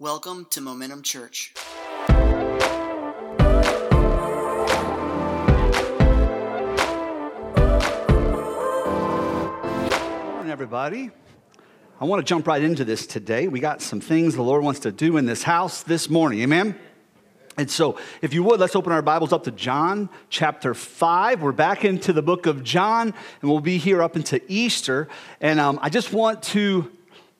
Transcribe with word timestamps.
Welcome 0.00 0.46
to 0.52 0.62
Momentum 0.62 1.02
Church. 1.02 1.52
morning, 10.24 10.50
everybody. 10.50 11.10
I 12.00 12.06
want 12.06 12.20
to 12.20 12.24
jump 12.24 12.46
right 12.46 12.62
into 12.62 12.86
this 12.86 13.06
today. 13.06 13.46
We 13.46 13.60
got 13.60 13.82
some 13.82 14.00
things 14.00 14.34
the 14.34 14.40
Lord 14.40 14.64
wants 14.64 14.80
to 14.80 14.90
do 14.90 15.18
in 15.18 15.26
this 15.26 15.42
house 15.42 15.82
this 15.82 16.08
morning. 16.08 16.40
Amen? 16.40 16.78
And 17.58 17.70
so, 17.70 17.98
if 18.22 18.32
you 18.32 18.42
would, 18.44 18.58
let's 18.58 18.74
open 18.74 18.92
our 18.92 19.02
Bibles 19.02 19.34
up 19.34 19.44
to 19.44 19.50
John 19.50 20.08
chapter 20.30 20.72
5. 20.72 21.42
We're 21.42 21.52
back 21.52 21.84
into 21.84 22.14
the 22.14 22.22
book 22.22 22.46
of 22.46 22.64
John, 22.64 23.12
and 23.42 23.50
we'll 23.50 23.60
be 23.60 23.76
here 23.76 24.00
up 24.00 24.16
into 24.16 24.40
Easter. 24.48 25.08
And 25.42 25.60
um, 25.60 25.78
I 25.82 25.90
just 25.90 26.10
want 26.10 26.42
to 26.44 26.90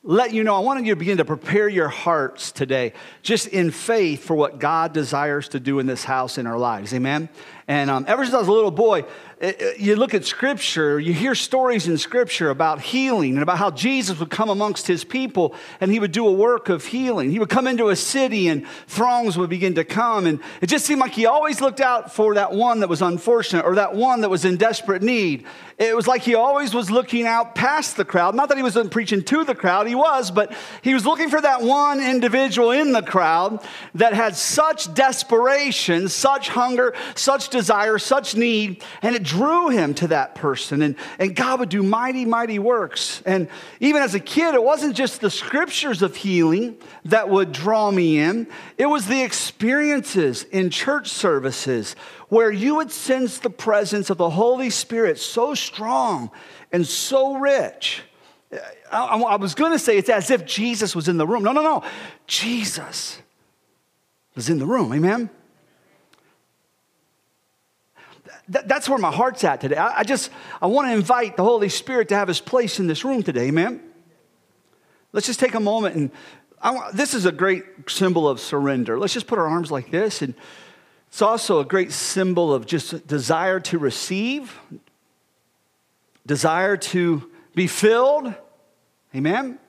let 0.03 0.33
you 0.33 0.43
know, 0.43 0.55
I 0.55 0.59
wanted 0.59 0.87
you 0.87 0.93
to 0.93 0.99
begin 0.99 1.17
to 1.17 1.25
prepare 1.25 1.69
your 1.69 1.87
hearts 1.87 2.51
today, 2.51 2.93
just 3.21 3.47
in 3.47 3.69
faith 3.69 4.23
for 4.23 4.35
what 4.35 4.57
God 4.57 4.93
desires 4.93 5.49
to 5.49 5.59
do 5.59 5.77
in 5.77 5.85
this 5.85 6.03
house 6.03 6.39
in 6.39 6.47
our 6.47 6.57
lives. 6.57 6.91
Amen? 6.93 7.29
And 7.67 7.89
um, 7.91 8.05
ever 8.07 8.23
since 8.23 8.33
I 8.33 8.39
was 8.39 8.47
a 8.47 8.51
little 8.51 8.71
boy, 8.71 9.05
you 9.77 9.95
look 9.95 10.13
at 10.13 10.23
scripture, 10.23 10.99
you 10.99 11.13
hear 11.13 11.33
stories 11.33 11.87
in 11.87 11.97
scripture 11.97 12.51
about 12.51 12.79
healing 12.79 13.33
and 13.33 13.41
about 13.41 13.57
how 13.57 13.71
Jesus 13.71 14.19
would 14.19 14.29
come 14.29 14.49
amongst 14.49 14.85
his 14.85 15.03
people 15.03 15.55
and 15.79 15.91
he 15.91 15.99
would 15.99 16.11
do 16.11 16.27
a 16.27 16.31
work 16.31 16.69
of 16.69 16.85
healing. 16.85 17.31
He 17.31 17.39
would 17.39 17.49
come 17.49 17.65
into 17.65 17.89
a 17.89 17.95
city 17.95 18.47
and 18.47 18.67
throngs 18.87 19.37
would 19.37 19.49
begin 19.49 19.75
to 19.75 19.83
come. 19.83 20.27
And 20.27 20.39
it 20.61 20.67
just 20.67 20.85
seemed 20.85 21.01
like 21.01 21.13
he 21.13 21.25
always 21.25 21.59
looked 21.59 21.81
out 21.81 22.13
for 22.13 22.35
that 22.35 22.51
one 22.51 22.81
that 22.81 22.89
was 22.89 23.01
unfortunate 23.01 23.65
or 23.65 23.75
that 23.75 23.95
one 23.95 24.21
that 24.21 24.29
was 24.29 24.45
in 24.45 24.57
desperate 24.57 25.01
need. 25.01 25.45
It 25.79 25.95
was 25.95 26.07
like 26.07 26.21
he 26.21 26.35
always 26.35 26.75
was 26.75 26.91
looking 26.91 27.25
out 27.25 27.55
past 27.55 27.97
the 27.97 28.05
crowd. 28.05 28.35
Not 28.35 28.49
that 28.49 28.57
he 28.57 28.63
wasn't 28.63 28.91
preaching 28.91 29.23
to 29.23 29.43
the 29.43 29.55
crowd, 29.55 29.87
he 29.87 29.95
was, 29.95 30.29
but 30.29 30.53
he 30.83 30.93
was 30.93 31.07
looking 31.07 31.29
for 31.29 31.41
that 31.41 31.63
one 31.63 31.99
individual 31.99 32.69
in 32.69 32.91
the 32.91 33.01
crowd 33.01 33.65
that 33.95 34.13
had 34.13 34.35
such 34.35 34.93
desperation, 34.93 36.07
such 36.07 36.49
hunger, 36.49 36.93
such 37.15 37.49
desire 37.49 37.97
such 37.97 38.35
need, 38.35 38.83
and 39.01 39.15
it 39.15 39.23
drew 39.31 39.69
him 39.69 39.93
to 39.93 40.07
that 40.09 40.35
person. 40.35 40.81
And, 40.81 40.95
and 41.17 41.35
God 41.35 41.61
would 41.61 41.69
do 41.69 41.81
mighty, 41.81 42.25
mighty 42.25 42.59
works. 42.59 43.21
And 43.25 43.47
even 43.79 44.01
as 44.01 44.13
a 44.13 44.19
kid, 44.19 44.55
it 44.55 44.63
wasn't 44.63 44.93
just 44.93 45.21
the 45.21 45.29
scriptures 45.29 46.01
of 46.01 46.15
healing 46.17 46.77
that 47.05 47.29
would 47.29 47.53
draw 47.53 47.91
me 47.91 48.19
in, 48.19 48.47
it 48.77 48.87
was 48.87 49.07
the 49.07 49.23
experiences 49.23 50.43
in 50.43 50.69
church 50.69 51.07
services 51.07 51.95
where 52.27 52.51
you 52.51 52.75
would 52.75 52.91
sense 52.91 53.39
the 53.39 53.49
presence 53.49 54.09
of 54.09 54.17
the 54.17 54.29
Holy 54.29 54.69
Spirit 54.69 55.17
so 55.17 55.53
strong 55.53 56.29
and 56.71 56.85
so 56.85 57.35
rich. 57.35 58.01
I, 58.91 59.15
I 59.15 59.35
was 59.37 59.55
going 59.55 59.71
to 59.71 59.79
say 59.79 59.97
it's 59.97 60.09
as 60.09 60.29
if 60.29 60.45
Jesus 60.45 60.93
was 60.93 61.07
in 61.07 61.17
the 61.17 61.25
room. 61.25 61.43
No, 61.43 61.53
no, 61.53 61.61
no. 61.61 61.83
Jesus 62.27 63.17
was 64.35 64.49
in 64.49 64.59
the 64.59 64.65
room. 64.65 64.91
Amen? 64.93 65.29
Th- 68.51 68.65
that's 68.65 68.89
where 68.89 68.99
my 68.99 69.11
heart's 69.11 69.43
at 69.43 69.61
today. 69.61 69.77
I, 69.77 69.99
I 69.99 70.03
just, 70.03 70.29
I 70.61 70.67
want 70.67 70.87
to 70.87 70.93
invite 70.93 71.37
the 71.37 71.43
Holy 71.43 71.69
Spirit 71.69 72.09
to 72.09 72.15
have 72.15 72.27
his 72.27 72.41
place 72.41 72.79
in 72.79 72.87
this 72.87 73.05
room 73.05 73.23
today, 73.23 73.47
amen? 73.47 73.81
Let's 75.13 75.27
just 75.27 75.39
take 75.39 75.53
a 75.53 75.59
moment 75.59 75.95
and 75.95 76.11
I, 76.61 76.91
this 76.93 77.13
is 77.13 77.25
a 77.25 77.31
great 77.31 77.63
symbol 77.87 78.29
of 78.29 78.39
surrender. 78.39 78.99
Let's 78.99 79.13
just 79.13 79.27
put 79.27 79.39
our 79.39 79.47
arms 79.47 79.71
like 79.71 79.89
this. 79.89 80.21
And 80.21 80.35
it's 81.07 81.21
also 81.21 81.59
a 81.59 81.65
great 81.65 81.91
symbol 81.91 82.53
of 82.53 82.65
just 82.65 83.07
desire 83.07 83.59
to 83.61 83.79
receive, 83.79 84.57
desire 86.25 86.77
to 86.77 87.29
be 87.55 87.67
filled. 87.67 88.33
Amen? 89.15 89.59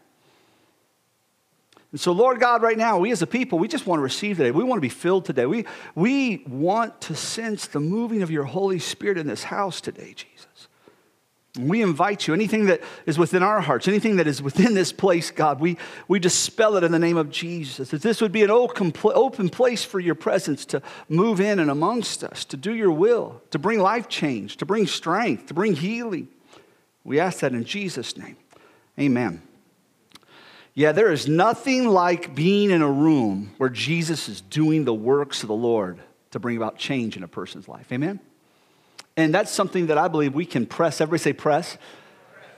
And 1.93 2.01
so, 2.01 2.13
Lord 2.13 2.41
God, 2.41 2.63
right 2.63 2.79
now, 2.79 2.99
we 2.99 3.13
as 3.13 3.21
a 3.21 3.27
people, 3.27 3.59
we 3.59 3.69
just 3.69 3.87
want 3.87 3.99
to 3.99 4.03
receive 4.03 4.39
today. 4.39 4.51
We 4.51 4.65
want 4.65 4.79
to 4.79 4.83
be 4.83 4.89
filled 4.89 5.27
today. 5.27 5.45
We, 5.45 5.67
we 5.95 6.43
want 6.49 7.03
to 7.03 7.15
sense 7.15 7.67
the 7.67 7.81
moving 7.81 8.23
of 8.23 8.31
your 8.31 8.45
Holy 8.45 8.79
Spirit 8.79 9.19
in 9.19 9.27
this 9.27 9.45
house 9.45 9.81
today, 9.83 10.15
Jesus. 10.15 10.69
We 11.59 11.83
invite 11.83 12.27
you, 12.27 12.33
anything 12.33 12.65
that 12.67 12.81
is 13.05 13.19
within 13.19 13.43
our 13.43 13.61
hearts, 13.61 13.87
anything 13.87 14.17
that 14.17 14.27
is 14.27 14.41
within 14.41 14.73
this 14.73 14.91
place, 14.91 15.31
God, 15.31 15.61
we, 15.61 15.77
we 16.09 16.19
dispel 16.19 16.77
it 16.77 16.85
in 16.85 16.93
the 16.93 16.99
name 16.99 17.19
of 17.19 17.31
Jesus. 17.31 17.91
That 17.91 18.01
this 18.01 18.23
would 18.23 18.33
be 18.33 18.43
an 18.43 18.51
open, 18.51 18.95
open 19.05 19.51
place 19.51 19.85
for 19.85 20.01
your 20.01 20.15
presence 20.15 20.65
to 20.67 20.81
move 21.11 21.43
in 21.43 21.59
and 21.59 21.71
amongst 21.71 22.25
us, 22.25 22.47
to 22.47 22.57
do 22.57 22.75
your 22.75 22.91
will, 22.91 23.43
to 23.51 23.59
bring 23.59 23.81
life 23.81 24.09
change, 24.09 24.57
to 24.57 24.65
bring 24.65 24.87
strength, 24.87 25.49
to 25.49 25.55
bring 25.55 25.75
healing. 25.75 26.29
We 27.05 27.21
ask 27.21 27.41
that 27.41 27.53
in 27.53 27.65
Jesus' 27.65 28.17
name. 28.17 28.39
Amen. 28.99 29.43
Yeah, 30.75 30.93
there 30.93 31.13
is 31.13 31.29
nothing 31.29 31.87
like 31.87 32.35
being 32.35 32.71
in 32.71 32.81
a 32.81 32.91
room 32.91 33.53
where 33.59 33.69
Jesus 33.69 34.29
is 34.29 34.41
doing 34.41 34.85
the 34.85 34.95
works 34.95 35.43
of 35.43 35.49
the 35.49 35.55
Lord 35.55 35.99
to 36.31 36.41
bring 36.41 36.57
about 36.57 36.79
change 36.79 37.17
in 37.17 37.23
a 37.23 37.29
person's 37.29 37.69
life. 37.69 37.93
Amen? 37.93 38.21
And 39.17 39.35
that's 39.35 39.51
something 39.51 39.89
that 39.89 39.99
I 39.99 40.09
believe 40.09 40.35
we 40.35 40.47
can 40.47 40.65
press. 40.65 41.03
Everybody 41.03 41.23
say 41.23 41.33
press. 41.35 41.77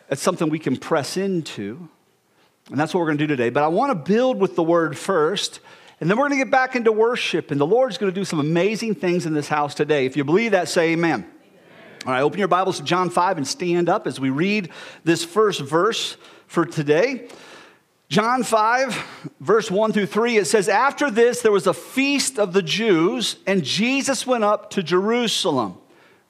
It's 0.08 0.22
something 0.22 0.48
we 0.48 0.60
can 0.60 0.76
press 0.76 1.16
into. 1.16 1.88
And 2.70 2.78
that's 2.78 2.94
what 2.94 3.00
we're 3.00 3.06
going 3.06 3.19
to 3.19 3.26
do 3.26 3.28
today. 3.28 3.50
But 3.50 3.64
I 3.64 3.69
want 3.69 3.91
to 3.91 4.12
build 4.12 4.38
with 4.38 4.54
the 4.54 4.62
word 4.62 4.96
first. 4.96 5.58
And 6.00 6.08
then 6.08 6.16
we're 6.16 6.28
going 6.28 6.38
to 6.38 6.44
get 6.44 6.52
back 6.52 6.76
into 6.76 6.92
worship. 6.92 7.50
And 7.50 7.60
the 7.60 7.66
Lord's 7.66 7.98
going 7.98 8.12
to 8.12 8.14
do 8.14 8.25
some 8.25 8.38
amazing 8.38 8.94
things 8.94 9.26
in 9.26 9.34
this 9.34 9.48
house 9.48 9.75
today. 9.75 10.06
If 10.06 10.16
you 10.16 10.22
believe 10.22 10.52
that, 10.52 10.69
say 10.69 10.92
amen. 10.92 11.20
amen. 11.20 11.31
All 12.06 12.12
right, 12.12 12.22
open 12.22 12.38
your 12.38 12.46
Bibles 12.46 12.78
to 12.78 12.84
John 12.84 13.10
5 13.10 13.38
and 13.38 13.46
stand 13.46 13.88
up 13.88 14.06
as 14.06 14.20
we 14.20 14.31
read 14.31 14.70
this 15.02 15.25
first 15.25 15.60
verse 15.62 16.16
for 16.46 16.64
today. 16.64 17.28
John 18.14 18.44
5, 18.44 19.32
verse 19.41 19.72
1 19.72 19.92
through 19.92 20.06
3, 20.06 20.36
it 20.36 20.44
says, 20.44 20.69
After 20.69 21.10
this, 21.10 21.42
there 21.42 21.50
was 21.50 21.66
a 21.66 21.75
feast 21.75 22.38
of 22.38 22.52
the 22.52 22.62
Jews, 22.62 23.38
and 23.44 23.64
Jesus 23.64 24.25
went 24.25 24.44
up 24.44 24.70
to 24.70 24.84
Jerusalem. 24.84 25.78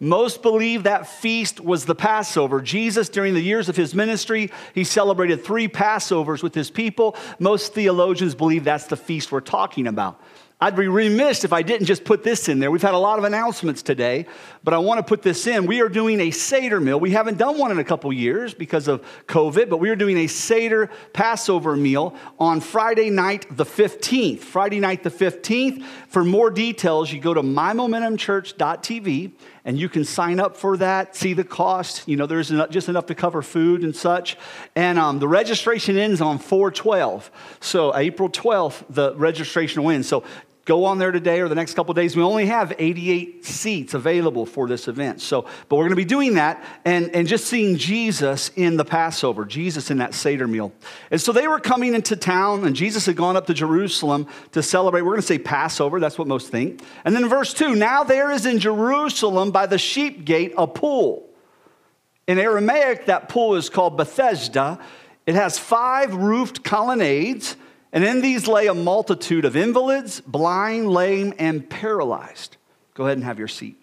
Most 0.00 0.40
believe 0.40 0.84
that 0.84 1.06
feast 1.06 1.60
was 1.60 1.84
the 1.84 1.94
Passover. 1.94 2.62
Jesus, 2.62 3.10
during 3.10 3.34
the 3.34 3.42
years 3.42 3.68
of 3.68 3.76
his 3.76 3.94
ministry, 3.94 4.50
he 4.72 4.82
celebrated 4.82 5.44
three 5.44 5.68
Passovers 5.68 6.42
with 6.42 6.54
his 6.54 6.70
people. 6.70 7.16
Most 7.38 7.74
theologians 7.74 8.34
believe 8.34 8.64
that's 8.64 8.86
the 8.86 8.96
feast 8.96 9.30
we're 9.30 9.40
talking 9.40 9.86
about. 9.86 10.18
I'd 10.60 10.76
be 10.76 10.86
remiss 10.86 11.44
if 11.44 11.52
I 11.52 11.62
didn't 11.62 11.86
just 11.86 12.04
put 12.04 12.22
this 12.22 12.48
in 12.48 12.60
there. 12.60 12.70
We've 12.70 12.80
had 12.80 12.94
a 12.94 12.98
lot 12.98 13.18
of 13.18 13.24
announcements 13.24 13.82
today, 13.82 14.26
but 14.62 14.72
I 14.72 14.78
want 14.78 14.98
to 14.98 15.02
put 15.02 15.20
this 15.20 15.46
in. 15.46 15.66
We 15.66 15.80
are 15.82 15.88
doing 15.88 16.20
a 16.20 16.30
Seder 16.30 16.80
meal. 16.80 16.98
We 16.98 17.10
haven't 17.10 17.38
done 17.38 17.58
one 17.58 17.72
in 17.72 17.78
a 17.80 17.84
couple 17.84 18.12
years 18.12 18.54
because 18.54 18.86
of 18.86 19.04
COVID, 19.26 19.68
but 19.68 19.78
we 19.78 19.90
are 19.90 19.96
doing 19.96 20.16
a 20.18 20.26
Seder 20.28 20.90
Passover 21.12 21.76
meal 21.76 22.14
on 22.38 22.60
Friday 22.60 23.10
night 23.10 23.46
the 23.50 23.64
15th. 23.64 24.38
Friday 24.38 24.78
night 24.78 25.02
the 25.02 25.10
15th. 25.10 25.84
For 26.08 26.24
more 26.24 26.50
details, 26.50 27.12
you 27.12 27.20
go 27.20 27.34
to 27.34 27.42
mymomentumchurch.tv 27.42 29.32
and 29.64 29.78
you 29.78 29.88
can 29.88 30.04
sign 30.04 30.40
up 30.40 30.56
for 30.56 30.76
that, 30.76 31.16
see 31.16 31.32
the 31.32 31.44
cost. 31.44 32.06
You 32.06 32.16
know, 32.16 32.26
there's 32.26 32.50
just 32.70 32.88
enough 32.88 33.06
to 33.06 33.14
cover 33.14 33.40
food 33.40 33.82
and 33.82 33.96
such. 33.96 34.36
And 34.74 34.98
um, 34.98 35.18
the 35.18 35.28
registration 35.28 35.96
ends 35.96 36.20
on 36.20 36.38
412. 36.38 37.30
So 37.60 37.96
April 37.96 38.28
12th, 38.28 38.84
the 38.90 39.14
registration 39.16 39.82
will 39.82 39.90
end. 39.90 40.04
So 40.04 40.22
go 40.64 40.86
on 40.86 40.98
there 40.98 41.12
today 41.12 41.40
or 41.40 41.48
the 41.48 41.54
next 41.54 41.74
couple 41.74 41.92
days. 41.94 42.16
We 42.16 42.22
only 42.22 42.46
have 42.46 42.72
88 42.78 43.44
seats 43.44 43.94
available 43.94 44.46
for 44.46 44.66
this 44.66 44.88
event. 44.88 45.20
So, 45.20 45.42
but 45.68 45.76
we're 45.76 45.84
going 45.84 45.90
to 45.90 45.96
be 45.96 46.04
doing 46.04 46.34
that 46.34 46.64
and, 46.84 47.14
and 47.14 47.28
just 47.28 47.46
seeing 47.46 47.76
Jesus 47.76 48.50
in 48.56 48.76
the 48.76 48.84
Passover, 48.84 49.44
Jesus 49.44 49.90
in 49.90 49.98
that 49.98 50.14
Seder 50.14 50.48
meal. 50.48 50.72
And 51.10 51.20
so 51.20 51.32
they 51.32 51.46
were 51.46 51.60
coming 51.60 51.94
into 51.94 52.16
town, 52.16 52.64
and 52.64 52.74
Jesus 52.74 53.06
had 53.06 53.16
gone 53.16 53.36
up 53.36 53.46
to 53.46 53.54
Jerusalem 53.54 54.26
to 54.52 54.62
celebrate. 54.62 55.02
We're 55.02 55.12
going 55.12 55.20
to 55.20 55.26
say 55.26 55.38
Passover, 55.38 56.00
that's 56.00 56.18
what 56.18 56.28
most 56.28 56.50
think. 56.50 56.82
And 57.04 57.14
then 57.14 57.28
verse 57.28 57.52
2 57.52 57.74
now 57.74 58.04
there 58.04 58.30
is 58.30 58.46
in 58.46 58.58
Jerusalem 58.58 59.50
by 59.50 59.66
the 59.66 59.78
sheep 59.78 60.24
gate 60.24 60.54
a 60.56 60.66
pool. 60.66 61.28
In 62.26 62.38
Aramaic, 62.38 63.06
that 63.06 63.28
pool 63.28 63.56
is 63.56 63.68
called 63.68 63.98
Bethesda. 63.98 64.78
It 65.26 65.34
has 65.34 65.58
five 65.58 66.14
roofed 66.14 66.64
colonnades 66.64 67.56
and 67.94 68.04
in 68.04 68.20
these 68.20 68.48
lay 68.48 68.66
a 68.66 68.74
multitude 68.74 69.44
of 69.44 69.54
invalids, 69.54 70.20
blind, 70.20 70.90
lame, 70.90 71.32
and 71.38 71.70
paralyzed. 71.70 72.56
Go 72.92 73.04
ahead 73.04 73.16
and 73.16 73.24
have 73.24 73.38
your 73.38 73.48
seat. 73.48 73.80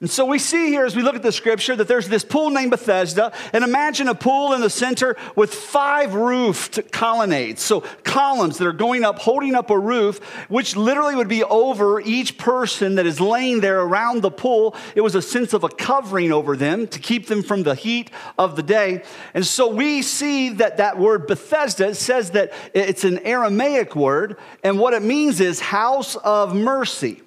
And 0.00 0.08
so 0.08 0.24
we 0.24 0.38
see 0.38 0.68
here 0.68 0.84
as 0.84 0.94
we 0.94 1.02
look 1.02 1.16
at 1.16 1.24
the 1.24 1.32
scripture 1.32 1.74
that 1.74 1.88
there's 1.88 2.08
this 2.08 2.24
pool 2.24 2.50
named 2.50 2.70
Bethesda, 2.70 3.32
and 3.52 3.64
imagine 3.64 4.06
a 4.06 4.14
pool 4.14 4.52
in 4.52 4.60
the 4.60 4.70
center 4.70 5.16
with 5.34 5.52
five 5.52 6.14
roofed 6.14 6.92
colonnades. 6.92 7.62
So 7.62 7.80
columns 8.04 8.58
that 8.58 8.68
are 8.68 8.72
going 8.72 9.04
up, 9.04 9.18
holding 9.18 9.56
up 9.56 9.70
a 9.70 9.78
roof, 9.78 10.22
which 10.48 10.76
literally 10.76 11.16
would 11.16 11.26
be 11.26 11.42
over 11.42 12.00
each 12.00 12.38
person 12.38 12.94
that 12.94 13.06
is 13.06 13.20
laying 13.20 13.58
there 13.58 13.80
around 13.80 14.22
the 14.22 14.30
pool. 14.30 14.76
It 14.94 15.00
was 15.00 15.16
a 15.16 15.22
sense 15.22 15.52
of 15.52 15.64
a 15.64 15.68
covering 15.68 16.30
over 16.30 16.56
them 16.56 16.86
to 16.86 17.00
keep 17.00 17.26
them 17.26 17.42
from 17.42 17.64
the 17.64 17.74
heat 17.74 18.12
of 18.38 18.54
the 18.54 18.62
day. 18.62 19.02
And 19.34 19.44
so 19.44 19.66
we 19.66 20.02
see 20.02 20.50
that 20.50 20.76
that 20.76 20.96
word 20.96 21.26
Bethesda 21.26 21.92
says 21.96 22.30
that 22.30 22.52
it's 22.72 23.02
an 23.02 23.18
Aramaic 23.26 23.96
word, 23.96 24.36
and 24.62 24.78
what 24.78 24.94
it 24.94 25.02
means 25.02 25.40
is 25.40 25.58
house 25.58 26.14
of 26.14 26.54
mercy. 26.54 27.22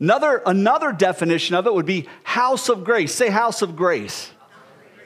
Another, 0.00 0.42
another 0.46 0.92
definition 0.92 1.54
of 1.54 1.66
it 1.66 1.74
would 1.74 1.86
be 1.86 2.08
house 2.24 2.70
of 2.70 2.84
grace. 2.84 3.14
Say 3.14 3.28
house 3.28 3.60
of 3.60 3.76
grace. 3.76 4.30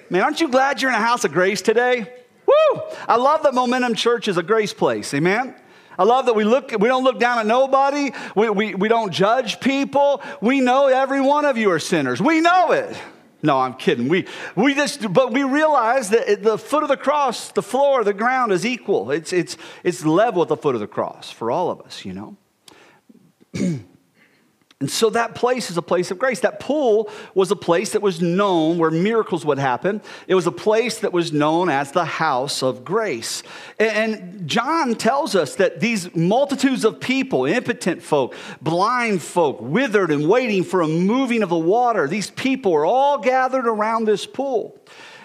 Man, 0.09 0.23
aren't 0.23 0.41
you 0.41 0.49
glad 0.49 0.81
you're 0.81 0.91
in 0.91 0.97
a 0.97 1.01
house 1.01 1.25
of 1.25 1.33
grace 1.33 1.61
today? 1.61 2.13
Woo! 2.47 2.81
I 3.09 3.17
love 3.17 3.43
that 3.43 3.55
Momentum 3.55 3.95
Church 3.95 4.29
is 4.29 4.37
a 4.37 4.43
grace 4.43 4.73
place. 4.73 5.13
Amen? 5.13 5.57
I 5.99 6.05
love 6.05 6.27
that 6.27 6.35
we 6.35 6.45
look, 6.45 6.71
we 6.73 6.89
don't 6.89 7.03
look 7.05 7.19
down 7.19 7.39
at 7.39 7.47
nobody. 7.47 8.13
We, 8.37 8.51
we, 8.51 8.75
we 8.75 8.89
don't 8.89 9.13
judge 9.13 9.61
people. 9.61 10.23
We 10.41 10.61
know 10.61 10.87
every 10.87 11.21
one 11.21 11.45
of 11.45 11.57
you 11.57 11.71
are 11.73 11.79
sinners. 11.81 12.21
We 12.21 12.41
know 12.41 12.71
it. 12.71 12.97
No, 13.43 13.59
I'm 13.59 13.75
kidding. 13.75 14.09
We, 14.09 14.27
we 14.55 14.75
just, 14.75 15.13
but 15.13 15.33
we 15.33 15.43
realize 15.43 16.11
that 16.11 16.29
at 16.29 16.43
the 16.43 16.57
foot 16.57 16.83
of 16.83 16.89
the 16.89 16.97
cross, 16.97 17.53
the 17.53 17.63
floor, 17.63 18.03
the 18.05 18.15
ground 18.15 18.53
is 18.53 18.65
equal. 18.65 19.11
It's, 19.11 19.33
it's, 19.33 19.57
it's 19.83 20.05
level 20.05 20.43
at 20.43 20.49
the 20.49 20.57
foot 20.57 20.75
of 20.75 20.81
the 20.81 20.87
cross 20.87 21.31
for 21.31 21.51
all 21.51 21.71
of 21.71 21.81
us, 21.81 22.05
you 22.05 22.15
know? 22.15 22.37
And 24.85 24.91
so 24.91 25.09
that 25.09 25.35
place 25.35 25.71
is 25.71 25.79
a 25.79 25.83
place 25.83 26.11
of 26.11 26.19
grace. 26.19 26.41
That 26.41 26.61
pool 26.61 27.09
was 27.35 27.51
a 27.51 27.57
place 27.57 27.93
that 27.93 28.03
was 28.03 28.21
known 28.21 28.77
where 28.77 28.91
miracles 28.91 29.43
would 29.47 29.59
happen. 29.59 30.03
It 30.29 30.35
was 30.35 30.47
a 30.47 30.53
place 30.53 30.99
that 30.99 31.11
was 31.11 31.33
known 31.33 31.71
as 31.71 31.93
the 31.93 32.05
house 32.05 32.63
of 32.63 32.85
grace. 32.85 33.43
And 33.79 34.47
John 34.47 34.95
tells 34.95 35.35
us 35.35 35.55
that 35.55 35.81
these 35.81 36.15
multitudes 36.15 36.85
of 36.85 37.01
people, 37.01 37.47
impotent 37.47 38.03
folk, 38.03 38.35
blind 38.61 39.23
folk, 39.23 39.57
withered 39.59 40.11
and 40.11 40.29
waiting 40.29 40.63
for 40.63 40.83
a 40.83 40.87
moving 40.87 41.43
of 41.43 41.49
the 41.49 41.57
water, 41.57 42.07
these 42.07 42.31
people 42.33 42.75
are 42.75 42.85
all 42.85 43.17
gathered 43.17 43.67
around 43.67 44.05
this 44.05 44.27
pool. 44.27 44.79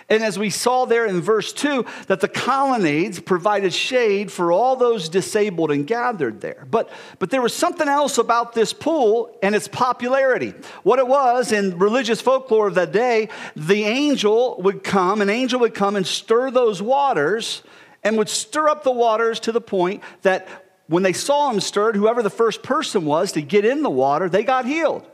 And 0.09 0.23
as 0.23 0.39
we 0.39 0.49
saw 0.49 0.85
there 0.85 1.05
in 1.05 1.21
verse 1.21 1.53
2, 1.53 1.85
that 2.07 2.19
the 2.19 2.27
colonnades 2.27 3.19
provided 3.19 3.73
shade 3.73 4.31
for 4.31 4.51
all 4.51 4.75
those 4.75 5.07
disabled 5.07 5.69
and 5.69 5.85
gathered 5.85 6.41
there. 6.41 6.65
But, 6.69 6.89
but 7.19 7.29
there 7.29 7.43
was 7.43 7.53
something 7.53 7.87
else 7.87 8.17
about 8.17 8.53
this 8.53 8.73
pool 8.73 9.37
and 9.43 9.53
its 9.53 9.67
popularity. 9.67 10.55
What 10.81 10.97
it 10.97 11.07
was 11.07 11.51
in 11.51 11.77
religious 11.77 12.21
folklore 12.21 12.67
of 12.67 12.75
that 12.75 12.91
day, 12.91 13.29
the 13.55 13.83
angel 13.83 14.59
would 14.63 14.83
come, 14.83 15.21
an 15.21 15.29
angel 15.29 15.59
would 15.59 15.75
come 15.75 15.95
and 15.95 16.07
stir 16.07 16.49
those 16.49 16.81
waters 16.81 17.61
and 18.03 18.17
would 18.17 18.29
stir 18.29 18.67
up 18.67 18.83
the 18.83 18.91
waters 18.91 19.39
to 19.41 19.51
the 19.51 19.61
point 19.61 20.01
that 20.23 20.47
when 20.87 21.03
they 21.03 21.13
saw 21.13 21.51
him 21.51 21.59
stirred, 21.59 21.95
whoever 21.95 22.23
the 22.23 22.31
first 22.31 22.63
person 22.63 23.05
was 23.05 23.33
to 23.33 23.43
get 23.43 23.63
in 23.63 23.83
the 23.83 23.89
water, 23.91 24.27
they 24.27 24.43
got 24.43 24.65
healed. 24.65 25.05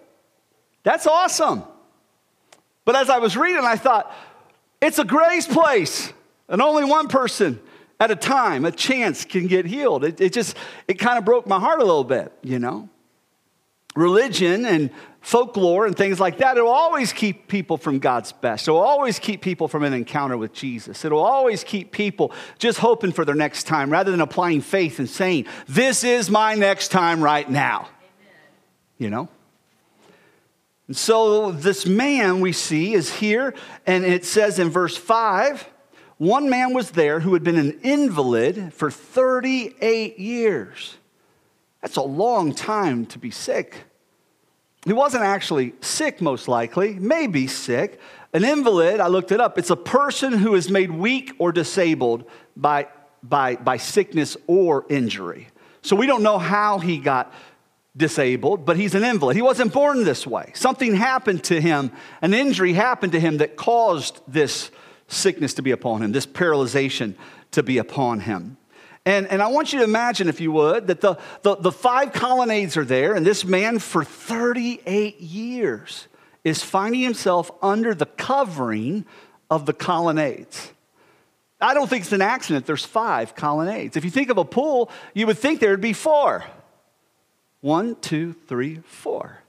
That's 0.83 1.06
awesome. 1.06 1.63
But 2.86 2.95
as 2.95 3.09
I 3.09 3.18
was 3.18 3.36
reading, 3.36 3.65
I 3.65 3.75
thought, 3.75 4.15
it's 4.81 5.00
a 5.00 5.06
grace 5.06 5.48
place, 5.48 6.12
and 6.48 6.62
only 6.62 6.83
one 6.83 7.07
person 7.07 7.60
at 8.00 8.12
a 8.12 8.16
time, 8.16 8.66
a 8.66 8.72
chance 8.72 9.24
can 9.25 9.48
get 9.48 9.66
healed. 9.66 10.04
It, 10.04 10.19
it 10.19 10.33
just, 10.33 10.57
it 10.88 10.95
kind 10.95 11.18
of 11.18 11.25
broke 11.25 11.48
my 11.48 11.60
heart 11.60 11.80
a 11.80 11.86
little 11.86 12.04
bit, 12.04 12.31
you 12.44 12.60
know? 12.60 12.89
Religion 13.95 14.66
and 14.66 14.89
folklore 15.22 15.86
and 15.88 15.95
things 15.95 16.19
like 16.19 16.38
that, 16.39 16.57
it'll 16.57 16.69
always 16.69 17.13
keep 17.13 17.48
people 17.48 17.77
from 17.77 18.00
God's 18.00 18.33
best. 18.33 18.68
It'll 18.68 18.81
always 18.81 19.18
keep 19.18 19.42
people 19.42 19.68
from 19.68 19.83
an 19.83 19.94
encounter 19.94 20.38
with 20.38 20.54
Jesus. 20.54 21.06
It'll 21.06 21.24
always 21.24 21.63
keep 21.63 21.92
people 21.92 22.33
just 22.60 22.78
hoping 22.78 23.12
for 23.12 23.24
their 23.24 23.33
next 23.33 23.63
time 23.63 23.89
rather 23.89 24.12
than 24.12 24.21
applying 24.21 24.62
faith 24.62 25.00
and 25.00 25.10
saying, 25.10 25.45
This 25.68 26.04
is 26.04 26.30
my 26.30 26.54
next 26.54 26.89
time 26.89 27.24
right 27.24 27.50
now. 27.50 27.88
Amen. 27.88 28.33
You 29.00 29.10
know? 29.10 29.30
And 30.88 30.96
so 30.96 31.52
this 31.52 31.86
man 31.86 32.42
we 32.42 32.52
see 32.52 32.94
is 32.94 33.16
here, 33.16 33.54
and 33.88 34.06
it 34.06 34.26
says 34.26 34.60
in 34.60 34.70
verse 34.70 34.96
5 34.96 35.70
one 36.18 36.50
man 36.50 36.74
was 36.74 36.92
there 36.92 37.20
who 37.20 37.34
had 37.34 37.44
been 37.44 37.58
an 37.58 37.80
invalid 37.84 38.74
for 38.74 38.90
38 38.90 40.18
years. 40.18 40.96
That's 41.82 41.98
a 41.98 42.02
long 42.02 42.54
time 42.54 43.06
to 43.08 43.20
be 43.20 43.32
sick. 43.32 43.84
He 44.86 44.94
wasn't 44.94 45.24
actually 45.24 45.74
sick, 45.82 46.22
most 46.22 46.48
likely, 46.48 46.94
maybe 46.94 47.48
sick. 47.48 48.00
An 48.34 48.46
invalid, 48.46 49.00
I 49.00 49.08
looked 49.08 49.31
it 49.31 49.42
up, 49.42 49.58
it's 49.58 49.72
a 49.72 49.76
person 49.76 50.34
who 50.34 50.56
is 50.56 50.70
made 50.70 50.92
weak 50.92 51.34
or 51.38 51.52
disabled 51.52 52.24
by, 52.56 52.88
by, 53.22 53.56
by 53.56 53.78
sickness 53.78 54.38
or 54.48 54.86
injury. 54.90 55.48
So 55.81 55.96
we 55.96 56.08
don't 56.08 56.24
know 56.24 56.38
how 56.38 56.80
he 56.80 56.98
got 56.98 57.34
disabled, 57.97 58.65
but 58.65 58.77
he's 58.77 58.95
an 58.95 59.03
invalid. 59.03 59.36
He 59.36 59.42
wasn't 59.42 59.74
born 59.74 60.03
this 60.03 60.27
way. 60.27 60.51
Something 60.53 60.95
happened 60.95 61.44
to 61.45 61.62
him, 61.62 61.92
an 62.21 62.33
injury 62.33 62.74
happened 62.74 63.13
to 63.13 63.19
him 63.19 63.38
that 63.38 63.56
caused 63.56 64.19
this 64.27 64.71
sickness 65.07 65.53
to 65.56 65.62
be 65.62 65.71
upon 65.71 66.01
him, 66.01 66.12
this 66.12 66.25
paralyzation 66.25 67.15
to 67.51 67.63
be 67.63 67.77
upon 67.77 68.21
him. 68.21 68.57
And, 69.06 69.27
and 69.27 69.42
I 69.42 69.47
want 69.47 69.71
you 69.71 69.80
to 69.80 69.86
imagine, 69.86 70.27
if 70.27 70.42
you 70.42 70.51
would, 70.51 70.88
that 70.88 71.00
the, 71.00 71.18
the, 71.44 71.56
the 71.56 71.71
five 71.71 72.12
colonnades 72.12 72.75
are 72.75 72.83
there, 72.83 73.13
and 73.13 73.25
this 73.25 73.45
man 73.45 73.77
for 73.77 74.03
38 74.03 75.21
years 75.21 76.07
is 76.44 76.63
finding 76.63 77.01
himself 77.01 77.51
under 77.62 77.94
the 77.94 78.07
covering 78.07 79.06
of 79.50 79.68
the 79.68 79.74
colonnades. 79.74 80.71
I 81.62 81.74
don't 81.74 81.88
think 81.89 82.03
it's 82.03 82.12
an 82.12 82.21
accident 82.21 82.65
there's 82.65 82.86
five 82.86 83.36
colonnades. 83.36 83.95
If 83.95 84.03
you 84.03 84.12
think 84.12 84.30
of 84.30 84.38
a 84.38 84.45
pool, 84.45 84.89
you 85.13 85.27
would 85.27 85.38
think 85.38 85.59
there'd 85.59 85.80
be 85.81 85.94
four. 85.94 86.44
One, 87.66 87.96
two, 87.96 88.34
three, 88.34 88.82
four. 88.86 89.40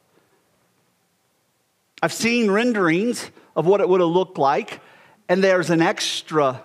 I've 2.00 2.14
seen 2.14 2.50
renderings 2.50 3.30
of 3.54 3.66
what 3.66 3.82
it 3.82 3.88
would 3.90 4.00
have 4.00 4.08
looked 4.08 4.38
like, 4.38 4.80
and 5.28 5.44
there's 5.44 5.68
an 5.68 5.82
extra 5.82 6.64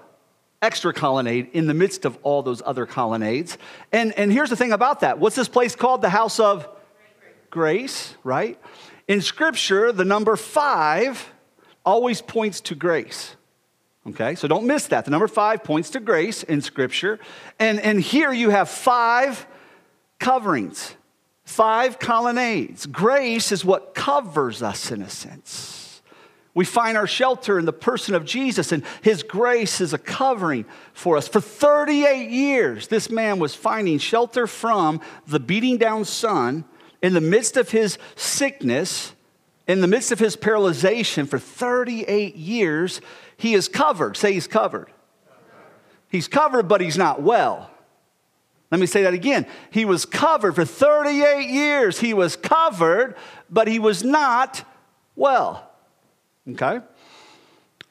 extra 0.62 0.94
colonnade 0.94 1.50
in 1.52 1.68
the 1.68 1.74
midst 1.74 2.06
of 2.06 2.18
all 2.24 2.42
those 2.42 2.62
other 2.66 2.86
colonnades. 2.86 3.58
And, 3.92 4.18
and 4.18 4.32
here's 4.32 4.50
the 4.50 4.56
thing 4.56 4.72
about 4.72 5.02
that. 5.02 5.20
What's 5.20 5.36
this 5.36 5.50
place 5.50 5.76
called? 5.76 6.02
The 6.02 6.10
house 6.10 6.40
of 6.40 6.70
grace, 7.50 8.16
right? 8.24 8.58
In 9.10 9.20
scripture, 9.20 9.92
the 9.92 10.06
number 10.06 10.38
five 10.38 11.34
always 11.86 12.22
points 12.22 12.62
to 12.62 12.76
grace. 12.76 13.36
Okay, 14.08 14.36
so 14.36 14.48
don't 14.48 14.68
miss 14.68 14.88
that. 14.88 15.04
The 15.04 15.12
number 15.12 15.28
five 15.28 15.66
points 15.66 15.90
to 15.90 16.00
grace 16.00 16.44
in 16.44 16.62
scripture. 16.62 17.20
And, 17.60 17.82
and 17.82 18.00
here 18.00 18.32
you 18.32 18.52
have 18.52 18.70
five 18.70 19.46
coverings 20.18 20.96
five 21.52 22.00
colonnades. 22.00 22.86
Grace 22.86 23.52
is 23.52 23.66
what 23.66 23.94
covers 23.94 24.64
us 24.64 24.90
in 24.90 25.02
a 25.02 25.10
sense. 25.10 26.02
We 26.54 26.64
find 26.66 26.98
our 26.98 27.08
shelter 27.08 27.60
in 27.60 27.66
the 27.66 27.74
person 27.74 28.16
of 28.16 28.26
Jesus, 28.26 28.72
and 28.72 28.84
his 29.02 29.22
grace 29.22 29.82
is 29.82 29.94
a 29.94 29.98
covering 29.98 30.66
for 30.94 31.18
us. 31.18 31.28
For 31.28 31.42
38 31.42 32.30
years, 32.30 32.88
this 32.88 33.10
man 33.10 33.40
was 33.40 33.54
finding 33.54 34.00
shelter 34.00 34.48
from 34.48 35.02
the 35.28 35.40
beating 35.40 35.78
down 35.78 36.06
sun 36.06 36.64
in 37.02 37.14
the 37.14 37.22
midst 37.22 37.58
of 37.58 37.70
his 37.70 37.98
sickness, 38.16 39.14
in 39.68 39.82
the 39.82 39.88
midst 39.88 40.12
of 40.12 40.20
his 40.20 40.38
paralyzation. 40.38 41.28
For 41.28 41.40
38 41.40 42.36
years, 42.36 43.02
he 43.36 43.54
is 43.54 43.68
covered. 43.68 44.16
Say 44.16 44.34
he's 44.34 44.48
covered. 44.48 44.92
He's 46.10 46.28
covered, 46.28 46.68
but 46.68 46.82
he's 46.82 46.98
not 46.98 47.22
well. 47.22 47.72
Let 48.72 48.80
me 48.80 48.86
say 48.86 49.04
that 49.04 49.14
again. 49.14 49.46
He 49.70 49.84
was 49.84 50.06
covered 50.06 50.56
for 50.56 50.64
38 50.64 51.50
years. 51.50 52.00
He 52.00 52.14
was 52.14 52.38
covered, 52.38 53.16
but 53.50 53.68
he 53.68 53.80
was 53.80 54.02
not 54.04 54.64
well. 55.16 55.70
Okay? 56.50 56.80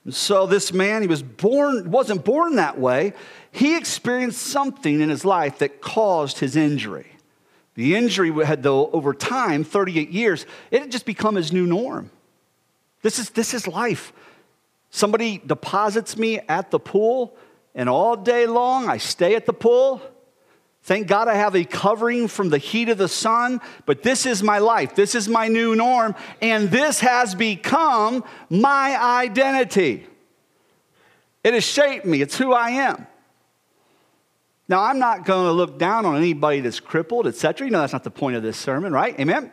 So 0.09 0.47
this 0.47 0.73
man, 0.73 1.03
he 1.03 1.09
was 1.09 1.23
born, 1.23 1.91
wasn't 1.91 2.25
born 2.25 2.57
that 2.57 2.81
way. 2.81 3.13
He 3.53 3.77
experienced 3.77 4.41
something 4.41 5.01
in 5.01 5.11
his 5.11 5.25
life 5.27 5.59
that 5.59 5.83
caused 5.83 6.39
his 6.39 6.57
injury. 6.57 7.07
The 7.75 7.95
injury 7.95 8.33
had, 8.45 8.63
though, 8.63 8.91
over 8.91 9.13
time, 9.13 9.65
38 9.65 10.09
years, 10.11 10.47
it 10.71 10.81
had 10.81 10.91
just 10.91 11.05
become 11.05 11.35
his 11.35 11.53
new 11.53 11.67
norm. 11.67 12.11
This 13.03 13.19
is, 13.19 13.31
this 13.31 13.53
is 13.53 13.69
life. 13.69 14.13
Somebody 14.91 15.41
deposits 15.45 16.17
me 16.17 16.41
at 16.49 16.71
the 16.71 16.81
pool, 16.81 17.37
and 17.75 17.89
all 17.89 18.17
day 18.17 18.47
long 18.47 18.89
I 18.89 18.97
stay 18.97 19.35
at 19.35 19.45
the 19.45 19.53
pool 19.53 20.03
Thank 20.83 21.07
God 21.09 21.29
I 21.29 21.35
have 21.35 21.55
a 21.55 21.65
covering 21.65 22.27
from 22.27 22.49
the 22.49 22.59
heat 22.59 22.89
of 22.89 22.99
the 22.99 23.09
sun, 23.09 23.61
but 23.85 24.03
this 24.03 24.25
is 24.25 24.43
my 24.43 24.59
life. 24.59 24.95
This 24.95 25.15
is 25.15 25.29
my 25.29 25.49
new 25.49 25.77
norm, 25.77 26.15
and 26.41 26.71
this 26.71 27.01
has 27.01 27.35
become 27.35 28.25
my 28.49 28.99
identity. 29.01 30.07
It 31.45 31.55
has 31.55 31.65
shaped 31.65 32.07
me, 32.07 32.23
it's 32.23 32.37
who 32.37 32.53
I 32.53 32.71
am. 32.71 33.07
Now, 34.69 34.83
I'm 34.85 35.01
not 35.01 35.25
going 35.25 35.47
to 35.47 35.53
look 35.53 35.79
down 35.79 36.07
on 36.07 36.17
anybody 36.17 36.61
that's 36.61 36.79
crippled, 36.79 37.27
etc. 37.27 37.67
You 37.67 37.73
know, 37.73 37.81
that's 37.81 37.93
not 37.93 38.05
the 38.05 38.11
point 38.11 38.37
of 38.37 38.43
this 38.43 38.57
sermon, 38.57 38.93
right? 38.93 39.19
Amen? 39.19 39.51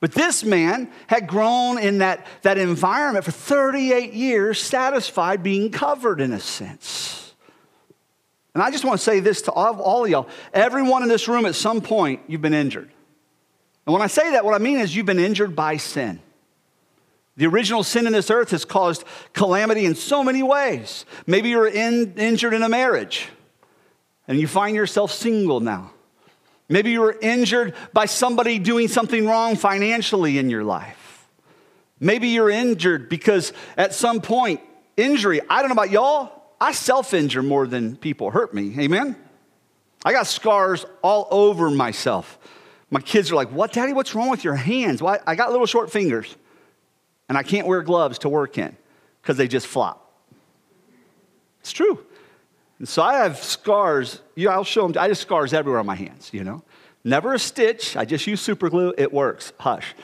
But 0.00 0.12
this 0.12 0.42
man 0.42 0.90
had 1.06 1.28
grown 1.28 1.78
in 1.78 1.98
that, 1.98 2.26
that 2.42 2.58
environment 2.58 3.24
for 3.24 3.30
38 3.30 4.12
years, 4.12 4.60
satisfied 4.60 5.44
being 5.44 5.70
covered 5.70 6.20
in 6.20 6.32
a 6.32 6.40
sense. 6.40 7.31
And 8.54 8.62
I 8.62 8.70
just 8.70 8.84
want 8.84 8.98
to 8.98 9.04
say 9.04 9.20
this 9.20 9.42
to 9.42 9.52
all, 9.52 9.80
all 9.80 10.04
of 10.04 10.10
y'all. 10.10 10.28
Everyone 10.52 11.02
in 11.02 11.08
this 11.08 11.26
room 11.26 11.46
at 11.46 11.54
some 11.54 11.80
point, 11.80 12.20
you've 12.28 12.42
been 12.42 12.54
injured. 12.54 12.90
And 13.86 13.92
when 13.92 14.02
I 14.02 14.06
say 14.06 14.32
that, 14.32 14.44
what 14.44 14.54
I 14.54 14.58
mean 14.58 14.78
is 14.78 14.94
you've 14.94 15.06
been 15.06 15.18
injured 15.18 15.56
by 15.56 15.76
sin. 15.78 16.20
The 17.36 17.46
original 17.46 17.82
sin 17.82 18.06
in 18.06 18.12
this 18.12 18.30
earth 18.30 18.50
has 18.50 18.64
caused 18.64 19.04
calamity 19.32 19.86
in 19.86 19.94
so 19.94 20.22
many 20.22 20.42
ways. 20.42 21.06
Maybe 21.26 21.48
you're 21.48 21.66
in, 21.66 22.14
injured 22.16 22.52
in 22.52 22.62
a 22.62 22.68
marriage 22.68 23.28
and 24.28 24.38
you 24.38 24.46
find 24.46 24.76
yourself 24.76 25.12
single 25.12 25.60
now. 25.60 25.92
Maybe 26.68 26.90
you 26.90 27.00
were 27.00 27.16
injured 27.20 27.74
by 27.92 28.06
somebody 28.06 28.58
doing 28.58 28.88
something 28.88 29.26
wrong 29.26 29.56
financially 29.56 30.38
in 30.38 30.50
your 30.50 30.62
life. 30.62 31.26
Maybe 31.98 32.28
you're 32.28 32.50
injured 32.50 33.08
because 33.08 33.52
at 33.76 33.94
some 33.94 34.20
point, 34.20 34.60
injury, 34.96 35.40
I 35.48 35.60
don't 35.60 35.68
know 35.68 35.74
about 35.74 35.90
y'all, 35.90 36.41
I 36.62 36.70
self 36.70 37.12
injure 37.12 37.42
more 37.42 37.66
than 37.66 37.96
people 37.96 38.30
hurt 38.30 38.54
me. 38.54 38.78
Amen? 38.78 39.16
I 40.04 40.12
got 40.12 40.28
scars 40.28 40.86
all 41.02 41.26
over 41.32 41.70
myself. 41.70 42.38
My 42.88 43.00
kids 43.00 43.32
are 43.32 43.34
like, 43.34 43.50
What, 43.50 43.72
Daddy? 43.72 43.92
What's 43.92 44.14
wrong 44.14 44.30
with 44.30 44.44
your 44.44 44.54
hands? 44.54 45.02
Well, 45.02 45.18
I 45.26 45.34
got 45.34 45.50
little 45.50 45.66
short 45.66 45.90
fingers, 45.90 46.36
and 47.28 47.36
I 47.36 47.42
can't 47.42 47.66
wear 47.66 47.82
gloves 47.82 48.20
to 48.20 48.28
work 48.28 48.58
in 48.58 48.76
because 49.20 49.36
they 49.36 49.48
just 49.48 49.66
flop. 49.66 50.08
It's 51.58 51.72
true. 51.72 51.98
And 52.78 52.88
so 52.88 53.02
I 53.02 53.14
have 53.14 53.42
scars. 53.42 54.20
Yeah, 54.36 54.50
I'll 54.50 54.62
show 54.62 54.86
them. 54.86 55.02
I 55.02 55.08
just 55.08 55.22
scars 55.22 55.52
everywhere 55.52 55.80
on 55.80 55.86
my 55.86 55.96
hands, 55.96 56.30
you 56.32 56.44
know. 56.44 56.62
Never 57.02 57.34
a 57.34 57.40
stitch. 57.40 57.96
I 57.96 58.04
just 58.04 58.24
use 58.28 58.40
super 58.40 58.70
glue. 58.70 58.94
It 58.96 59.12
works. 59.12 59.52
Hush. 59.58 59.96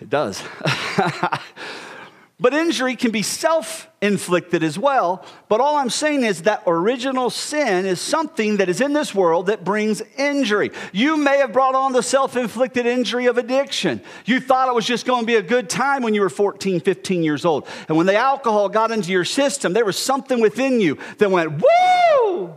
It 0.00 0.08
does. 0.08 0.42
But 2.38 2.52
injury 2.52 2.96
can 2.96 3.12
be 3.12 3.22
self 3.22 3.88
inflicted 4.02 4.62
as 4.62 4.78
well. 4.78 5.24
But 5.48 5.62
all 5.62 5.76
I'm 5.76 5.88
saying 5.88 6.22
is 6.22 6.42
that 6.42 6.62
original 6.66 7.30
sin 7.30 7.86
is 7.86 7.98
something 7.98 8.58
that 8.58 8.68
is 8.68 8.82
in 8.82 8.92
this 8.92 9.14
world 9.14 9.46
that 9.46 9.64
brings 9.64 10.02
injury. 10.18 10.70
You 10.92 11.16
may 11.16 11.38
have 11.38 11.54
brought 11.54 11.74
on 11.74 11.92
the 11.92 12.02
self 12.02 12.36
inflicted 12.36 12.84
injury 12.84 13.24
of 13.24 13.38
addiction. 13.38 14.02
You 14.26 14.40
thought 14.40 14.68
it 14.68 14.74
was 14.74 14.84
just 14.84 15.06
going 15.06 15.22
to 15.22 15.26
be 15.26 15.36
a 15.36 15.42
good 15.42 15.70
time 15.70 16.02
when 16.02 16.12
you 16.12 16.20
were 16.20 16.28
14, 16.28 16.80
15 16.80 17.22
years 17.22 17.46
old. 17.46 17.66
And 17.88 17.96
when 17.96 18.06
the 18.06 18.16
alcohol 18.16 18.68
got 18.68 18.90
into 18.90 19.12
your 19.12 19.24
system, 19.24 19.72
there 19.72 19.86
was 19.86 19.98
something 19.98 20.38
within 20.38 20.78
you 20.78 20.98
that 21.16 21.30
went, 21.30 21.52
Woo! 21.52 22.54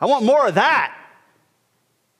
I 0.00 0.06
want 0.06 0.24
more 0.24 0.46
of 0.46 0.54
that. 0.54 0.95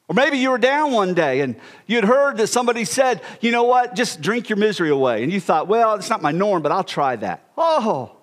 Or 0.09 0.15
maybe 0.15 0.39
you 0.39 0.51
were 0.51 0.59
down 0.59 0.93
one 0.93 1.15
day 1.15 1.41
and 1.41 1.57
you'd 1.87 2.05
heard 2.05 2.37
that 2.37 2.47
somebody 2.47 2.85
said, 2.85 3.21
you 3.41 3.51
know 3.51 3.65
what, 3.65 3.97
just 3.97 4.21
drink 4.21 4.49
your 4.49 4.57
misery 4.57 4.91
away. 4.91 5.23
And 5.23 5.33
you 5.33 5.41
thought, 5.41 5.67
well, 5.67 5.95
it's 5.95 6.11
not 6.11 6.23
my 6.23 6.31
norm, 6.31 6.63
but 6.63 6.71
I'll 6.71 6.85
try 6.85 7.17
that. 7.17 7.51
Oh, 7.57 8.17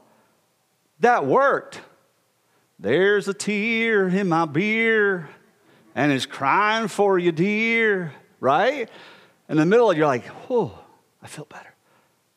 that 1.01 1.25
worked. 1.25 1.81
There's 2.79 3.27
a 3.27 3.33
tear 3.33 4.07
in 4.07 4.29
my 4.29 4.45
beer 4.45 5.29
and 5.95 6.11
it's 6.11 6.25
crying 6.25 6.87
for 6.87 7.19
you, 7.19 7.31
dear, 7.31 8.13
right? 8.39 8.89
In 9.49 9.57
the 9.57 9.65
middle, 9.65 9.93
you're 9.93 10.07
like, 10.07 10.25
oh, 10.49 10.77
I 11.21 11.27
feel 11.27 11.45
better. 11.45 11.73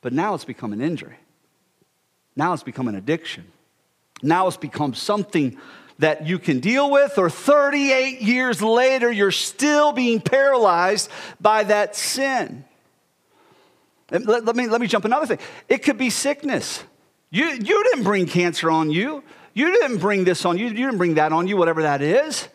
But 0.01 0.13
now 0.13 0.35
it's 0.35 0.45
become 0.45 0.73
an 0.73 0.81
injury. 0.81 1.17
Now 2.35 2.53
it's 2.53 2.63
become 2.63 2.89
an 2.89 2.97
addiction. 2.97 3.45
Now 4.23 4.47
it's 4.47 4.57
become 4.57 4.93
something 4.95 5.57
that 5.99 6.27
you 6.27 6.39
can 6.39 6.61
deal 6.61 6.91
with, 6.91 7.19
or 7.19 7.31
38 7.31 8.21
years 8.21 8.61
later, 8.61 9.11
you're 9.11 9.31
still 9.31 9.93
being 9.93 10.21
paralyzed 10.21 11.11
by 11.41 11.65
that 11.65 11.97
sin. 11.97 12.65
Let, 14.11 14.45
let, 14.45 14.57
me, 14.57 14.69
let 14.69 14.81
me 14.81 14.87
jump 14.87 15.05
another 15.05 15.27
thing. 15.27 15.39
It 15.69 15.79
could 15.79 15.99
be 15.99 16.11
sickness. 16.11 16.85
You, 17.31 17.47
you 17.47 17.85
didn't 17.85 18.05
bring 18.05 18.27
cancer 18.27 18.71
on 18.71 18.91
you. 18.91 19.23
You 19.53 19.73
didn't 19.73 19.99
bring 19.99 20.25
this 20.25 20.45
on 20.45 20.59
you. 20.59 20.67
You 20.67 20.75
didn't 20.75 20.99
bring 20.99 21.15
that 21.15 21.33
on 21.33 21.49
you, 21.49 21.57
whatever 21.57 21.83
that 21.83 22.03
is. 22.03 22.49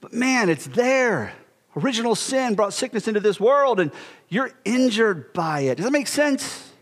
But 0.00 0.12
man, 0.12 0.48
it's 0.48 0.66
there. 0.66 1.32
Original 1.76 2.14
sin 2.14 2.54
brought 2.54 2.72
sickness 2.72 3.08
into 3.08 3.20
this 3.20 3.40
world, 3.40 3.80
and 3.80 3.90
you're 4.28 4.52
injured 4.64 5.32
by 5.32 5.60
it. 5.60 5.76
Does 5.76 5.84
that 5.84 5.92
make 5.92 6.08
sense? 6.08 6.72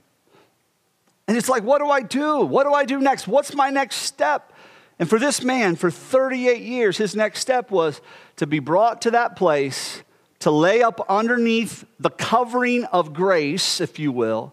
And 1.27 1.37
it's 1.37 1.49
like, 1.49 1.63
what 1.63 1.79
do 1.79 1.89
I 1.89 2.03
do? 2.03 2.41
What 2.41 2.65
do 2.65 2.75
I 2.75 2.85
do 2.85 3.01
next? 3.01 3.27
What's 3.27 3.55
my 3.55 3.71
next 3.71 3.97
step? 3.97 4.53
And 4.99 5.09
for 5.09 5.19
this 5.19 5.43
man, 5.43 5.77
for 5.77 5.91
38 5.91 6.63
years, 6.63 6.97
his 6.97 7.17
next 7.17 7.41
step 7.41 7.71
was 7.71 8.01
to 8.37 8.47
be 8.47 8.61
brought 8.61 9.03
to 9.03 9.11
that 9.13 9.37
place, 9.37 10.03
to 10.41 10.51
lay 10.51 10.83
up 10.83 11.05
underneath 11.09 11.85
the 11.99 12.11
covering 12.11 12.85
of 12.87 13.13
grace, 13.13 13.81
if 13.81 13.99
you 13.99 14.13
will. 14.13 14.53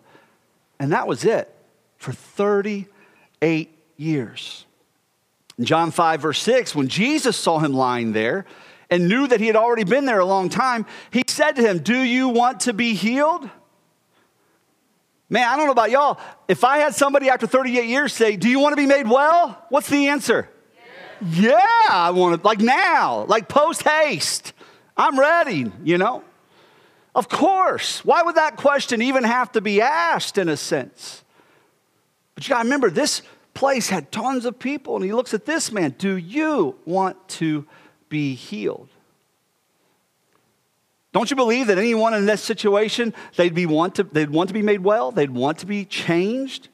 And 0.80 0.92
that 0.94 1.08
was 1.08 1.24
it 1.24 1.54
for 1.98 2.12
38 2.12 3.70
years. 3.98 4.66
In 5.60 5.66
John 5.66 5.92
5, 5.92 6.22
verse 6.22 6.42
6, 6.42 6.74
when 6.74 6.88
Jesus 6.88 7.38
saw 7.38 7.60
him 7.60 7.74
lying 7.74 8.14
there 8.14 8.46
and 8.90 9.08
knew 9.08 9.28
that 9.28 9.40
he 9.40 9.48
had 9.48 9.56
already 9.56 9.84
been 9.84 10.06
there 10.06 10.20
a 10.20 10.26
long 10.26 10.50
time, 10.50 10.88
he 11.12 11.24
said 11.28 11.52
to 11.58 11.62
him, 11.62 11.80
Do 11.80 12.00
you 12.00 12.30
want 12.30 12.62
to 12.62 12.74
be 12.74 12.96
healed? 12.96 13.48
Man, 15.32 15.48
I 15.48 15.56
don't 15.56 15.66
know 15.66 15.72
about 15.72 15.92
y'all. 15.92 16.20
If 16.50 16.66
I 16.66 16.80
had 16.80 16.94
somebody 16.94 17.30
after 17.30 17.48
38 17.48 17.88
years 17.88 18.12
say, 18.14 18.36
Do 18.36 18.50
you 18.50 18.60
want 18.60 18.74
to 18.74 18.76
be 18.76 18.86
made 18.86 19.08
well? 19.08 19.66
What's 19.70 19.90
the 19.90 20.10
answer? 20.10 20.50
Yeah, 21.24 21.52
yeah 21.52 21.88
I 21.90 22.12
want 22.12 22.42
to, 22.42 22.46
like 22.46 22.60
now, 22.60 23.24
like 23.30 23.48
post 23.48 23.84
haste. 23.84 24.52
I'm 24.98 25.18
ready, 25.18 25.72
you 25.86 25.98
know? 25.98 26.26
Of 27.16 27.30
course. 27.30 28.04
Why 28.04 28.22
would 28.24 28.36
that 28.36 28.58
question 28.58 29.02
even 29.02 29.24
have 29.24 29.54
to 29.54 29.62
be 29.62 29.80
asked 29.80 30.38
in 30.38 30.50
a 30.50 30.58
sense? 30.58 31.24
But 32.36 32.46
you 32.46 32.50
got 32.50 32.60
to 32.60 32.64
remember, 32.66 32.90
this 32.90 33.22
place 33.54 33.88
had 33.88 34.12
tons 34.12 34.44
of 34.44 34.60
people, 34.60 34.98
and 34.98 35.06
he 35.06 35.14
looks 35.14 35.34
at 35.34 35.46
this 35.46 35.72
man 35.72 35.96
Do 35.98 36.18
you 36.18 36.76
want 36.84 37.30
to 37.40 37.66
be 38.10 38.36
healed? 38.36 38.90
Don't 41.14 41.30
you 41.30 41.36
believe 41.36 41.68
that 41.68 41.78
anyone 41.78 42.14
in 42.14 42.26
this 42.26 42.42
situation, 42.42 43.14
they'd, 43.36 43.54
be 43.54 43.66
want 43.66 43.96
to, 43.96 44.04
they'd 44.04 44.30
want 44.30 44.48
to 44.48 44.54
be 44.54 44.62
made 44.62 44.82
well? 44.82 45.12
They'd 45.12 45.32
want 45.32 45.60
to 45.60 45.66
be 45.66 45.84
changed? 45.84 46.70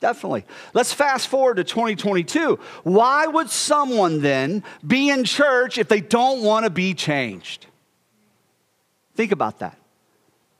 Definitely. 0.00 0.44
Let's 0.72 0.92
fast 0.92 1.28
forward 1.28 1.56
to 1.56 1.64
2022. 1.64 2.58
Why 2.82 3.26
would 3.26 3.50
someone 3.50 4.20
then 4.20 4.62
be 4.86 5.10
in 5.10 5.24
church 5.24 5.78
if 5.78 5.88
they 5.88 6.00
don't 6.00 6.42
want 6.42 6.64
to 6.64 6.70
be 6.70 6.94
changed? 6.94 7.66
Think 9.14 9.32
about 9.32 9.60
that. 9.60 9.78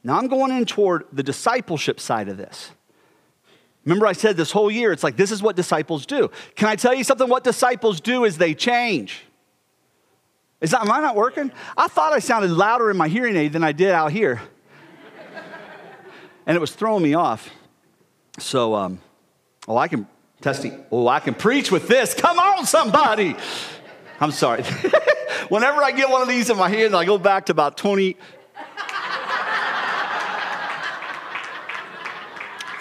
Now 0.03 0.19
I'm 0.19 0.29
going 0.29 0.53
in 0.53 0.67
toward 0.67 1.05
the 1.13 1.23
discipleship 1.23 2.01
side 2.01 2.29
of 2.29 2.37
this. 2.37 2.71
Remember, 3.85 4.07
I 4.07 4.13
said 4.13 4.37
this 4.37 4.51
whole 4.51 4.71
year, 4.71 4.93
it's 4.93 5.05
like 5.05 5.17
this 5.17 5.31
is 5.31 5.43
what 5.43 5.57
disciples 5.57 6.07
do. 6.07 6.31
Can 6.57 6.69
I 6.69 6.77
tell 6.77 6.95
you 6.95 7.05
something? 7.05 7.29
What 7.29 7.45
disciples 7.45 8.01
do 8.01 8.25
is 8.25 8.39
they 8.39 8.55
change. 8.55 9.25
Is 10.65 10.71
that, 10.71 10.81
am 10.81 10.91
I 10.91 10.99
not 11.03 11.15
working? 11.15 11.53
I 11.77 11.89
thought 11.89 12.15
I 12.15 12.21
sounded 12.21 12.51
louder 12.51 12.91
in 12.91 12.97
my 12.97 13.07
hearing 13.07 13.37
aid 13.37 13.53
than 13.53 13.63
I 13.63 13.73
did 13.73 13.91
out 13.91 14.13
here. 14.13 14.41
and 16.47 16.57
it 16.57 16.59
was 16.59 16.73
throwing 16.73 17.03
me 17.03 17.13
off. 17.13 17.51
So, 18.39 18.75
um, 18.75 18.99
oh, 19.69 19.77
I 19.77 19.89
can 19.89 20.07
testing. 20.41 20.83
Oh, 20.91 21.07
I 21.07 21.21
can 21.21 21.35
preach 21.35 21.71
with 21.71 21.87
this. 21.87 22.15
Come 22.15 22.39
on, 22.39 22.65
somebody. 22.65 23.37
I'm 24.19 24.31
sorry. 24.31 24.63
Whenever 25.51 25.83
I 25.83 25.91
get 25.91 26.09
one 26.09 26.23
of 26.23 26.29
these 26.29 26.49
in 26.49 26.57
my 26.57 26.71
hand, 26.71 26.97
I 26.97 27.05
go 27.05 27.19
back 27.19 27.45
to 27.47 27.53
about 27.53 27.77
20. 27.77 28.17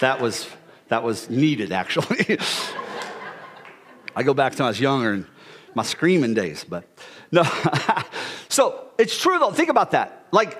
that 0.00 0.22
was 0.22 0.48
that 0.88 1.02
was 1.02 1.28
needed 1.28 1.70
actually. 1.70 2.38
I 4.16 4.22
go 4.22 4.32
back 4.32 4.52
to 4.52 4.62
when 4.62 4.68
I 4.68 4.70
was 4.70 4.80
younger 4.80 5.12
and 5.12 5.26
my 5.74 5.82
screaming 5.82 6.32
days, 6.32 6.64
but 6.64 6.84
no. 7.34 7.42
so 8.48 8.88
it's 8.98 9.20
true 9.20 9.38
though. 9.38 9.50
Think 9.50 9.68
about 9.68 9.90
that. 9.92 10.26
Like, 10.30 10.58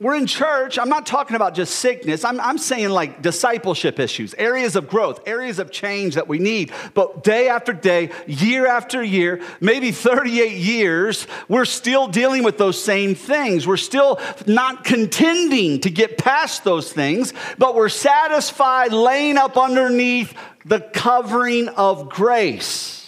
we're 0.00 0.16
in 0.16 0.26
church. 0.26 0.76
I'm 0.76 0.88
not 0.88 1.06
talking 1.06 1.36
about 1.36 1.54
just 1.54 1.76
sickness. 1.76 2.24
I'm, 2.24 2.40
I'm 2.40 2.58
saying 2.58 2.90
like 2.90 3.22
discipleship 3.22 4.00
issues, 4.00 4.34
areas 4.34 4.74
of 4.74 4.88
growth, 4.88 5.20
areas 5.26 5.60
of 5.60 5.70
change 5.70 6.16
that 6.16 6.26
we 6.26 6.40
need. 6.40 6.72
But 6.94 7.22
day 7.22 7.48
after 7.48 7.72
day, 7.72 8.10
year 8.26 8.66
after 8.66 9.02
year, 9.04 9.40
maybe 9.60 9.92
38 9.92 10.58
years, 10.58 11.28
we're 11.48 11.64
still 11.64 12.08
dealing 12.08 12.42
with 12.42 12.58
those 12.58 12.82
same 12.82 13.14
things. 13.14 13.68
We're 13.68 13.76
still 13.76 14.20
not 14.46 14.84
contending 14.84 15.80
to 15.82 15.90
get 15.90 16.18
past 16.18 16.64
those 16.64 16.92
things, 16.92 17.32
but 17.56 17.76
we're 17.76 17.88
satisfied 17.88 18.92
laying 18.92 19.38
up 19.38 19.56
underneath 19.56 20.34
the 20.64 20.80
covering 20.80 21.68
of 21.68 22.08
grace. 22.08 23.03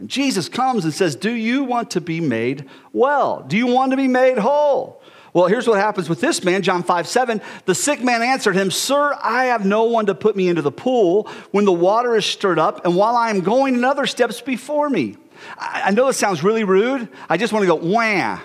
And 0.00 0.08
Jesus 0.08 0.48
comes 0.48 0.84
and 0.84 0.94
says, 0.94 1.14
Do 1.14 1.30
you 1.30 1.62
want 1.62 1.92
to 1.92 2.00
be 2.00 2.20
made 2.20 2.68
well? 2.92 3.44
Do 3.46 3.56
you 3.56 3.66
want 3.66 3.92
to 3.92 3.96
be 3.96 4.08
made 4.08 4.38
whole? 4.38 5.00
Well, 5.32 5.46
here's 5.46 5.68
what 5.68 5.78
happens 5.78 6.08
with 6.08 6.20
this 6.20 6.42
man, 6.42 6.62
John 6.62 6.82
5 6.82 7.06
7. 7.06 7.40
The 7.66 7.74
sick 7.74 8.02
man 8.02 8.22
answered 8.22 8.56
him, 8.56 8.70
Sir, 8.70 9.16
I 9.22 9.44
have 9.44 9.64
no 9.64 9.84
one 9.84 10.06
to 10.06 10.14
put 10.14 10.34
me 10.34 10.48
into 10.48 10.62
the 10.62 10.72
pool 10.72 11.28
when 11.52 11.66
the 11.66 11.72
water 11.72 12.16
is 12.16 12.24
stirred 12.24 12.58
up, 12.58 12.84
and 12.84 12.96
while 12.96 13.14
I 13.14 13.30
am 13.30 13.40
going, 13.40 13.76
another 13.76 14.06
steps 14.06 14.40
before 14.40 14.90
me. 14.90 15.16
I, 15.56 15.90
know 15.90 16.06
this 16.06 16.16
sounds 16.16 16.42
really 16.42 16.64
rude. 16.64 17.08
I 17.28 17.36
just 17.36 17.52
want 17.52 17.62
to 17.62 17.66
go, 17.66 17.76
wham. 17.76 18.40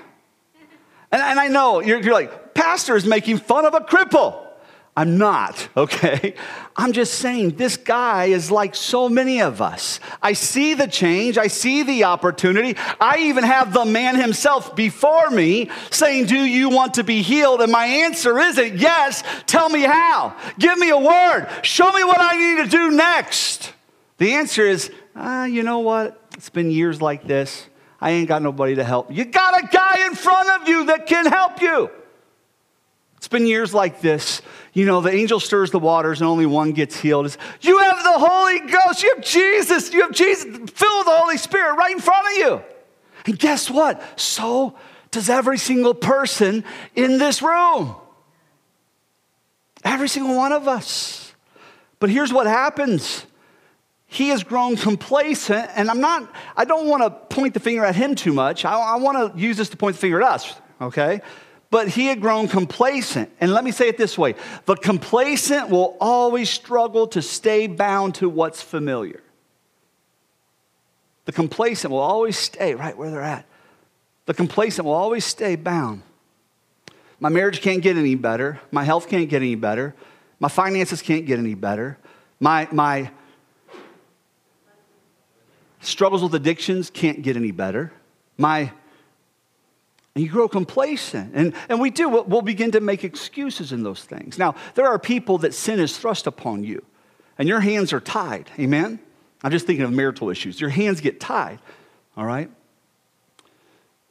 And, 1.11 1.21
and 1.21 1.39
I 1.39 1.47
know 1.47 1.81
you're, 1.81 1.99
you're 1.99 2.13
like, 2.13 2.53
Pastor 2.53 2.95
is 2.95 3.05
making 3.05 3.39
fun 3.39 3.65
of 3.65 3.73
a 3.73 3.79
cripple. 3.79 4.44
I'm 4.97 5.17
not, 5.17 5.67
okay? 5.75 6.35
I'm 6.77 6.93
just 6.93 7.15
saying 7.15 7.57
this 7.57 7.75
guy 7.75 8.25
is 8.25 8.49
like 8.49 8.75
so 8.75 9.09
many 9.09 9.41
of 9.41 9.61
us. 9.61 9.99
I 10.21 10.33
see 10.33 10.73
the 10.73 10.87
change, 10.87 11.37
I 11.37 11.47
see 11.47 11.83
the 11.83 12.05
opportunity. 12.05 12.75
I 12.99 13.17
even 13.23 13.43
have 13.43 13.73
the 13.73 13.83
man 13.83 14.15
himself 14.15 14.73
before 14.75 15.29
me 15.31 15.69
saying, 15.91 16.27
Do 16.27 16.37
you 16.37 16.69
want 16.69 16.93
to 16.93 17.03
be 17.03 17.21
healed? 17.21 17.61
And 17.61 17.71
my 17.71 17.85
answer 17.85 18.39
isn't 18.39 18.77
yes. 18.77 19.23
Tell 19.47 19.67
me 19.67 19.81
how. 19.81 20.35
Give 20.59 20.77
me 20.77 20.89
a 20.91 20.97
word. 20.97 21.47
Show 21.61 21.91
me 21.91 22.03
what 22.05 22.21
I 22.21 22.37
need 22.37 22.63
to 22.63 22.69
do 22.69 22.91
next. 22.91 23.73
The 24.17 24.33
answer 24.35 24.65
is, 24.65 24.91
ah, 25.15 25.43
you 25.43 25.63
know 25.63 25.79
what? 25.79 26.21
It's 26.35 26.49
been 26.49 26.71
years 26.71 27.01
like 27.01 27.27
this. 27.27 27.67
I 27.99 28.11
ain't 28.11 28.27
got 28.27 28.41
nobody 28.41 28.75
to 28.75 28.83
help. 28.83 29.11
You 29.11 29.25
got 29.25 29.61
a 29.61 29.67
guy 29.67 30.05
in 30.05 30.15
front 30.15 30.49
of 30.61 30.69
you 30.69 30.85
that 30.85 31.05
can 31.05 31.25
help 31.25 31.61
you. 31.61 31.89
It's 33.17 33.27
been 33.27 33.47
years 33.47 33.73
like 33.73 34.01
this. 34.01 34.41
You 34.75 34.85
know, 34.85 34.99
the 34.99 35.09
angel 35.09 35.39
stirs 35.39 35.71
the 35.71 35.79
waters 35.79 36.19
and 36.19 36.29
only 36.29 36.45
one 36.45 36.73
gets 36.73 36.99
healed. 36.99 37.25
It's, 37.25 37.37
you 37.61 37.77
have 37.79 38.03
the 38.03 38.19
Holy 38.19 38.59
Ghost. 38.59 39.01
You 39.01 39.15
have 39.15 39.23
Jesus. 39.23 39.93
You 39.93 40.01
have 40.01 40.11
Jesus 40.11 40.43
filled 40.43 40.59
with 40.59 41.05
the 41.05 41.17
Holy 41.17 41.37
Spirit 41.37 41.75
right 41.75 41.93
in 41.93 42.01
front 42.01 42.27
of 42.27 42.37
you. 42.37 42.61
And 43.25 43.39
guess 43.39 43.69
what? 43.69 44.03
So 44.19 44.75
does 45.11 45.29
every 45.29 45.57
single 45.57 45.93
person 45.93 46.65
in 46.93 47.19
this 47.19 47.41
room. 47.41 47.95
Every 49.85 50.09
single 50.09 50.35
one 50.35 50.51
of 50.51 50.67
us. 50.67 51.33
But 51.99 52.09
here's 52.09 52.33
what 52.33 52.45
happens 52.45 53.25
he 54.07 54.29
has 54.29 54.43
grown 54.43 54.75
complacent, 54.75 55.69
and 55.75 55.89
I'm 55.89 55.99
not, 55.99 56.31
I 56.55 56.63
don't 56.65 56.87
want 56.87 57.03
to 57.03 57.09
point 57.09 57.53
the 57.53 57.59
finger 57.59 57.83
at 57.83 57.95
him 57.95 58.13
too 58.13 58.33
much. 58.33 58.63
I, 58.63 58.73
I 58.73 58.95
want 58.97 59.33
to 59.33 59.39
use 59.39 59.57
this 59.57 59.69
to 59.69 59.77
point 59.77 59.95
the 59.95 60.01
finger 60.01 60.21
at 60.21 60.31
us, 60.31 60.53
okay? 60.79 61.21
But 61.71 61.89
he 61.89 62.05
had 62.05 62.21
grown 62.21 62.47
complacent. 62.47 63.31
And 63.41 63.51
let 63.51 63.63
me 63.63 63.71
say 63.71 63.87
it 63.87 63.97
this 63.97 64.17
way 64.17 64.35
the 64.65 64.75
complacent 64.75 65.69
will 65.69 65.97
always 65.99 66.49
struggle 66.49 67.07
to 67.07 67.21
stay 67.21 67.67
bound 67.67 68.15
to 68.15 68.29
what's 68.29 68.61
familiar. 68.61 69.21
The 71.25 71.31
complacent 71.31 71.91
will 71.91 71.99
always 71.99 72.37
stay 72.37 72.75
right 72.75 72.95
where 72.95 73.09
they're 73.09 73.21
at. 73.21 73.45
The 74.25 74.33
complacent 74.33 74.85
will 74.85 74.93
always 74.93 75.25
stay 75.25 75.55
bound. 75.55 76.03
My 77.19 77.29
marriage 77.29 77.61
can't 77.61 77.81
get 77.81 77.97
any 77.97 78.15
better. 78.15 78.59
My 78.71 78.83
health 78.83 79.07
can't 79.07 79.29
get 79.29 79.37
any 79.37 79.55
better. 79.55 79.95
My 80.39 80.49
finances 80.49 81.01
can't 81.01 81.25
get 81.25 81.39
any 81.39 81.55
better. 81.55 81.97
My, 82.39 82.67
my 82.71 83.09
struggles 85.79 86.21
with 86.21 86.35
addictions 86.35 86.89
can't 86.89 87.21
get 87.21 87.35
any 87.35 87.51
better. 87.51 87.91
My 88.37 88.71
you 90.15 90.29
grow 90.29 90.47
complacent. 90.47 91.31
And, 91.35 91.53
and 91.67 91.79
we 91.79 91.89
do, 91.89 92.07
we'll 92.07 92.41
begin 92.41 92.71
to 92.71 92.79
make 92.79 93.03
excuses 93.03 93.71
in 93.71 93.83
those 93.83 94.03
things. 94.03 94.37
Now, 94.37 94.55
there 94.75 94.87
are 94.87 94.97
people 94.97 95.37
that 95.39 95.53
sin 95.53 95.79
is 95.79 95.97
thrust 95.97 96.25
upon 96.25 96.63
you, 96.63 96.83
and 97.37 97.49
your 97.49 97.59
hands 97.59 97.91
are 97.91 97.99
tied. 97.99 98.49
Amen? 98.57 98.99
I'm 99.43 99.51
just 99.51 99.67
thinking 99.67 99.83
of 99.83 99.91
marital 99.91 100.29
issues. 100.29 100.59
Your 100.59 100.69
hands 100.69 101.01
get 101.01 101.19
tied, 101.19 101.59
all 102.15 102.25
right? 102.25 102.49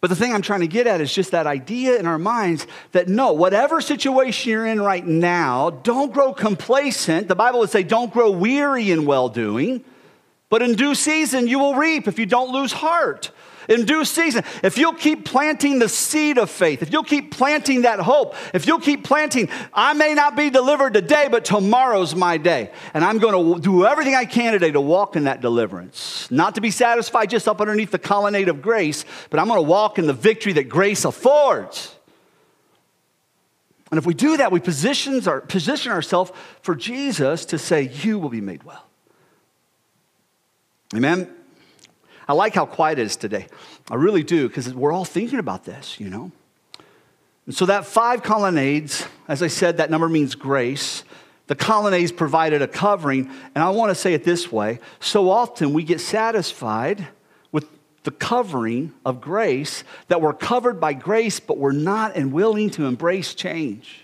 But 0.03 0.09
the 0.09 0.17
thing 0.17 0.35
I'm 0.35 0.43
trying 0.43 0.61
to 0.61 0.69
get 0.69 0.87
at 0.87 1.01
is 1.01 1.13
just 1.13 1.31
that 1.31 1.47
idea 1.47 1.99
in 1.99 2.07
our 2.07 2.19
minds 2.19 2.67
that 2.93 3.09
no, 3.09 3.33
whatever 3.33 3.81
situation 3.81 4.51
you're 4.53 4.67
in 4.67 4.83
right 4.83 5.05
now, 5.05 5.71
don't 5.71 6.13
grow 6.13 6.35
complacent. 6.35 7.29
The 7.29 7.35
Bible 7.35 7.61
would 7.61 7.71
say, 7.71 7.83
don't 7.83 8.13
grow 8.13 8.31
weary 8.31 8.91
in 8.91 9.07
well 9.07 9.31
doing, 9.31 9.83
but 10.51 10.61
in 10.61 10.75
due 10.75 10.95
season 10.95 11.49
you 11.49 11.59
will 11.59 11.77
reap 11.77 12.07
if 12.07 12.19
you 12.19 12.27
don't 12.27 12.53
lose 12.53 12.73
heart 12.73 13.31
in 13.69 13.85
due 13.85 14.05
season. 14.05 14.45
If 14.63 14.79
you'll 14.79 14.95
keep 14.95 15.25
planting 15.25 15.79
the 15.79 15.89
seed 15.89 16.39
of 16.39 16.51
faith, 16.51 16.83
if 16.83 16.93
you'll 16.93 17.05
keep 17.05 17.31
planting 17.31 17.83
that 17.83 18.01
hope, 18.01 18.35
if 18.53 18.67
you'll 18.67 18.81
keep 18.81 19.05
planting, 19.05 19.49
I 19.73 19.95
may 19.95 20.15
not 20.15 20.37
be 20.37 20.51
delivered 20.51 20.95
today, 20.95 21.29
but 21.31 21.45
tomorrow's 21.45 22.15
my 22.15 22.37
day. 22.37 22.71
And 22.93 23.05
I'm 23.05 23.19
going 23.19 23.55
to 23.55 23.61
do 23.61 23.87
everything 23.87 24.15
I 24.15 24.25
can 24.25 24.53
today 24.53 24.71
to 24.71 24.81
walk 24.81 25.17
in 25.17 25.25
that 25.25 25.41
deliverance. 25.41 26.31
Not 26.31 26.55
to 26.57 26.61
be 26.61 26.71
satisfied 26.71 27.31
just 27.31 27.49
up 27.49 27.61
underneath 27.61 27.91
the 27.91 27.99
colonnade 27.99 28.49
of 28.49 28.63
grace, 28.63 29.05
but 29.31 29.41
I'm 29.41 29.49
going 29.49 29.59
to 29.59 29.69
walk 29.69 29.99
in 29.99 30.07
the 30.07 30.13
victory 30.13 30.53
that 30.55 30.69
grace 30.69 31.05
affords. 31.05 31.95
And 33.91 33.99
if 33.99 34.07
we 34.07 34.15
do 34.15 34.37
that, 34.39 34.51
we 34.51 34.61
positions 34.61 35.29
our, 35.29 35.41
position 35.41 35.93
ourselves 35.93 36.33
for 36.63 36.75
Jesus 36.75 37.45
to 37.47 37.59
say, 37.59 37.83
You 37.83 38.19
will 38.19 38.29
be 38.29 38.41
made 38.41 38.65
well. 38.65 38.85
Amen. 40.95 41.33
I 42.27 42.33
like 42.33 42.55
how 42.55 42.67
quiet 42.67 42.99
it 42.99 43.03
is 43.03 43.17
today. 43.17 43.47
I 43.91 43.97
really 43.97 44.23
do, 44.23 44.49
because 44.49 44.73
we're 44.73 44.93
all 44.93 45.05
thinking 45.05 45.39
about 45.39 45.65
this, 45.65 46.01
you 46.01 46.09
know? 46.09 46.33
And 47.47 47.55
so 47.55 47.67
that 47.67 47.85
five 47.85 48.23
colonnades, 48.23 49.07
as 49.29 49.43
I 49.43 49.49
said, 49.49 49.77
that 49.77 49.91
number 49.91 50.09
means 50.09 50.35
grace. 50.35 51.05
The 51.47 51.55
colonnades 51.55 52.11
provided 52.11 52.63
a 52.63 52.69
covering, 52.69 53.31
and 53.55 53.63
I 53.63 53.71
want 53.71 53.91
to 53.91 53.95
say 53.95 54.15
it 54.15 54.25
this 54.25 54.51
way 54.51 54.81
so 54.99 55.29
often 55.29 55.75
we 55.75 55.83
get 55.83 56.01
satisfied 56.01 57.07
with 57.53 57.67
the 58.05 58.11
covering 58.11 58.95
of 59.05 59.21
grace 59.21 59.85
that 60.09 60.23
we're 60.23 60.33
covered 60.33 60.81
by 60.81 60.95
grace, 60.95 61.41
but 61.41 61.59
we're 61.59 61.73
not 61.73 62.17
and 62.17 62.33
willing 62.33 62.71
to 62.71 62.87
embrace 62.87 63.35
change. 63.35 64.01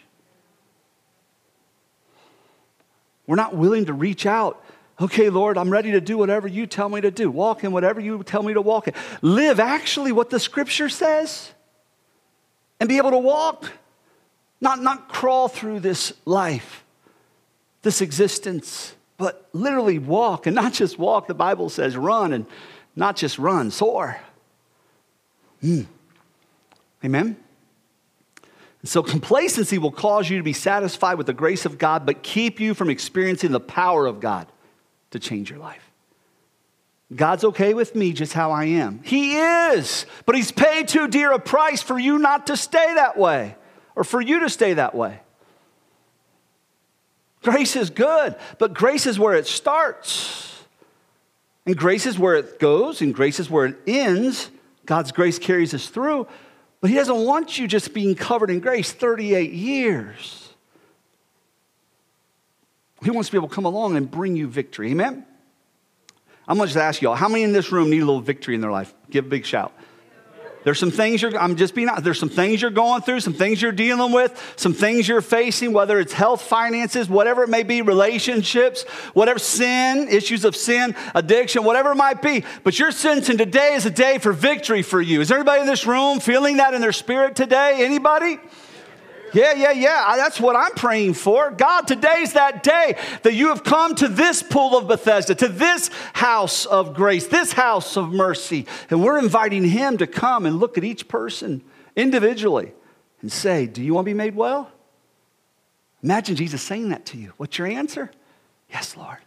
We're 3.26 3.36
not 3.36 3.56
willing 3.56 3.86
to 3.86 3.94
reach 3.94 4.26
out 4.26 4.62
Okay, 5.00 5.30
Lord, 5.30 5.56
I'm 5.56 5.70
ready 5.70 5.92
to 5.92 6.00
do 6.00 6.18
whatever 6.18 6.46
you 6.46 6.66
tell 6.66 6.88
me 6.90 7.00
to 7.00 7.10
do. 7.10 7.30
Walk 7.30 7.64
in 7.64 7.72
whatever 7.72 8.00
you 8.00 8.22
tell 8.22 8.42
me 8.42 8.52
to 8.52 8.60
walk 8.60 8.86
in. 8.86 8.94
Live 9.22 9.58
actually 9.58 10.12
what 10.12 10.28
the 10.28 10.38
scripture 10.38 10.90
says 10.90 11.52
and 12.78 12.88
be 12.88 12.98
able 12.98 13.12
to 13.12 13.18
walk, 13.18 13.72
not, 14.60 14.82
not 14.82 15.08
crawl 15.08 15.48
through 15.48 15.80
this 15.80 16.12
life, 16.26 16.84
this 17.80 18.02
existence, 18.02 18.94
but 19.16 19.48
literally 19.54 19.98
walk 19.98 20.46
and 20.46 20.54
not 20.54 20.74
just 20.74 20.98
walk. 20.98 21.28
The 21.28 21.34
Bible 21.34 21.70
says 21.70 21.96
run 21.96 22.34
and 22.34 22.44
not 22.94 23.16
just 23.16 23.38
run, 23.38 23.70
soar. 23.70 24.20
Hmm. 25.62 25.82
Amen? 27.02 27.36
So, 28.84 29.02
complacency 29.02 29.76
will 29.76 29.90
cause 29.90 30.28
you 30.28 30.38
to 30.38 30.42
be 30.42 30.54
satisfied 30.54 31.16
with 31.16 31.26
the 31.26 31.34
grace 31.34 31.66
of 31.66 31.78
God, 31.78 32.04
but 32.06 32.22
keep 32.22 32.60
you 32.60 32.72
from 32.72 32.88
experiencing 32.88 33.52
the 33.52 33.60
power 33.60 34.06
of 34.06 34.20
God 34.20 34.46
to 35.10 35.18
change 35.18 35.50
your 35.50 35.58
life. 35.58 35.90
God's 37.14 37.44
okay 37.44 37.74
with 37.74 37.94
me 37.94 38.12
just 38.12 38.32
how 38.32 38.52
I 38.52 38.66
am. 38.66 39.00
He 39.02 39.36
is, 39.36 40.06
but 40.26 40.36
He's 40.36 40.52
paid 40.52 40.88
too 40.88 41.08
dear 41.08 41.32
a 41.32 41.40
price 41.40 41.82
for 41.82 41.98
you 41.98 42.18
not 42.18 42.46
to 42.46 42.56
stay 42.56 42.94
that 42.94 43.16
way 43.16 43.56
or 43.96 44.04
for 44.04 44.20
you 44.20 44.40
to 44.40 44.48
stay 44.48 44.74
that 44.74 44.94
way. 44.94 45.20
Grace 47.42 47.74
is 47.74 47.90
good, 47.90 48.36
but 48.58 48.74
grace 48.74 49.06
is 49.06 49.18
where 49.18 49.34
it 49.34 49.46
starts. 49.46 50.62
And 51.66 51.76
grace 51.76 52.06
is 52.06 52.18
where 52.18 52.36
it 52.36 52.58
goes, 52.58 53.00
and 53.00 53.14
grace 53.14 53.40
is 53.40 53.50
where 53.50 53.66
it 53.66 53.76
ends. 53.86 54.50
God's 54.86 55.12
grace 55.12 55.38
carries 55.38 55.74
us 55.74 55.88
through, 55.88 56.26
but 56.80 56.90
He 56.90 56.96
doesn't 56.96 57.24
want 57.24 57.58
you 57.58 57.66
just 57.66 57.92
being 57.92 58.14
covered 58.14 58.50
in 58.50 58.60
grace 58.60 58.92
38 58.92 59.52
years. 59.52 60.49
He 63.02 63.10
wants 63.10 63.28
to 63.28 63.32
be 63.32 63.38
able 63.38 63.48
to 63.48 63.54
come 63.54 63.64
along 63.64 63.96
and 63.96 64.10
bring 64.10 64.36
you 64.36 64.46
victory. 64.46 64.90
Amen? 64.90 65.24
I'm 66.46 66.56
going 66.56 66.68
to 66.68 66.74
just 66.74 66.82
ask 66.82 67.00
y'all, 67.00 67.14
how 67.14 67.28
many 67.28 67.44
in 67.44 67.52
this 67.52 67.70
room 67.70 67.90
need 67.90 68.02
a 68.02 68.04
little 68.04 68.20
victory 68.20 68.54
in 68.54 68.60
their 68.60 68.72
life? 68.72 68.92
Give 69.08 69.24
a 69.24 69.28
big 69.28 69.46
shout. 69.46 69.72
There's 70.62 70.78
some 70.78 70.90
things 70.90 71.22
you're, 71.22 71.36
I'm 71.38 71.56
just 71.56 71.74
being 71.74 71.88
honest, 71.88 72.04
there's 72.04 72.18
some 72.18 72.28
things 72.28 72.60
you're 72.60 72.70
going 72.70 73.00
through, 73.00 73.20
some 73.20 73.32
things 73.32 73.62
you're 73.62 73.72
dealing 73.72 74.12
with, 74.12 74.52
some 74.56 74.74
things 74.74 75.08
you're 75.08 75.22
facing, 75.22 75.72
whether 75.72 75.98
it's 75.98 76.12
health, 76.12 76.42
finances, 76.42 77.08
whatever 77.08 77.42
it 77.44 77.48
may 77.48 77.62
be, 77.62 77.80
relationships, 77.80 78.82
whatever 79.14 79.38
sin, 79.38 80.08
issues 80.08 80.44
of 80.44 80.54
sin, 80.54 80.94
addiction, 81.14 81.64
whatever 81.64 81.92
it 81.92 81.96
might 81.96 82.20
be. 82.20 82.44
But 82.62 82.78
you're 82.78 82.92
sensing 82.92 83.38
today 83.38 83.74
is 83.74 83.86
a 83.86 83.90
day 83.90 84.18
for 84.18 84.32
victory 84.32 84.82
for 84.82 85.00
you. 85.00 85.22
Is 85.22 85.32
everybody 85.32 85.62
in 85.62 85.66
this 85.66 85.86
room 85.86 86.20
feeling 86.20 86.58
that 86.58 86.74
in 86.74 86.82
their 86.82 86.92
spirit 86.92 87.36
today? 87.36 87.82
Anybody? 87.84 88.38
Yeah, 89.32 89.54
yeah, 89.54 89.72
yeah. 89.72 90.16
That's 90.16 90.40
what 90.40 90.56
I'm 90.56 90.72
praying 90.72 91.14
for. 91.14 91.50
God, 91.50 91.86
today's 91.86 92.32
that 92.34 92.62
day 92.62 92.96
that 93.22 93.34
you 93.34 93.48
have 93.48 93.64
come 93.64 93.94
to 93.96 94.08
this 94.08 94.42
pool 94.42 94.76
of 94.76 94.88
Bethesda, 94.88 95.34
to 95.36 95.48
this 95.48 95.90
house 96.12 96.66
of 96.66 96.94
grace, 96.94 97.26
this 97.26 97.52
house 97.52 97.96
of 97.96 98.12
mercy. 98.12 98.66
And 98.90 99.02
we're 99.02 99.18
inviting 99.18 99.64
Him 99.64 99.98
to 99.98 100.06
come 100.06 100.46
and 100.46 100.58
look 100.58 100.78
at 100.78 100.84
each 100.84 101.08
person 101.08 101.62
individually 101.96 102.72
and 103.20 103.30
say, 103.30 103.66
Do 103.66 103.82
you 103.82 103.94
want 103.94 104.04
to 104.06 104.10
be 104.10 104.14
made 104.14 104.34
well? 104.34 104.70
Imagine 106.02 106.36
Jesus 106.36 106.62
saying 106.62 106.88
that 106.90 107.04
to 107.06 107.18
you. 107.18 107.32
What's 107.36 107.58
your 107.58 107.66
answer? 107.66 108.10
Yes, 108.70 108.96
Lord. 108.96 109.18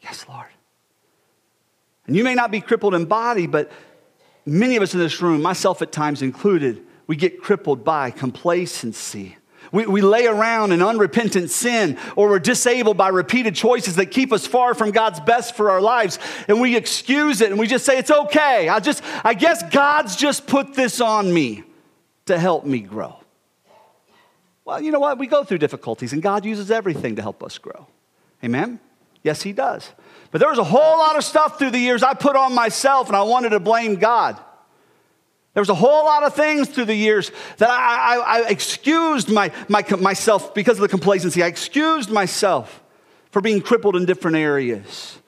Yes, 0.00 0.24
Lord. 0.28 0.46
And 2.06 2.16
you 2.16 2.24
may 2.24 2.34
not 2.34 2.50
be 2.50 2.60
crippled 2.60 2.94
in 2.94 3.06
body, 3.06 3.46
but 3.46 3.70
many 4.46 4.76
of 4.76 4.82
us 4.82 4.94
in 4.94 5.00
this 5.00 5.20
room, 5.20 5.42
myself 5.42 5.82
at 5.82 5.92
times 5.92 6.22
included, 6.22 6.84
we 7.10 7.16
get 7.16 7.42
crippled 7.42 7.82
by 7.82 8.12
complacency. 8.12 9.36
We, 9.72 9.84
we 9.84 10.00
lay 10.00 10.28
around 10.28 10.70
in 10.70 10.80
unrepentant 10.80 11.50
sin, 11.50 11.98
or 12.14 12.28
we're 12.28 12.38
disabled 12.38 12.96
by 12.98 13.08
repeated 13.08 13.56
choices 13.56 13.96
that 13.96 14.12
keep 14.12 14.32
us 14.32 14.46
far 14.46 14.74
from 14.74 14.92
God's 14.92 15.18
best 15.18 15.56
for 15.56 15.72
our 15.72 15.80
lives. 15.80 16.20
And 16.46 16.60
we 16.60 16.76
excuse 16.76 17.40
it 17.40 17.50
and 17.50 17.58
we 17.58 17.66
just 17.66 17.84
say, 17.84 17.98
it's 17.98 18.12
okay. 18.12 18.68
I 18.68 18.78
just, 18.78 19.02
I 19.24 19.34
guess 19.34 19.60
God's 19.72 20.14
just 20.14 20.46
put 20.46 20.74
this 20.74 21.00
on 21.00 21.34
me 21.34 21.64
to 22.26 22.38
help 22.38 22.64
me 22.64 22.78
grow. 22.78 23.16
Well, 24.64 24.80
you 24.80 24.92
know 24.92 25.00
what? 25.00 25.18
We 25.18 25.26
go 25.26 25.42
through 25.42 25.58
difficulties, 25.58 26.12
and 26.12 26.22
God 26.22 26.44
uses 26.44 26.70
everything 26.70 27.16
to 27.16 27.22
help 27.22 27.42
us 27.42 27.58
grow. 27.58 27.88
Amen? 28.44 28.78
Yes, 29.24 29.42
He 29.42 29.52
does. 29.52 29.90
But 30.30 30.38
there 30.38 30.48
was 30.48 30.58
a 30.58 30.64
whole 30.64 30.98
lot 30.98 31.16
of 31.16 31.24
stuff 31.24 31.58
through 31.58 31.72
the 31.72 31.80
years 31.80 32.04
I 32.04 32.14
put 32.14 32.36
on 32.36 32.54
myself, 32.54 33.08
and 33.08 33.16
I 33.16 33.22
wanted 33.22 33.48
to 33.48 33.58
blame 33.58 33.96
God. 33.96 34.40
There 35.54 35.60
was 35.60 35.68
a 35.68 35.74
whole 35.74 36.04
lot 36.04 36.22
of 36.22 36.34
things 36.34 36.68
through 36.68 36.84
the 36.84 36.94
years 36.94 37.32
that 37.56 37.68
I, 37.68 38.16
I, 38.16 38.38
I 38.38 38.48
excused 38.48 39.28
my, 39.28 39.50
my, 39.68 39.84
myself 39.98 40.54
because 40.54 40.78
of 40.78 40.82
the 40.82 40.88
complacency. 40.88 41.42
I 41.42 41.48
excused 41.48 42.10
myself 42.10 42.82
for 43.32 43.40
being 43.40 43.60
crippled 43.60 43.96
in 43.96 44.04
different 44.04 44.36
areas. 44.36 45.18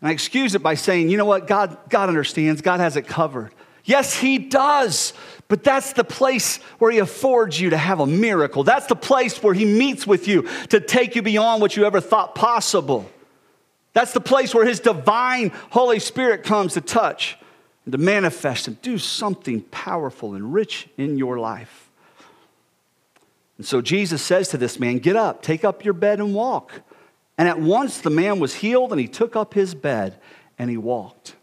And 0.00 0.08
I 0.08 0.12
excuse 0.12 0.54
it 0.54 0.62
by 0.62 0.74
saying, 0.74 1.10
you 1.10 1.18
know 1.18 1.26
what? 1.26 1.46
God, 1.46 1.76
God 1.90 2.08
understands, 2.08 2.62
God 2.62 2.80
has 2.80 2.96
it 2.96 3.06
covered. 3.06 3.52
Yes, 3.84 4.14
He 4.14 4.38
does. 4.38 5.12
But 5.48 5.64
that's 5.64 5.92
the 5.92 6.04
place 6.04 6.56
where 6.78 6.90
He 6.90 6.98
affords 6.98 7.60
you 7.60 7.70
to 7.70 7.76
have 7.76 8.00
a 8.00 8.06
miracle. 8.06 8.64
That's 8.64 8.86
the 8.86 8.96
place 8.96 9.42
where 9.42 9.52
He 9.52 9.66
meets 9.66 10.06
with 10.06 10.28
you 10.28 10.48
to 10.70 10.80
take 10.80 11.14
you 11.14 11.20
beyond 11.20 11.60
what 11.60 11.76
you 11.76 11.84
ever 11.84 12.00
thought 12.00 12.34
possible. 12.34 13.08
That's 13.92 14.12
the 14.12 14.20
place 14.20 14.54
where 14.54 14.64
His 14.64 14.80
divine 14.80 15.52
Holy 15.70 15.98
Spirit 15.98 16.42
comes 16.42 16.74
to 16.74 16.80
touch 16.80 17.36
and 17.84 17.92
to 17.92 17.98
manifest 17.98 18.68
and 18.68 18.80
do 18.82 18.98
something 18.98 19.62
powerful 19.62 20.34
and 20.34 20.54
rich 20.54 20.88
in 20.96 21.18
your 21.18 21.38
life. 21.38 21.90
And 23.58 23.66
so 23.66 23.80
Jesus 23.80 24.22
says 24.22 24.48
to 24.48 24.58
this 24.58 24.78
man, 24.78 24.98
Get 24.98 25.16
up, 25.16 25.42
take 25.42 25.64
up 25.64 25.84
your 25.84 25.94
bed 25.94 26.20
and 26.20 26.34
walk. 26.34 26.82
And 27.38 27.48
at 27.48 27.60
once 27.60 28.00
the 28.00 28.10
man 28.10 28.38
was 28.38 28.54
healed 28.54 28.92
and 28.92 29.00
he 29.00 29.08
took 29.08 29.36
up 29.36 29.54
his 29.54 29.74
bed 29.74 30.16
and 30.58 30.70
he 30.70 30.76
walked. 30.76 31.34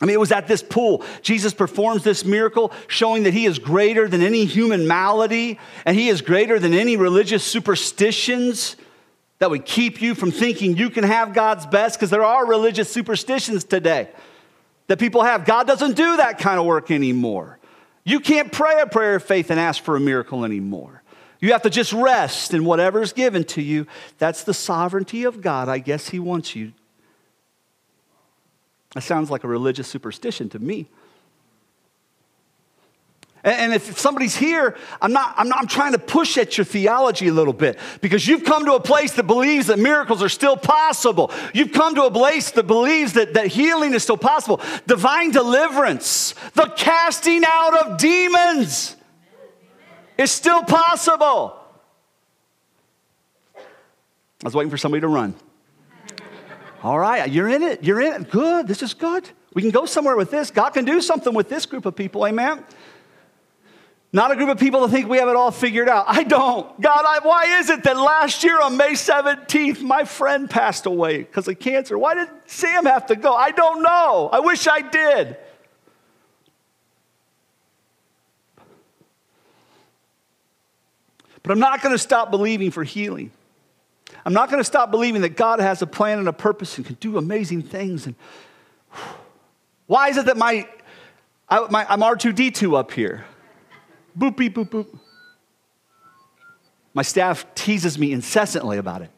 I 0.00 0.04
mean, 0.04 0.14
it 0.14 0.20
was 0.20 0.32
at 0.32 0.46
this 0.46 0.62
pool. 0.62 1.02
Jesus 1.22 1.54
performs 1.54 2.04
this 2.04 2.22
miracle, 2.24 2.70
showing 2.86 3.22
that 3.22 3.32
he 3.32 3.46
is 3.46 3.58
greater 3.58 4.08
than 4.08 4.20
any 4.22 4.44
human 4.44 4.86
malady 4.86 5.58
and 5.86 5.96
he 5.96 6.08
is 6.08 6.20
greater 6.20 6.58
than 6.58 6.74
any 6.74 6.96
religious 6.96 7.42
superstitions 7.42 8.76
that 9.38 9.50
would 9.50 9.64
keep 9.64 10.02
you 10.02 10.14
from 10.14 10.30
thinking 10.30 10.76
you 10.76 10.90
can 10.90 11.04
have 11.04 11.34
God's 11.34 11.66
best, 11.66 11.98
because 11.98 12.10
there 12.10 12.24
are 12.24 12.46
religious 12.46 12.90
superstitions 12.90 13.64
today 13.64 14.08
that 14.88 14.98
people 14.98 15.22
have. 15.22 15.44
God 15.44 15.66
doesn't 15.66 15.96
do 15.96 16.16
that 16.16 16.38
kind 16.38 16.58
of 16.58 16.66
work 16.66 16.90
anymore. 16.90 17.58
You 18.04 18.20
can't 18.20 18.52
pray 18.52 18.80
a 18.80 18.86
prayer 18.86 19.16
of 19.16 19.24
faith 19.24 19.50
and 19.50 19.58
ask 19.58 19.82
for 19.82 19.96
a 19.96 20.00
miracle 20.00 20.44
anymore. 20.44 21.02
You 21.40 21.52
have 21.52 21.62
to 21.62 21.70
just 21.70 21.92
rest 21.92 22.54
in 22.54 22.64
whatever's 22.64 23.12
given 23.12 23.44
to 23.44 23.62
you. 23.62 23.86
That's 24.18 24.44
the 24.44 24.54
sovereignty 24.54 25.24
of 25.24 25.40
God. 25.40 25.68
I 25.68 25.78
guess 25.78 26.08
He 26.08 26.18
wants 26.18 26.54
you 26.54 26.72
that 28.96 29.02
sounds 29.02 29.30
like 29.30 29.44
a 29.44 29.48
religious 29.48 29.86
superstition 29.86 30.48
to 30.48 30.58
me. 30.58 30.88
And 33.46 33.72
if 33.72 33.96
somebody's 33.96 34.34
here, 34.34 34.76
I'm 35.00 35.12
not, 35.12 35.32
I'm 35.36 35.48
not 35.48 35.60
I'm 35.60 35.68
trying 35.68 35.92
to 35.92 36.00
push 36.00 36.36
at 36.36 36.58
your 36.58 36.64
theology 36.64 37.28
a 37.28 37.32
little 37.32 37.52
bit 37.52 37.78
because 38.00 38.26
you've 38.26 38.42
come 38.42 38.64
to 38.64 38.74
a 38.74 38.80
place 38.80 39.12
that 39.12 39.22
believes 39.22 39.68
that 39.68 39.78
miracles 39.78 40.20
are 40.20 40.28
still 40.28 40.56
possible. 40.56 41.30
You've 41.54 41.70
come 41.70 41.94
to 41.94 42.02
a 42.06 42.10
place 42.10 42.50
that 42.50 42.64
believes 42.64 43.12
that, 43.12 43.34
that 43.34 43.46
healing 43.46 43.94
is 43.94 44.02
still 44.02 44.16
possible. 44.16 44.60
Divine 44.88 45.30
deliverance, 45.30 46.34
the 46.54 46.66
casting 46.76 47.44
out 47.46 47.86
of 47.86 47.98
demons 47.98 48.96
is 50.18 50.32
still 50.32 50.64
possible. 50.64 51.56
I 53.54 53.62
was 54.42 54.56
waiting 54.56 54.72
for 54.72 54.76
somebody 54.76 55.02
to 55.02 55.08
run. 55.08 55.36
All 56.82 56.98
right, 56.98 57.30
you're 57.30 57.48
in 57.48 57.62
it. 57.62 57.84
You're 57.84 58.00
in 58.00 58.22
it. 58.22 58.30
Good. 58.30 58.66
This 58.66 58.82
is 58.82 58.92
good. 58.92 59.30
We 59.54 59.62
can 59.62 59.70
go 59.70 59.86
somewhere 59.86 60.16
with 60.16 60.32
this. 60.32 60.50
God 60.50 60.70
can 60.70 60.84
do 60.84 61.00
something 61.00 61.32
with 61.32 61.48
this 61.48 61.64
group 61.64 61.86
of 61.86 61.94
people. 61.94 62.26
Amen. 62.26 62.64
Not 64.16 64.30
a 64.30 64.36
group 64.36 64.48
of 64.48 64.58
people 64.58 64.80
that 64.80 64.88
think 64.88 65.10
we 65.10 65.18
have 65.18 65.28
it 65.28 65.36
all 65.36 65.50
figured 65.50 65.90
out. 65.90 66.06
I 66.08 66.22
don't. 66.22 66.80
God, 66.80 67.04
I, 67.06 67.18
why 67.22 67.58
is 67.58 67.68
it 67.68 67.82
that 67.82 67.98
last 67.98 68.42
year 68.44 68.58
on 68.62 68.78
May 68.78 68.92
17th, 68.92 69.82
my 69.82 70.06
friend 70.06 70.48
passed 70.48 70.86
away 70.86 71.18
because 71.18 71.46
of 71.48 71.58
cancer? 71.58 71.98
Why 71.98 72.14
did 72.14 72.28
Sam 72.46 72.86
have 72.86 73.04
to 73.08 73.16
go? 73.16 73.34
I 73.34 73.50
don't 73.50 73.82
know. 73.82 74.30
I 74.32 74.40
wish 74.40 74.66
I 74.66 74.80
did. 74.80 75.36
But 81.42 81.52
I'm 81.52 81.60
not 81.60 81.82
going 81.82 81.94
to 81.94 81.98
stop 81.98 82.30
believing 82.30 82.70
for 82.70 82.84
healing. 82.84 83.32
I'm 84.24 84.32
not 84.32 84.48
going 84.48 84.60
to 84.60 84.64
stop 84.64 84.90
believing 84.90 85.20
that 85.20 85.36
God 85.36 85.60
has 85.60 85.82
a 85.82 85.86
plan 85.86 86.18
and 86.18 86.26
a 86.26 86.32
purpose 86.32 86.78
and 86.78 86.86
can 86.86 86.96
do 87.00 87.18
amazing 87.18 87.64
things. 87.64 88.06
And 88.06 88.14
why 89.86 90.08
is 90.08 90.16
it 90.16 90.24
that 90.24 90.38
my, 90.38 90.66
I, 91.50 91.66
my 91.68 91.84
I'm 91.86 92.00
R2D2 92.00 92.78
up 92.78 92.92
here? 92.92 93.26
Boop, 94.16 94.36
beep, 94.36 94.54
boop, 94.54 94.68
boop. 94.70 94.98
My 96.94 97.02
staff 97.02 97.46
teases 97.54 97.98
me 97.98 98.12
incessantly 98.12 98.78
about 98.78 99.02
it. 99.02 99.10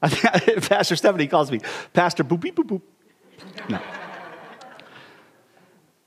Pastor 0.68 0.96
Stephanie 0.96 1.26
calls 1.26 1.50
me 1.50 1.60
Pastor 1.92 2.24
Boop, 2.24 2.40
beep, 2.40 2.56
boop, 2.56 2.66
boop. 2.66 2.82
No. 3.68 3.80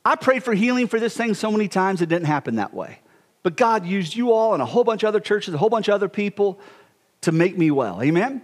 I 0.04 0.16
prayed 0.16 0.44
for 0.44 0.54
healing 0.54 0.88
for 0.88 1.00
this 1.00 1.16
thing 1.16 1.34
so 1.34 1.52
many 1.52 1.68
times 1.68 2.02
it 2.02 2.10
didn't 2.10 2.26
happen 2.26 2.56
that 2.56 2.74
way. 2.74 3.00
But 3.44 3.56
God 3.56 3.86
used 3.86 4.16
you 4.16 4.34
all 4.34 4.54
and 4.54 4.62
a 4.62 4.66
whole 4.66 4.84
bunch 4.84 5.04
of 5.04 5.08
other 5.08 5.20
churches, 5.20 5.54
a 5.54 5.58
whole 5.58 5.70
bunch 5.70 5.88
of 5.88 5.94
other 5.94 6.10
people 6.10 6.60
to 7.22 7.32
make 7.32 7.58
me 7.58 7.72
well. 7.72 8.02
Amen? 8.02 8.42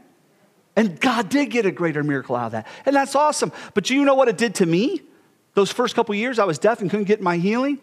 And 0.75 0.99
God 0.99 1.29
did 1.29 1.49
get 1.49 1.65
a 1.65 1.71
greater 1.71 2.03
miracle 2.03 2.35
out 2.35 2.47
of 2.47 2.51
that. 2.53 2.67
And 2.85 2.95
that's 2.95 3.15
awesome. 3.15 3.51
But 3.73 3.83
do 3.85 3.95
you 3.95 4.05
know 4.05 4.13
what 4.13 4.27
it 4.27 4.37
did 4.37 4.55
to 4.55 4.65
me? 4.65 5.01
Those 5.55 5.71
first 5.71 5.95
couple 5.95 6.13
years 6.13 6.37
I 6.39 6.45
was 6.45 6.59
deaf 6.59 6.81
and 6.81 6.89
couldn't 6.89 7.05
get 7.05 7.21
my 7.21 7.37
healing. 7.37 7.79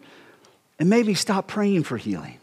It 0.79 0.85
maybe 0.85 1.13
stop 1.13 1.47
praying 1.47 1.83
for 1.83 1.97
healing. 1.97 2.39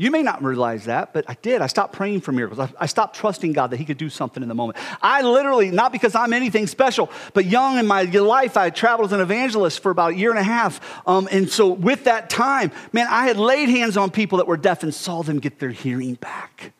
You 0.00 0.10
may 0.10 0.22
not 0.22 0.42
realize 0.42 0.86
that, 0.86 1.12
but 1.12 1.26
I 1.28 1.34
did. 1.34 1.60
I 1.60 1.66
stopped 1.66 1.92
praying 1.92 2.22
for 2.22 2.32
miracles. 2.32 2.70
I, 2.80 2.86
stopped 2.86 3.16
trusting 3.16 3.52
God 3.52 3.70
that 3.72 3.76
He 3.76 3.84
could 3.84 3.98
do 3.98 4.08
something 4.08 4.42
in 4.42 4.48
the 4.48 4.54
moment. 4.54 4.78
I 5.02 5.20
literally, 5.20 5.70
not 5.70 5.92
because 5.92 6.14
I'm 6.14 6.32
anything 6.32 6.66
special, 6.68 7.10
but 7.34 7.44
young 7.44 7.78
in 7.78 7.86
my 7.86 8.04
life, 8.04 8.56
I 8.56 8.70
traveled 8.70 9.08
as 9.08 9.12
an 9.12 9.20
evangelist 9.20 9.82
for 9.82 9.90
about 9.90 10.12
a 10.12 10.16
year 10.16 10.30
and 10.30 10.38
a 10.38 10.42
half. 10.42 10.80
Um, 11.06 11.28
and 11.30 11.50
so, 11.50 11.68
with 11.68 12.04
that 12.04 12.30
time, 12.30 12.72
man, 12.94 13.08
I 13.10 13.26
had 13.26 13.36
laid 13.36 13.68
hands 13.68 13.98
on 13.98 14.10
people 14.10 14.38
that 14.38 14.46
were 14.46 14.56
deaf 14.56 14.82
and 14.82 14.94
saw 14.94 15.22
them 15.22 15.38
get 15.38 15.58
their 15.58 15.68
hearing 15.68 16.14
back. 16.14 16.72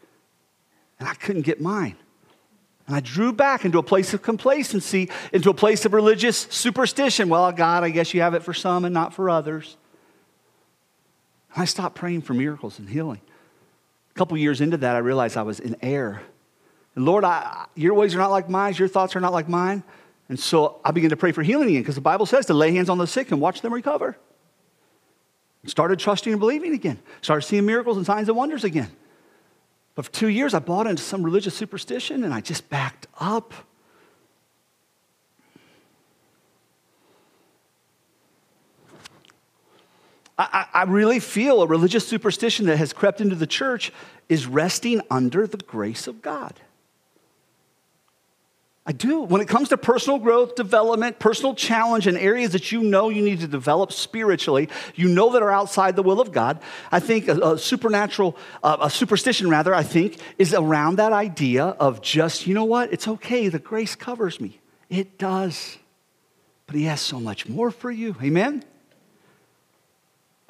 And 0.98 1.06
I 1.06 1.12
couldn't 1.12 1.42
get 1.42 1.60
mine. 1.60 1.96
And 2.90 2.96
I 2.96 3.00
drew 3.00 3.32
back 3.32 3.64
into 3.64 3.78
a 3.78 3.84
place 3.84 4.14
of 4.14 4.20
complacency, 4.20 5.10
into 5.32 5.48
a 5.48 5.54
place 5.54 5.84
of 5.84 5.92
religious 5.92 6.36
superstition. 6.50 7.28
Well, 7.28 7.52
God, 7.52 7.84
I 7.84 7.90
guess 7.90 8.12
you 8.12 8.20
have 8.20 8.34
it 8.34 8.42
for 8.42 8.52
some 8.52 8.84
and 8.84 8.92
not 8.92 9.14
for 9.14 9.30
others. 9.30 9.76
I 11.54 11.66
stopped 11.66 11.94
praying 11.94 12.22
for 12.22 12.34
miracles 12.34 12.80
and 12.80 12.88
healing. 12.88 13.20
A 14.10 14.18
couple 14.18 14.36
years 14.38 14.60
into 14.60 14.76
that, 14.78 14.96
I 14.96 14.98
realized 14.98 15.36
I 15.36 15.42
was 15.42 15.60
in 15.60 15.76
error. 15.82 16.20
And 16.96 17.04
Lord, 17.04 17.22
I, 17.22 17.66
your 17.76 17.94
ways 17.94 18.12
are 18.16 18.18
not 18.18 18.32
like 18.32 18.48
mine, 18.48 18.74
your 18.74 18.88
thoughts 18.88 19.14
are 19.14 19.20
not 19.20 19.32
like 19.32 19.48
mine. 19.48 19.84
And 20.28 20.40
so 20.40 20.80
I 20.84 20.90
began 20.90 21.10
to 21.10 21.16
pray 21.16 21.30
for 21.30 21.44
healing 21.44 21.68
again 21.68 21.82
because 21.82 21.94
the 21.94 22.00
Bible 22.00 22.26
says 22.26 22.46
to 22.46 22.54
lay 22.54 22.72
hands 22.72 22.90
on 22.90 22.98
the 22.98 23.06
sick 23.06 23.30
and 23.30 23.40
watch 23.40 23.60
them 23.60 23.72
recover. 23.72 24.16
Started 25.64 26.00
trusting 26.00 26.32
and 26.32 26.40
believing 26.40 26.74
again. 26.74 26.98
Started 27.22 27.46
seeing 27.46 27.66
miracles 27.66 27.98
and 27.98 28.04
signs 28.04 28.28
and 28.28 28.36
wonders 28.36 28.64
again. 28.64 28.90
But 29.94 30.06
for 30.06 30.12
two 30.12 30.28
years, 30.28 30.54
I 30.54 30.60
bought 30.60 30.86
into 30.86 31.02
some 31.02 31.22
religious 31.22 31.54
superstition 31.54 32.24
and 32.24 32.32
I 32.32 32.40
just 32.40 32.68
backed 32.70 33.06
up. 33.18 33.52
I, 40.38 40.66
I 40.72 40.82
really 40.84 41.20
feel 41.20 41.60
a 41.60 41.66
religious 41.66 42.08
superstition 42.08 42.64
that 42.66 42.78
has 42.78 42.94
crept 42.94 43.20
into 43.20 43.34
the 43.34 43.46
church 43.46 43.92
is 44.28 44.46
resting 44.46 45.02
under 45.10 45.46
the 45.46 45.58
grace 45.58 46.06
of 46.06 46.22
God. 46.22 46.54
I 48.90 48.92
do. 48.92 49.20
When 49.20 49.40
it 49.40 49.46
comes 49.46 49.68
to 49.68 49.76
personal 49.76 50.18
growth, 50.18 50.56
development, 50.56 51.20
personal 51.20 51.54
challenge, 51.54 52.08
and 52.08 52.18
areas 52.18 52.50
that 52.54 52.72
you 52.72 52.82
know 52.82 53.08
you 53.08 53.22
need 53.22 53.38
to 53.38 53.46
develop 53.46 53.92
spiritually, 53.92 54.68
you 54.96 55.06
know 55.06 55.30
that 55.30 55.42
are 55.44 55.52
outside 55.52 55.94
the 55.94 56.02
will 56.02 56.20
of 56.20 56.32
God, 56.32 56.60
I 56.90 56.98
think 56.98 57.28
a, 57.28 57.38
a 57.38 57.56
supernatural, 57.56 58.36
uh, 58.64 58.78
a 58.80 58.90
superstition 58.90 59.48
rather, 59.48 59.72
I 59.72 59.84
think, 59.84 60.18
is 60.38 60.52
around 60.54 60.96
that 60.96 61.12
idea 61.12 61.66
of 61.66 62.02
just, 62.02 62.48
you 62.48 62.54
know 62.54 62.64
what, 62.64 62.92
it's 62.92 63.06
okay, 63.06 63.46
the 63.46 63.60
grace 63.60 63.94
covers 63.94 64.40
me. 64.40 64.58
It 64.88 65.18
does. 65.18 65.78
But 66.66 66.74
He 66.74 66.86
has 66.86 67.00
so 67.00 67.20
much 67.20 67.48
more 67.48 67.70
for 67.70 67.92
you. 67.92 68.16
Amen? 68.20 68.64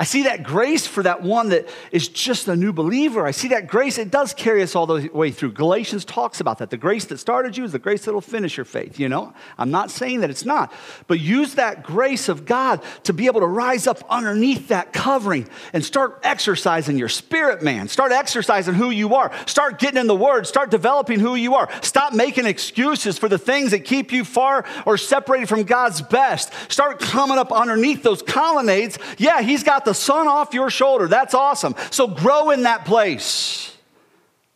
I 0.01 0.05
see 0.05 0.23
that 0.23 0.45
grace 0.45 0.87
for 0.87 1.03
that 1.03 1.21
one 1.21 1.51
that 1.51 1.69
is 1.93 2.09
just 2.09 2.49
a 2.49 2.57
new 2.57 2.73
believer. 2.73 3.27
I 3.27 3.33
see 3.33 3.49
that 3.49 3.67
grace, 3.67 3.99
it 3.99 4.11
does 4.11 4.33
carry 4.33 4.63
us 4.63 4.75
all 4.75 4.87
the 4.87 5.11
way 5.13 5.31
through. 5.31 5.53
Galatians 5.53 6.07
talks 6.07 6.41
about 6.41 6.57
that. 6.59 6.71
The 6.71 6.79
grace 6.79 7.05
that 7.05 7.19
started 7.19 7.55
you 7.55 7.65
is 7.65 7.73
the 7.73 7.79
grace 7.79 8.07
that'll 8.07 8.23
finish 8.23 8.57
your 8.57 8.65
faith, 8.65 8.99
you 8.99 9.11
know? 9.11 9.35
I'm 9.59 9.71
not 9.71 9.91
saying 9.91 10.23
that 10.23 10.31
it's 10.31 10.47
not, 10.47 10.73
but 11.07 11.21
use 11.21 11.57
that 11.57 11.83
grace 11.83 12.31
of 12.31 12.47
God 12.47 12.81
to 13.05 13.13
be 13.13 13.27
able 13.27 13.41
to 13.41 13.47
rise 13.47 13.87
up 13.87 14.03
underneath 14.09 14.69
that 14.69 14.95
covering 14.95 15.47
and 15.75 15.85
start 15.85 16.19
exercising 16.23 16.97
your 16.97 17.11
spirit, 17.11 17.63
man. 17.63 17.87
Start 17.87 18.11
exercising 18.11 18.73
who 18.73 18.89
you 18.89 19.15
are. 19.17 19.31
Start 19.45 19.79
getting 19.79 20.01
in 20.01 20.07
the 20.07 20.17
Word. 20.17 20.47
Start 20.47 20.71
developing 20.71 21.21
who 21.21 21.35
you 21.35 21.57
are. 21.57 21.69
Stop 21.83 22.15
making 22.15 22.47
excuses 22.47 23.19
for 23.19 23.29
the 23.29 23.37
things 23.37 23.73
that 23.73 23.81
keep 23.81 24.13
you 24.13 24.25
far 24.25 24.65
or 24.87 24.97
separated 24.97 25.51
from 25.51 25.65
God's 25.65 26.01
best. 26.01 26.55
Start 26.73 27.01
coming 27.01 27.37
up 27.37 27.53
underneath 27.53 28.03
those 28.03 28.23
colonnades. 28.23 28.99
Yeah, 29.19 29.43
He's 29.43 29.63
got 29.63 29.85
the 29.85 29.90
the 29.91 29.95
sun 29.95 30.29
off 30.29 30.55
your 30.55 30.71
shoulder. 30.71 31.09
That's 31.09 31.35
awesome. 31.35 31.75
So 31.91 32.07
grow 32.07 32.51
in 32.51 32.63
that 32.63 32.85
place. 32.85 33.77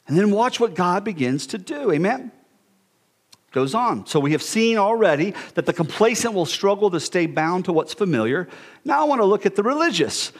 And 0.06 0.16
then 0.16 0.30
watch 0.30 0.60
what 0.60 0.76
God 0.76 1.02
begins 1.02 1.48
to 1.48 1.58
do. 1.58 1.90
Amen? 1.90 2.30
Goes 3.50 3.74
on. 3.74 4.06
So 4.06 4.20
we 4.20 4.30
have 4.30 4.42
seen 4.42 4.78
already 4.78 5.34
that 5.54 5.66
the 5.66 5.72
complacent 5.72 6.34
will 6.34 6.46
struggle 6.46 6.88
to 6.92 7.00
stay 7.00 7.26
bound 7.26 7.64
to 7.64 7.72
what's 7.72 7.94
familiar. 7.94 8.48
Now 8.84 9.00
I 9.00 9.04
want 9.08 9.22
to 9.22 9.24
look 9.24 9.44
at 9.44 9.56
the 9.56 9.64
religious. 9.64 10.30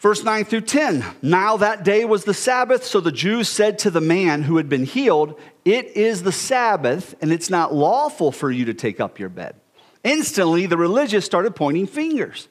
Verse 0.00 0.22
9 0.22 0.44
through 0.44 0.60
10. 0.62 1.02
Now 1.22 1.56
that 1.56 1.82
day 1.82 2.04
was 2.04 2.24
the 2.24 2.34
Sabbath, 2.34 2.84
so 2.84 3.00
the 3.00 3.10
Jews 3.10 3.48
said 3.48 3.78
to 3.80 3.90
the 3.90 4.02
man 4.02 4.42
who 4.42 4.58
had 4.58 4.68
been 4.68 4.84
healed, 4.84 5.40
It 5.64 5.96
is 5.96 6.24
the 6.24 6.32
Sabbath, 6.32 7.14
and 7.22 7.32
it's 7.32 7.48
not 7.48 7.72
lawful 7.72 8.32
for 8.32 8.50
you 8.50 8.66
to 8.66 8.74
take 8.74 9.00
up 9.00 9.18
your 9.18 9.30
bed. 9.30 9.56
Instantly, 10.04 10.66
the 10.66 10.76
religious 10.76 11.24
started 11.24 11.56
pointing 11.56 11.86
fingers. 11.86 12.48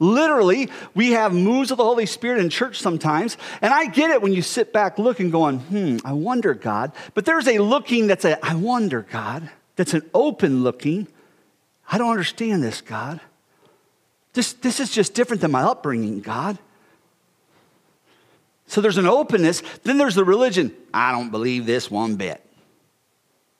Literally, 0.00 0.68
we 0.94 1.10
have 1.12 1.32
moves 1.32 1.70
of 1.70 1.78
the 1.78 1.84
Holy 1.84 2.06
Spirit 2.06 2.40
in 2.40 2.50
church 2.50 2.80
sometimes. 2.80 3.36
And 3.60 3.74
I 3.74 3.86
get 3.86 4.10
it 4.10 4.22
when 4.22 4.32
you 4.32 4.42
sit 4.42 4.72
back 4.72 4.98
looking, 4.98 5.30
going, 5.30 5.58
hmm, 5.58 5.96
I 6.04 6.12
wonder, 6.12 6.54
God. 6.54 6.92
But 7.14 7.24
there's 7.24 7.48
a 7.48 7.58
looking 7.58 8.06
that's 8.06 8.24
a, 8.24 8.44
I 8.44 8.54
wonder, 8.54 9.06
God, 9.10 9.50
that's 9.76 9.94
an 9.94 10.08
open 10.14 10.62
looking. 10.62 11.08
I 11.90 11.98
don't 11.98 12.10
understand 12.10 12.62
this, 12.62 12.80
God. 12.80 13.20
This, 14.34 14.52
this 14.52 14.78
is 14.78 14.90
just 14.90 15.14
different 15.14 15.42
than 15.42 15.50
my 15.50 15.62
upbringing, 15.62 16.20
God. 16.20 16.58
So 18.66 18.80
there's 18.80 18.98
an 18.98 19.06
openness. 19.06 19.62
Then 19.82 19.98
there's 19.98 20.14
the 20.14 20.24
religion. 20.24 20.72
I 20.92 21.10
don't 21.10 21.30
believe 21.30 21.66
this 21.66 21.90
one 21.90 22.16
bit. 22.16 22.44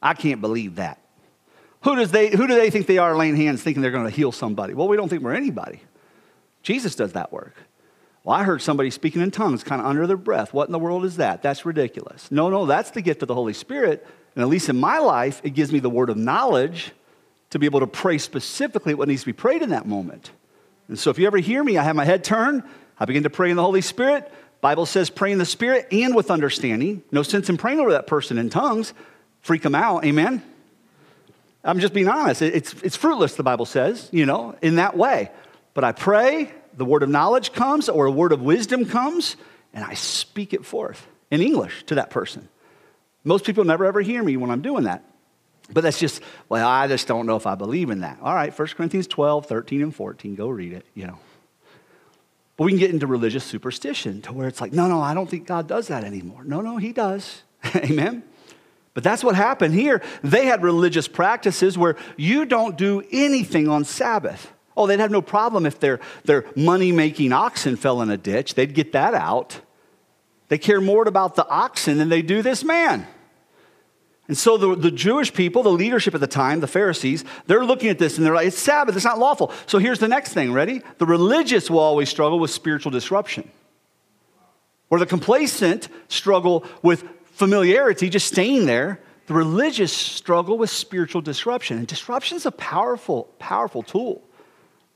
I 0.01 0.15
can't 0.15 0.41
believe 0.41 0.77
that. 0.77 1.01
Who, 1.83 1.97
does 1.97 2.11
they, 2.11 2.29
who 2.29 2.47
do 2.47 2.55
they 2.55 2.71
think 2.71 2.87
they 2.87 2.99
are 2.99 3.17
laying 3.17 3.37
hands 3.37 3.63
thinking 3.63 3.83
they're 3.83 3.91
going 3.91 4.05
to 4.05 4.11
heal 4.11 4.31
somebody? 4.31 4.75
Well, 4.75 4.87
we 4.87 4.97
don't 4.97 5.09
think 5.09 5.23
we're 5.23 5.35
anybody. 5.35 5.81
Jesus 6.69 6.95
does 6.95 7.15
that 7.15 7.33
work. 7.33 7.55
Well, 8.25 8.37
I 8.37 8.45
heard 8.45 8.61
somebody 8.61 8.91
speaking 8.91 9.23
in 9.23 9.31
tongues 9.31 9.65
kind 9.65 9.81
of 9.81 9.87
under 9.87 10.07
their 10.07 10.19
breath. 10.19 10.53
What 10.53 10.69
in 10.69 10.73
the 10.73 10.79
world 10.79 11.07
is 11.07 11.17
that? 11.17 11.41
That's 11.41 11.65
ridiculous. 11.65 12.31
No, 12.31 12.51
no, 12.51 12.67
that's 12.67 12.91
the 12.91 13.01
gift 13.01 13.23
of 13.23 13.29
the 13.29 13.35
Holy 13.35 13.55
Spirit. 13.55 14.07
And 14.35 14.43
at 14.43 14.51
least 14.51 14.69
in 14.69 14.79
my 14.79 14.99
life, 14.99 15.41
it 15.43 15.55
gives 15.55 15.73
me 15.73 15.79
the 15.79 15.89
word 15.89 16.11
of 16.11 16.19
knowledge 16.19 16.93
to 17.51 17.59
be 17.59 17.65
able 17.65 17.81
to 17.81 17.87
pray 17.87 18.19
specifically 18.19 18.93
what 18.93 19.09
needs 19.09 19.23
to 19.23 19.27
be 19.29 19.33
prayed 19.33 19.63
in 19.63 19.71
that 19.71 19.87
moment. 19.87 20.31
And 20.89 20.99
so 20.99 21.09
if 21.09 21.19
you 21.19 21.27
ever 21.27 21.39
hear 21.39 21.65
me, 21.65 21.79
I 21.79 21.85
have 21.85 21.97
my 21.97 22.05
head 22.05 22.23
turned, 22.23 22.65
I 23.01 23.07
begin 23.07 23.23
to 23.23 23.31
pray 23.31 23.49
in 23.49 23.57
the 23.57 23.63
Holy 23.63 23.81
Spirit. 23.81 24.31
Bible 24.61 24.85
says 24.85 25.09
pray 25.09 25.33
in 25.33 25.39
the 25.39 25.47
Spirit 25.47 25.89
and 25.91 26.15
with 26.15 26.31
understanding. 26.31 27.03
No 27.11 27.23
sense 27.23 27.49
in 27.49 27.57
praying 27.57 27.81
over 27.81 27.93
that 27.93 28.07
person 28.07 28.37
in 28.37 28.51
tongues. 28.51 28.93
Freak 29.41 29.63
them 29.63 29.75
out. 29.75 30.05
Amen? 30.05 30.43
I'm 31.65 31.81
just 31.81 31.95
being 31.95 32.09
honest. 32.09 32.43
It's, 32.43 32.75
it's 32.83 32.97
fruitless, 32.97 33.37
the 33.37 33.43
Bible 33.43 33.65
says, 33.65 34.11
you 34.13 34.27
know, 34.27 34.55
in 34.61 34.75
that 34.75 34.99
way. 34.99 35.31
But 35.73 35.85
I 35.85 35.93
pray, 35.93 36.53
the 36.79 36.85
word 36.85 37.03
of 37.03 37.09
knowledge 37.09 37.53
comes, 37.53 37.89
or 37.89 38.07
a 38.07 38.11
word 38.11 38.33
of 38.33 38.41
wisdom 38.41 38.87
comes, 38.87 39.37
and 39.75 39.85
I 39.85 39.95
speak 39.95 40.55
it 40.55 40.65
forth 40.65 41.07
in 41.31 41.43
English 41.43 41.85
to 41.87 41.97
that 41.97 42.11
person. 42.11 42.49
Most 43.25 43.45
people 43.45 43.65
never 43.65 43.85
ever 43.85 44.01
hear 44.01 44.23
me 44.23 44.37
when 44.37 44.51
I'm 44.51 44.63
doing 44.63 44.85
that. 44.85 45.05
But 45.71 45.83
that's 45.83 45.99
just, 45.99 46.23
well, 46.49 46.67
I 46.67 46.87
just 46.87 47.07
don't 47.07 47.27
know 47.27 47.37
if 47.37 47.47
I 47.47 47.55
believe 47.55 47.91
in 47.91 48.01
that. 48.01 48.19
All 48.23 48.35
right, 48.35 48.57
1 48.57 48.69
Corinthians 48.69 49.07
12, 49.07 49.47
13, 49.47 49.83
and 49.83 49.95
14, 49.95 50.35
go 50.35 50.49
read 50.49 50.73
it, 50.73 50.87
you 50.95 51.07
know. 51.07 51.19
But 52.57 52.65
we 52.65 52.73
can 52.73 52.79
get 52.79 52.91
into 52.91 53.07
religious 53.07 53.45
superstition 53.45 54.23
to 54.23 54.33
where 54.33 54.49
it's 54.49 54.61
like, 54.61 54.73
no, 54.73 54.89
no, 54.89 55.01
I 55.01 55.13
don't 55.13 55.29
think 55.29 55.47
God 55.47 55.69
does 55.69 55.89
that 55.89 56.05
anymore. 56.05 56.43
No, 56.43 56.63
no, 56.63 56.79
He 56.79 56.93
does. 56.93 57.43
Amen. 57.77 58.23
But 58.95 59.05
that's 59.05 59.23
what 59.23 59.35
happened 59.35 59.75
here. 59.75 60.03
They 60.25 60.47
had 60.47 60.63
religious 60.63 61.07
practices 61.07 61.77
where 61.77 61.97
you 62.17 62.47
don't 62.47 62.77
do 62.77 63.03
anything 63.13 63.69
on 63.69 63.85
Sabbath. 63.85 64.51
Oh, 64.79 64.87
they'd 64.87 65.01
have 65.01 65.11
no 65.11 65.21
problem 65.21 65.67
if 65.67 65.81
their, 65.81 65.99
their 66.25 66.45
money 66.55 66.93
making 66.93 67.33
oxen 67.33 67.75
fell 67.75 68.01
in 68.01 68.11
a 68.11 68.17
ditch. 68.17 68.55
They'd 68.55 68.73
get 68.73 68.93
that 68.93 69.13
out. 69.13 69.61
They 70.47 70.57
care 70.57 70.81
more 70.81 71.07
about 71.07 71.35
the 71.35 71.47
oxen 71.49 71.99
than 71.99 72.09
they 72.09 72.23
do 72.23 72.43
this 72.43 72.63
man. 72.63 73.07
And 74.29 74.39
so 74.39 74.57
the, 74.57 74.77
the 74.77 74.91
Jewish 74.91 75.33
people, 75.33 75.65
the 75.65 75.73
leadership 75.73 76.15
at 76.15 76.21
the 76.21 76.29
time, 76.29 76.61
the 76.61 76.69
Pharisees, 76.69 77.25
they're 77.47 77.65
looking 77.65 77.89
at 77.89 77.99
this 77.99 78.19
and 78.19 78.25
they're 78.25 78.35
like, 78.35 78.47
it's 78.47 78.59
Sabbath, 78.59 78.95
it's 78.95 79.05
not 79.05 79.19
lawful. 79.19 79.53
So 79.67 79.79
here's 79.79 79.99
the 79.99 80.07
next 80.07 80.33
thing, 80.33 80.53
ready? 80.53 80.83
The 80.99 81.07
religious 81.07 81.69
will 81.69 81.81
always 81.81 82.09
struggle 82.09 82.39
with 82.39 82.51
spiritual 82.51 82.93
disruption. 82.93 83.51
Or 84.91 84.99
the 84.99 85.07
complacent 85.07 85.89
struggle 86.09 86.65
with 86.83 87.05
familiarity, 87.25 88.11
just 88.11 88.29
staying 88.29 88.67
there. 88.67 89.01
The 89.27 89.35
religious 89.35 89.93
struggle 89.93 90.57
with 90.57 90.71
spiritual 90.71 91.21
disruption. 91.21 91.79
And 91.79 91.87
disruption 91.87 92.37
is 92.37 92.47
a 92.47 92.53
powerful, 92.53 93.25
powerful 93.39 93.83
tool. 93.83 94.23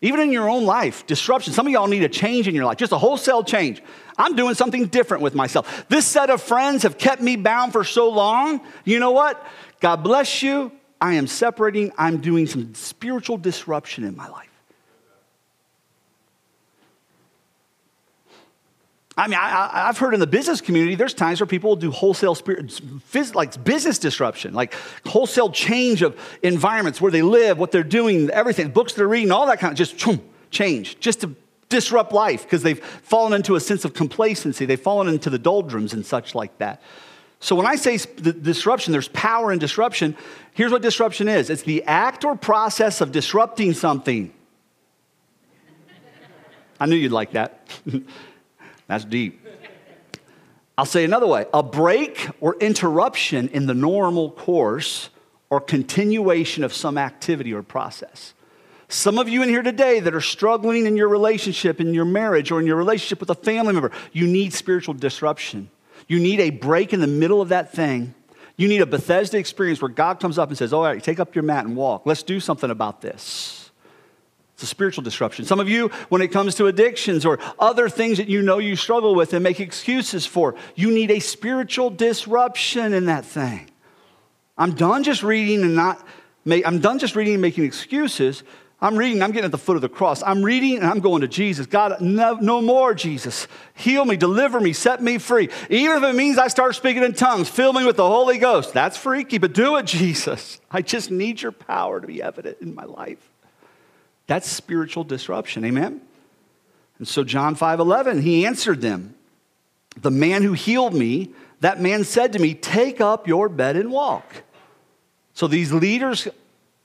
Even 0.02 0.20
in 0.20 0.32
your 0.32 0.50
own 0.50 0.64
life, 0.64 1.06
disruption. 1.06 1.52
Some 1.52 1.66
of 1.66 1.72
y'all 1.72 1.86
need 1.86 2.02
a 2.02 2.08
change 2.08 2.48
in 2.48 2.54
your 2.54 2.64
life, 2.64 2.76
just 2.76 2.92
a 2.92 2.98
wholesale 2.98 3.44
change. 3.44 3.82
I'm 4.18 4.36
doing 4.36 4.54
something 4.54 4.86
different 4.86 5.22
with 5.22 5.34
myself. 5.34 5.86
This 5.88 6.04
set 6.04 6.28
of 6.28 6.42
friends 6.42 6.82
have 6.82 6.98
kept 6.98 7.22
me 7.22 7.36
bound 7.36 7.72
for 7.72 7.84
so 7.84 8.10
long. 8.10 8.60
You 8.84 8.98
know 8.98 9.12
what? 9.12 9.46
God 9.80 10.02
bless 10.02 10.42
you. 10.42 10.72
I 11.00 11.14
am 11.14 11.26
separating, 11.26 11.92
I'm 11.98 12.18
doing 12.18 12.46
some 12.46 12.74
spiritual 12.74 13.36
disruption 13.36 14.04
in 14.04 14.14
my 14.14 14.28
life. 14.28 14.51
I 19.16 19.28
mean, 19.28 19.38
I, 19.38 19.86
have 19.86 19.98
heard 19.98 20.14
in 20.14 20.20
the 20.20 20.26
business 20.26 20.62
community, 20.62 20.94
there's 20.94 21.12
times 21.12 21.38
where 21.38 21.46
people 21.46 21.70
will 21.70 21.76
do 21.76 21.90
wholesale 21.90 22.34
spirit, 22.34 22.80
like 23.34 23.62
business 23.62 23.98
disruption, 23.98 24.54
like 24.54 24.74
wholesale 25.04 25.50
change 25.50 26.00
of 26.00 26.18
environments 26.42 26.98
where 26.98 27.12
they 27.12 27.20
live, 27.20 27.58
what 27.58 27.72
they're 27.72 27.82
doing, 27.82 28.30
everything, 28.30 28.70
books 28.70 28.94
they're 28.94 29.08
reading, 29.08 29.30
all 29.30 29.46
that 29.46 29.60
kind 29.60 29.70
of 29.70 29.76
just 29.76 29.98
choom, 29.98 30.20
change, 30.50 30.98
just 30.98 31.20
to 31.20 31.34
disrupt 31.68 32.12
life 32.12 32.42
because 32.44 32.62
they've 32.62 32.82
fallen 32.82 33.34
into 33.34 33.54
a 33.54 33.60
sense 33.60 33.84
of 33.84 33.92
complacency. 33.92 34.64
They've 34.64 34.80
fallen 34.80 35.08
into 35.08 35.28
the 35.28 35.38
doldrums 35.38 35.92
and 35.92 36.06
such 36.06 36.34
like 36.34 36.56
that. 36.58 36.80
So 37.38 37.54
when 37.54 37.66
I 37.66 37.74
say 37.74 37.98
disruption, 37.98 38.92
there's 38.92 39.08
power 39.08 39.52
in 39.52 39.58
disruption. 39.58 40.16
Here's 40.54 40.72
what 40.72 40.80
disruption 40.80 41.28
is 41.28 41.50
it's 41.50 41.62
the 41.62 41.82
act 41.84 42.24
or 42.24 42.34
process 42.34 43.02
of 43.02 43.12
disrupting 43.12 43.74
something. 43.74 44.32
I 46.80 46.86
knew 46.86 46.96
you'd 46.96 47.12
like 47.12 47.32
that. 47.32 47.68
That's 48.86 49.04
deep. 49.04 49.46
I'll 50.76 50.86
say 50.86 51.04
another 51.04 51.26
way 51.26 51.46
a 51.52 51.62
break 51.62 52.28
or 52.40 52.56
interruption 52.58 53.48
in 53.48 53.66
the 53.66 53.74
normal 53.74 54.30
course 54.30 55.10
or 55.50 55.60
continuation 55.60 56.64
of 56.64 56.72
some 56.72 56.96
activity 56.96 57.52
or 57.52 57.62
process. 57.62 58.34
Some 58.88 59.18
of 59.18 59.28
you 59.28 59.42
in 59.42 59.48
here 59.48 59.62
today 59.62 60.00
that 60.00 60.14
are 60.14 60.20
struggling 60.20 60.84
in 60.86 60.96
your 60.96 61.08
relationship, 61.08 61.80
in 61.80 61.94
your 61.94 62.04
marriage, 62.04 62.50
or 62.50 62.60
in 62.60 62.66
your 62.66 62.76
relationship 62.76 63.20
with 63.20 63.30
a 63.30 63.34
family 63.34 63.72
member, 63.72 63.90
you 64.12 64.26
need 64.26 64.52
spiritual 64.52 64.92
disruption. 64.94 65.70
You 66.08 66.20
need 66.20 66.40
a 66.40 66.50
break 66.50 66.92
in 66.92 67.00
the 67.00 67.06
middle 67.06 67.40
of 67.40 67.48
that 67.50 67.72
thing. 67.72 68.14
You 68.56 68.68
need 68.68 68.82
a 68.82 68.86
Bethesda 68.86 69.38
experience 69.38 69.80
where 69.80 69.88
God 69.88 70.20
comes 70.20 70.38
up 70.38 70.50
and 70.50 70.58
says, 70.58 70.72
All 70.72 70.82
right, 70.82 71.02
take 71.02 71.20
up 71.20 71.34
your 71.34 71.42
mat 71.42 71.64
and 71.64 71.74
walk. 71.74 72.02
Let's 72.04 72.22
do 72.22 72.38
something 72.38 72.70
about 72.70 73.00
this. 73.00 73.61
It's 74.62 74.70
a 74.70 74.74
spiritual 74.76 75.02
disruption. 75.02 75.44
Some 75.44 75.58
of 75.58 75.68
you, 75.68 75.88
when 76.08 76.22
it 76.22 76.28
comes 76.28 76.54
to 76.54 76.66
addictions 76.68 77.26
or 77.26 77.40
other 77.58 77.88
things 77.88 78.18
that 78.18 78.28
you 78.28 78.42
know 78.42 78.58
you 78.58 78.76
struggle 78.76 79.16
with 79.16 79.34
and 79.34 79.42
make 79.42 79.58
excuses 79.58 80.24
for, 80.24 80.54
you 80.76 80.92
need 80.92 81.10
a 81.10 81.18
spiritual 81.18 81.90
disruption 81.90 82.92
in 82.92 83.06
that 83.06 83.24
thing. 83.24 83.68
I'm 84.56 84.76
done 84.76 85.02
just 85.02 85.24
reading 85.24 85.62
and 85.62 85.74
not, 85.74 86.06
I'm 86.46 86.78
done 86.78 87.00
just 87.00 87.16
reading 87.16 87.34
and 87.34 87.42
making 87.42 87.64
excuses. 87.64 88.44
I'm 88.80 88.96
reading, 88.96 89.20
I'm 89.20 89.32
getting 89.32 89.46
at 89.46 89.50
the 89.50 89.58
foot 89.58 89.74
of 89.74 89.82
the 89.82 89.88
cross. 89.88 90.22
I'm 90.22 90.44
reading 90.44 90.76
and 90.76 90.86
I'm 90.86 91.00
going 91.00 91.22
to 91.22 91.28
Jesus. 91.28 91.66
God, 91.66 92.00
no, 92.00 92.34
no, 92.34 92.62
more, 92.62 92.94
Jesus. 92.94 93.48
Heal 93.74 94.04
me, 94.04 94.16
deliver 94.16 94.60
me, 94.60 94.72
set 94.72 95.02
me 95.02 95.18
free. 95.18 95.48
Even 95.70 95.96
if 95.96 96.04
it 96.04 96.14
means 96.14 96.38
I 96.38 96.46
start 96.46 96.76
speaking 96.76 97.02
in 97.02 97.14
tongues, 97.14 97.48
fill 97.48 97.72
me 97.72 97.84
with 97.84 97.96
the 97.96 98.06
Holy 98.06 98.38
Ghost. 98.38 98.72
That's 98.72 98.96
freaky, 98.96 99.38
but 99.38 99.54
do 99.54 99.74
it, 99.74 99.86
Jesus. 99.86 100.60
I 100.70 100.82
just 100.82 101.10
need 101.10 101.42
your 101.42 101.50
power 101.50 102.00
to 102.00 102.06
be 102.06 102.22
evident 102.22 102.58
in 102.60 102.76
my 102.76 102.84
life. 102.84 103.31
That's 104.32 104.48
spiritual 104.48 105.04
disruption. 105.04 105.62
Amen? 105.62 106.00
And 106.96 107.06
so 107.06 107.22
John 107.22 107.54
5 107.54 107.80
11, 107.80 108.22
he 108.22 108.46
answered 108.46 108.80
them. 108.80 109.14
The 110.00 110.10
man 110.10 110.42
who 110.42 110.54
healed 110.54 110.94
me, 110.94 111.34
that 111.60 111.82
man 111.82 112.02
said 112.02 112.32
to 112.32 112.38
me, 112.38 112.54
Take 112.54 112.98
up 112.98 113.28
your 113.28 113.50
bed 113.50 113.76
and 113.76 113.92
walk. 113.92 114.24
So 115.34 115.48
these 115.48 115.70
leaders 115.70 116.28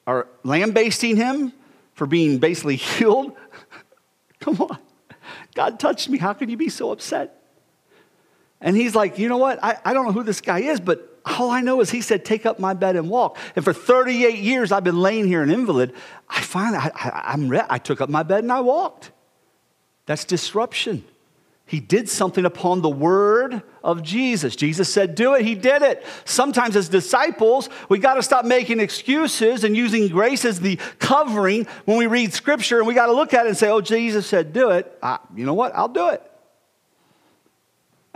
are 0.06 0.28
lambasting 0.44 1.16
him 1.16 1.54
for 1.94 2.06
being 2.06 2.38
basically 2.40 2.76
healed. 2.98 3.32
Come 4.42 4.60
on. 4.60 4.78
God 5.56 5.80
touched 5.80 6.10
me. 6.10 6.18
How 6.18 6.34
can 6.34 6.50
you 6.50 6.58
be 6.58 6.68
so 6.68 6.92
upset? 6.92 7.42
And 8.60 8.76
he's 8.76 8.94
like, 8.94 9.18
You 9.20 9.30
know 9.30 9.38
what? 9.38 9.64
I, 9.64 9.78
I 9.86 9.94
don't 9.94 10.06
know 10.06 10.12
who 10.12 10.24
this 10.24 10.42
guy 10.42 10.60
is, 10.60 10.82
but 10.82 11.07
all 11.28 11.50
I 11.50 11.62
know 11.62 11.82
is 11.82 11.90
he 11.90 12.02
said, 12.02 12.26
Take 12.26 12.46
up 12.46 12.60
my 12.60 12.74
bed 12.74 12.96
and 12.96 13.10
walk. 13.10 13.38
And 13.56 13.64
for 13.64 13.74
38 13.74 14.40
years, 14.40 14.72
I've 14.72 14.84
been 14.84 15.02
laying 15.02 15.26
here 15.26 15.42
an 15.42 15.50
invalid. 15.50 15.94
I 16.30 16.42
finally, 16.42 16.78
I, 16.78 16.92
I, 16.94 17.34
I'm 17.34 17.50
re- 17.50 17.66
I 17.70 17.78
took 17.78 18.02
up 18.02 18.10
my 18.10 18.24
bed 18.24 18.44
and 18.44 18.52
I 18.52 18.62
walked. 18.62 19.12
That's 20.06 20.26
disruption. 20.26 21.04
He 21.66 21.82
did 21.82 22.08
something 22.08 22.46
upon 22.46 22.82
the 22.82 22.90
word 22.90 23.62
of 23.84 24.02
Jesus. 24.02 24.56
Jesus 24.56 24.92
said, 24.92 25.16
Do 25.16 25.34
it. 25.34 25.44
He 25.44 25.54
did 25.54 25.82
it. 25.82 26.06
Sometimes, 26.24 26.78
as 26.78 26.88
disciples, 26.88 27.70
we 27.90 28.00
got 28.00 28.14
to 28.14 28.24
stop 28.24 28.46
making 28.46 28.80
excuses 28.80 29.66
and 29.66 29.76
using 29.76 30.08
grace 30.08 30.46
as 30.46 30.62
the 30.62 30.78
covering 31.00 31.68
when 31.84 31.98
we 31.98 32.08
read 32.08 32.34
scripture. 32.34 32.78
And 32.78 32.88
we 32.88 32.94
got 32.94 33.08
to 33.08 33.14
look 33.14 33.34
at 33.34 33.46
it 33.46 33.50
and 33.50 33.58
say, 33.58 33.70
Oh, 33.70 33.82
Jesus 33.82 34.26
said, 34.26 34.54
Do 34.54 34.70
it. 34.70 34.98
I, 35.04 35.20
you 35.36 35.46
know 35.46 35.54
what? 35.54 35.76
I'll 35.76 35.90
do 35.90 36.08
it. 36.10 36.24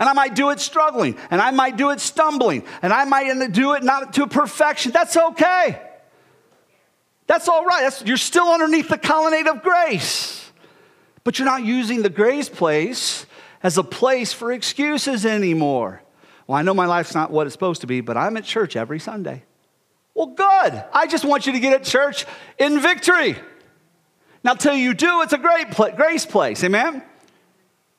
And 0.02 0.08
I 0.08 0.14
might 0.14 0.34
do 0.34 0.50
it 0.50 0.58
struggling, 0.58 1.16
and 1.30 1.40
I 1.40 1.52
might 1.52 1.76
do 1.76 1.90
it 1.90 2.00
stumbling, 2.00 2.64
and 2.82 2.92
I 2.92 3.04
might 3.04 3.52
do 3.52 3.74
it 3.74 3.84
not 3.84 4.14
to 4.14 4.26
perfection. 4.26 4.90
That's 4.90 5.16
okay. 5.16 5.80
That's 7.28 7.46
all 7.46 7.64
right. 7.64 7.82
That's, 7.82 8.02
you're 8.02 8.16
still 8.16 8.48
underneath 8.48 8.88
the 8.88 8.98
colonnade 8.98 9.46
of 9.46 9.62
grace. 9.62 10.50
But 11.22 11.38
you're 11.38 11.46
not 11.46 11.62
using 11.62 12.02
the 12.02 12.10
grace 12.10 12.48
place 12.48 13.26
as 13.62 13.78
a 13.78 13.84
place 13.84 14.32
for 14.32 14.50
excuses 14.50 15.24
anymore. 15.24 16.02
Well, 16.48 16.58
I 16.58 16.62
know 16.62 16.74
my 16.74 16.86
life's 16.86 17.14
not 17.14 17.30
what 17.30 17.46
it's 17.46 17.54
supposed 17.54 17.82
to 17.82 17.86
be, 17.86 18.00
but 18.00 18.16
I'm 18.16 18.36
at 18.36 18.42
church 18.42 18.74
every 18.74 18.98
Sunday. 18.98 19.44
Well, 20.14 20.34
good. 20.34 20.84
I 20.92 21.06
just 21.06 21.24
want 21.24 21.46
you 21.46 21.52
to 21.52 21.60
get 21.60 21.74
at 21.74 21.84
church 21.84 22.26
in 22.58 22.80
victory. 22.80 23.36
Now, 24.42 24.54
till 24.54 24.74
you 24.74 24.94
do, 24.94 25.22
it's 25.22 25.32
a 25.32 25.38
great 25.38 25.70
pla- 25.70 25.90
grace 25.90 26.26
place. 26.26 26.64
Amen? 26.64 27.04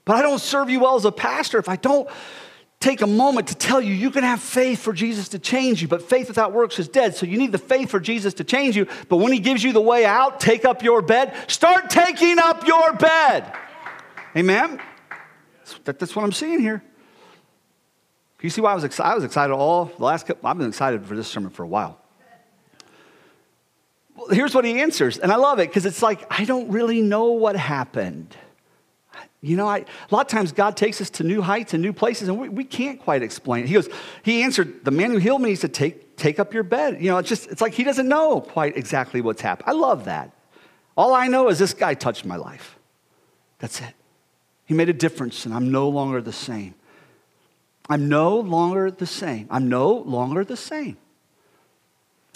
But 0.05 0.17
I 0.17 0.21
don't 0.21 0.39
serve 0.39 0.69
you 0.69 0.81
well 0.81 0.95
as 0.95 1.05
a 1.05 1.11
pastor 1.11 1.59
if 1.59 1.69
I 1.69 1.75
don't 1.77 2.09
take 2.79 3.01
a 3.01 3.07
moment 3.07 3.47
to 3.47 3.55
tell 3.55 3.79
you 3.79 3.93
you 3.93 4.11
can 4.11 4.23
have 4.23 4.41
faith 4.41 4.79
for 4.79 4.91
Jesus 4.91 5.29
to 5.29 5.39
change 5.39 5.81
you, 5.81 5.87
but 5.87 6.01
faith 6.01 6.27
without 6.27 6.51
works 6.51 6.77
is 6.79 6.89
dead. 6.89 7.15
So 7.15 7.25
you 7.25 7.37
need 7.37 7.53
the 7.53 7.57
faith 7.57 7.89
for 7.89 8.01
Jesus 8.01 8.33
to 8.35 8.43
change 8.43 8.75
you. 8.75 8.87
But 9.07 9.17
when 9.17 9.31
he 9.31 9.39
gives 9.39 9.63
you 9.63 9.71
the 9.71 9.81
way 9.81 10.05
out, 10.05 10.41
take 10.41 10.65
up 10.65 10.83
your 10.83 11.01
bed, 11.01 11.33
start 11.47 11.89
taking 11.89 12.39
up 12.39 12.67
your 12.67 12.93
bed. 12.93 13.53
Amen? 14.35 14.81
That's 15.85 16.13
what 16.13 16.25
I'm 16.25 16.33
seeing 16.33 16.59
here. 16.59 16.83
You 18.41 18.49
see 18.49 18.59
why 18.59 18.73
I 18.73 18.75
was 18.75 18.83
excited? 18.83 19.09
I 19.09 19.15
was 19.15 19.23
excited 19.23 19.53
all 19.53 19.85
the 19.85 20.03
last 20.03 20.27
couple, 20.27 20.49
I've 20.49 20.57
been 20.57 20.67
excited 20.67 21.05
for 21.05 21.15
this 21.15 21.29
sermon 21.29 21.49
for 21.49 21.63
a 21.63 21.67
while. 21.67 21.97
Well, 24.17 24.27
here's 24.27 24.53
what 24.53 24.65
he 24.65 24.81
answers, 24.81 25.17
and 25.17 25.31
I 25.31 25.37
love 25.37 25.59
it 25.59 25.69
because 25.69 25.85
it's 25.85 26.01
like, 26.01 26.25
I 26.29 26.43
don't 26.43 26.69
really 26.69 27.01
know 27.01 27.31
what 27.31 27.55
happened. 27.55 28.35
You 29.45 29.57
know, 29.57 29.67
I, 29.67 29.79
a 29.79 29.85
lot 30.09 30.21
of 30.21 30.27
times 30.27 30.53
God 30.53 30.77
takes 30.77 31.01
us 31.01 31.09
to 31.11 31.23
new 31.23 31.41
heights 31.41 31.73
and 31.73 31.83
new 31.83 31.91
places, 31.91 32.29
and 32.29 32.39
we, 32.39 32.47
we 32.47 32.63
can't 32.63 32.97
quite 32.97 33.21
explain 33.21 33.65
it. 33.65 33.67
He 33.67 33.73
goes, 33.73 33.89
He 34.23 34.41
answered, 34.41 34.85
The 34.85 34.91
man 34.91 35.11
who 35.11 35.17
healed 35.17 35.41
me, 35.41 35.49
he 35.49 35.55
said, 35.57 35.73
take, 35.73 36.15
take 36.15 36.39
up 36.39 36.53
your 36.53 36.63
bed. 36.63 37.01
You 37.01 37.09
know, 37.09 37.17
it's 37.17 37.27
just, 37.27 37.47
it's 37.47 37.59
like 37.59 37.73
he 37.73 37.83
doesn't 37.83 38.07
know 38.07 38.39
quite 38.39 38.77
exactly 38.77 39.19
what's 39.19 39.41
happened. 39.41 39.67
I 39.67 39.73
love 39.73 40.05
that. 40.05 40.31
All 40.95 41.13
I 41.13 41.27
know 41.27 41.49
is 41.49 41.59
this 41.59 41.73
guy 41.73 41.93
touched 41.93 42.23
my 42.23 42.37
life. 42.37 42.79
That's 43.59 43.81
it. 43.81 43.93
He 44.63 44.73
made 44.73 44.87
a 44.87 44.93
difference, 44.93 45.45
and 45.45 45.53
I'm 45.53 45.73
no 45.73 45.89
longer 45.89 46.21
the 46.21 46.31
same. 46.31 46.75
I'm 47.89 48.07
no 48.07 48.39
longer 48.39 48.91
the 48.91 49.05
same. 49.05 49.47
I'm 49.51 49.67
no 49.67 49.91
longer 49.91 50.45
the 50.45 50.55
same. 50.55 50.95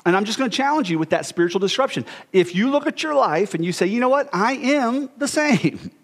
And 0.05 0.13
I'm 0.13 0.25
just 0.25 0.37
going 0.37 0.49
to 0.49 0.55
challenge 0.55 0.89
you 0.89 0.99
with 0.99 1.11
that 1.11 1.25
spiritual 1.25 1.59
disruption. 1.59 2.05
If 2.33 2.53
you 2.53 2.69
look 2.69 2.85
at 2.85 3.01
your 3.01 3.13
life 3.13 3.53
and 3.53 3.63
you 3.63 3.71
say, 3.71 3.87
you 3.87 4.01
know 4.01 4.09
what, 4.09 4.29
I 4.33 4.53
am 4.55 5.09
the 5.17 5.27
same. 5.29 5.91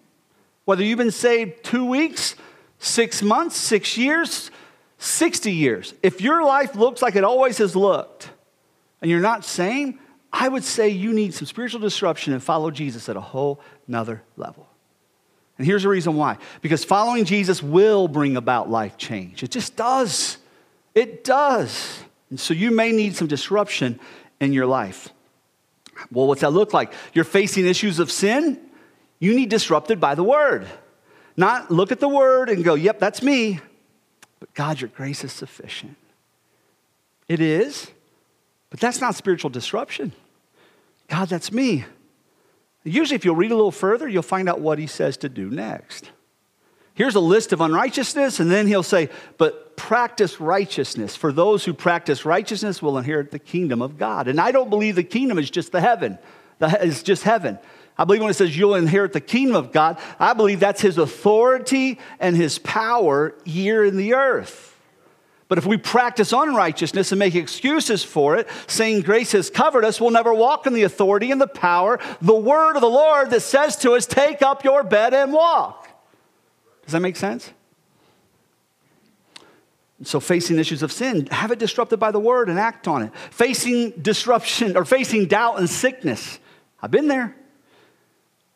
Whether 0.64 0.82
you've 0.82 0.98
been 0.98 1.10
saved 1.10 1.64
two 1.64 1.84
weeks, 1.84 2.36
six 2.78 3.22
months, 3.22 3.56
six 3.56 3.96
years, 3.98 4.50
60 4.98 5.52
years, 5.52 5.94
if 6.02 6.20
your 6.20 6.44
life 6.44 6.74
looks 6.74 7.02
like 7.02 7.16
it 7.16 7.24
always 7.24 7.58
has 7.58 7.76
looked 7.76 8.30
and 9.02 9.10
you're 9.10 9.20
not 9.20 9.44
sane, 9.44 9.98
I 10.32 10.48
would 10.48 10.64
say 10.64 10.88
you 10.88 11.12
need 11.12 11.34
some 11.34 11.46
spiritual 11.46 11.80
disruption 11.80 12.32
and 12.32 12.42
follow 12.42 12.70
Jesus 12.70 13.08
at 13.08 13.16
a 13.16 13.20
whole 13.20 13.60
nother 13.86 14.22
level. 14.36 14.66
And 15.58 15.66
here's 15.66 15.84
the 15.84 15.88
reason 15.88 16.16
why 16.16 16.38
because 16.62 16.84
following 16.84 17.24
Jesus 17.24 17.62
will 17.62 18.08
bring 18.08 18.36
about 18.36 18.70
life 18.70 18.96
change. 18.96 19.42
It 19.42 19.50
just 19.50 19.76
does. 19.76 20.38
It 20.94 21.24
does. 21.24 22.02
And 22.30 22.40
so 22.40 22.54
you 22.54 22.70
may 22.70 22.90
need 22.90 23.14
some 23.14 23.28
disruption 23.28 24.00
in 24.40 24.52
your 24.52 24.66
life. 24.66 25.10
Well, 26.10 26.26
what's 26.26 26.40
that 26.40 26.50
look 26.50 26.72
like? 26.72 26.92
You're 27.12 27.24
facing 27.24 27.66
issues 27.66 27.98
of 27.98 28.10
sin? 28.10 28.60
You 29.18 29.34
need 29.34 29.48
disrupted 29.48 30.00
by 30.00 30.14
the 30.14 30.24
word. 30.24 30.66
Not 31.36 31.70
look 31.70 31.92
at 31.92 32.00
the 32.00 32.08
word 32.08 32.48
and 32.48 32.64
go, 32.64 32.74
yep, 32.74 32.98
that's 32.98 33.22
me. 33.22 33.60
But 34.40 34.54
God, 34.54 34.80
your 34.80 34.88
grace 34.88 35.24
is 35.24 35.32
sufficient. 35.32 35.96
It 37.28 37.40
is, 37.40 37.90
but 38.70 38.80
that's 38.80 39.00
not 39.00 39.14
spiritual 39.14 39.50
disruption. 39.50 40.12
God, 41.08 41.28
that's 41.28 41.50
me. 41.50 41.84
Usually, 42.84 43.16
if 43.16 43.24
you'll 43.24 43.34
read 43.34 43.50
a 43.50 43.54
little 43.56 43.70
further, 43.70 44.06
you'll 44.06 44.22
find 44.22 44.48
out 44.48 44.60
what 44.60 44.78
he 44.78 44.86
says 44.86 45.16
to 45.18 45.28
do 45.28 45.48
next. 45.48 46.10
Here's 46.92 47.14
a 47.14 47.20
list 47.20 47.52
of 47.52 47.60
unrighteousness, 47.60 48.40
and 48.40 48.50
then 48.50 48.66
he'll 48.66 48.82
say, 48.82 49.08
But 49.38 49.76
practice 49.76 50.40
righteousness. 50.40 51.16
For 51.16 51.32
those 51.32 51.64
who 51.64 51.72
practice 51.72 52.24
righteousness 52.24 52.82
will 52.82 52.98
inherit 52.98 53.30
the 53.30 53.38
kingdom 53.38 53.82
of 53.82 53.98
God. 53.98 54.28
And 54.28 54.40
I 54.40 54.52
don't 54.52 54.70
believe 54.70 54.94
the 54.94 55.02
kingdom 55.02 55.38
is 55.38 55.50
just 55.50 55.72
the 55.72 55.80
heaven, 55.80 56.18
it's 56.60 57.02
just 57.02 57.22
heaven. 57.22 57.58
I 57.96 58.04
believe 58.04 58.22
when 58.22 58.30
it 58.30 58.34
says 58.34 58.56
you'll 58.56 58.74
inherit 58.74 59.12
the 59.12 59.20
kingdom 59.20 59.54
of 59.54 59.70
God, 59.70 59.98
I 60.18 60.32
believe 60.32 60.60
that's 60.60 60.80
his 60.80 60.98
authority 60.98 61.98
and 62.18 62.36
his 62.36 62.58
power 62.58 63.34
here 63.44 63.84
in 63.84 63.96
the 63.96 64.14
earth. 64.14 64.72
But 65.46 65.58
if 65.58 65.66
we 65.66 65.76
practice 65.76 66.32
unrighteousness 66.32 67.12
and 67.12 67.18
make 67.18 67.34
excuses 67.36 68.02
for 68.02 68.36
it, 68.36 68.48
saying 68.66 69.02
grace 69.02 69.32
has 69.32 69.50
covered 69.50 69.84
us, 69.84 70.00
we'll 70.00 70.10
never 70.10 70.34
walk 70.34 70.66
in 70.66 70.72
the 70.72 70.82
authority 70.82 71.30
and 71.30 71.40
the 71.40 71.46
power, 71.46 72.00
the 72.20 72.34
word 72.34 72.74
of 72.74 72.80
the 72.80 72.88
Lord 72.88 73.30
that 73.30 73.40
says 73.40 73.76
to 73.76 73.92
us, 73.92 74.06
Take 74.06 74.42
up 74.42 74.64
your 74.64 74.82
bed 74.82 75.14
and 75.14 75.32
walk. 75.32 75.88
Does 76.84 76.92
that 76.92 77.00
make 77.00 77.16
sense? 77.16 77.52
So, 80.02 80.18
facing 80.18 80.58
issues 80.58 80.82
of 80.82 80.90
sin, 80.90 81.26
have 81.26 81.52
it 81.52 81.58
disrupted 81.58 82.00
by 82.00 82.10
the 82.10 82.18
word 82.18 82.48
and 82.48 82.58
act 82.58 82.88
on 82.88 83.02
it. 83.02 83.12
Facing 83.30 83.90
disruption 83.90 84.76
or 84.76 84.84
facing 84.84 85.26
doubt 85.26 85.58
and 85.58 85.70
sickness, 85.70 86.40
I've 86.82 86.90
been 86.90 87.06
there 87.06 87.36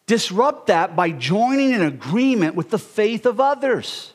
disrupt 0.08 0.66
that 0.66 0.96
by 0.96 1.10
joining 1.10 1.70
in 1.72 1.82
agreement 1.82 2.56
with 2.56 2.70
the 2.70 2.78
faith 2.78 3.26
of 3.26 3.40
others. 3.40 4.12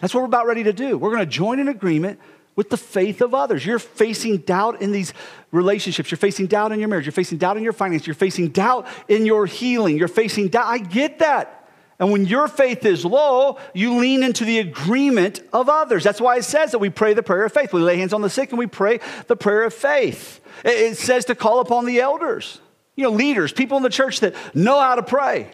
That's 0.00 0.14
what 0.14 0.22
we're 0.22 0.26
about 0.26 0.46
ready 0.46 0.64
to 0.64 0.72
do. 0.72 0.98
We're 0.98 1.10
going 1.10 1.24
to 1.24 1.26
join 1.26 1.60
in 1.60 1.68
agreement 1.68 2.18
with 2.56 2.70
the 2.70 2.76
faith 2.76 3.20
of 3.20 3.34
others. 3.34 3.64
You're 3.64 3.78
facing 3.78 4.38
doubt 4.38 4.80
in 4.80 4.90
these 4.90 5.12
relationships. 5.52 6.10
You're 6.10 6.18
facing 6.18 6.46
doubt 6.46 6.72
in 6.72 6.80
your 6.80 6.88
marriage. 6.88 7.04
You're 7.04 7.12
facing 7.12 7.38
doubt 7.38 7.56
in 7.56 7.62
your 7.62 7.72
finances. 7.72 8.06
You're 8.06 8.14
facing 8.14 8.48
doubt 8.48 8.88
in 9.06 9.26
your 9.26 9.46
healing. 9.46 9.98
You're 9.98 10.08
facing 10.08 10.48
doubt. 10.48 10.66
I 10.66 10.78
get 10.78 11.18
that. 11.20 11.68
And 12.00 12.10
when 12.10 12.24
your 12.24 12.48
faith 12.48 12.86
is 12.86 13.04
low, 13.04 13.58
you 13.74 13.98
lean 13.98 14.22
into 14.22 14.44
the 14.44 14.60
agreement 14.60 15.42
of 15.52 15.68
others. 15.68 16.04
That's 16.04 16.20
why 16.20 16.36
it 16.36 16.44
says 16.44 16.72
that 16.72 16.78
we 16.78 16.90
pray 16.90 17.12
the 17.12 17.22
prayer 17.22 17.44
of 17.44 17.52
faith. 17.52 17.72
We 17.72 17.80
lay 17.80 17.98
hands 17.98 18.12
on 18.12 18.22
the 18.22 18.30
sick 18.30 18.50
and 18.50 18.58
we 18.58 18.66
pray 18.66 19.00
the 19.26 19.36
prayer 19.36 19.64
of 19.64 19.74
faith. 19.74 20.40
It 20.64 20.96
says 20.96 21.26
to 21.26 21.34
call 21.34 21.60
upon 21.60 21.84
the 21.86 22.00
elders 22.00 22.60
you 22.98 23.04
know, 23.04 23.10
leaders, 23.10 23.52
people 23.52 23.76
in 23.76 23.84
the 23.84 23.88
church 23.88 24.18
that 24.20 24.34
know 24.56 24.80
how 24.80 24.96
to 24.96 25.04
pray, 25.04 25.48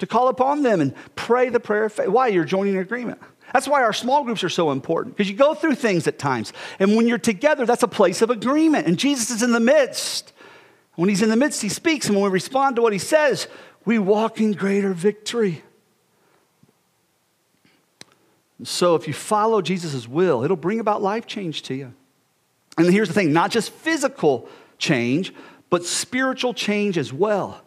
to 0.00 0.06
call 0.06 0.28
upon 0.28 0.62
them 0.62 0.82
and 0.82 0.94
pray 1.16 1.48
the 1.48 1.58
prayer 1.58 1.86
of 1.86 1.94
faith. 1.94 2.08
Why? 2.08 2.28
You're 2.28 2.44
joining 2.44 2.74
an 2.74 2.82
agreement. 2.82 3.18
That's 3.54 3.66
why 3.66 3.82
our 3.82 3.94
small 3.94 4.22
groups 4.22 4.44
are 4.44 4.50
so 4.50 4.70
important, 4.70 5.16
because 5.16 5.30
you 5.30 5.36
go 5.36 5.54
through 5.54 5.76
things 5.76 6.06
at 6.06 6.18
times. 6.18 6.52
And 6.78 6.94
when 6.94 7.08
you're 7.08 7.16
together, 7.16 7.64
that's 7.64 7.82
a 7.82 7.88
place 7.88 8.20
of 8.20 8.28
agreement. 8.28 8.86
And 8.86 8.98
Jesus 8.98 9.30
is 9.30 9.42
in 9.42 9.52
the 9.52 9.60
midst. 9.60 10.34
When 10.96 11.08
he's 11.08 11.22
in 11.22 11.30
the 11.30 11.36
midst, 11.36 11.62
he 11.62 11.70
speaks. 11.70 12.06
And 12.06 12.16
when 12.16 12.24
we 12.24 12.30
respond 12.30 12.76
to 12.76 12.82
what 12.82 12.92
he 12.92 12.98
says, 12.98 13.48
we 13.86 13.98
walk 13.98 14.38
in 14.38 14.52
greater 14.52 14.92
victory. 14.92 15.64
so 18.62 18.94
if 18.94 19.08
you 19.08 19.14
follow 19.14 19.62
Jesus' 19.62 20.06
will, 20.06 20.44
it'll 20.44 20.54
bring 20.58 20.80
about 20.80 21.00
life 21.00 21.26
change 21.26 21.62
to 21.62 21.74
you. 21.74 21.94
And 22.76 22.90
here's 22.90 23.08
the 23.08 23.14
thing 23.14 23.32
not 23.32 23.50
just 23.50 23.70
physical 23.70 24.50
change, 24.76 25.32
but 25.72 25.86
spiritual 25.86 26.52
change 26.52 26.98
as 26.98 27.14
well. 27.14 27.62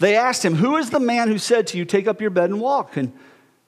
They 0.00 0.16
asked 0.16 0.44
him, 0.44 0.56
Who 0.56 0.76
is 0.76 0.90
the 0.90 0.98
man 0.98 1.28
who 1.28 1.38
said 1.38 1.68
to 1.68 1.78
you, 1.78 1.84
Take 1.84 2.08
up 2.08 2.20
your 2.20 2.30
bed 2.30 2.50
and 2.50 2.60
walk? 2.60 2.96
And 2.96 3.12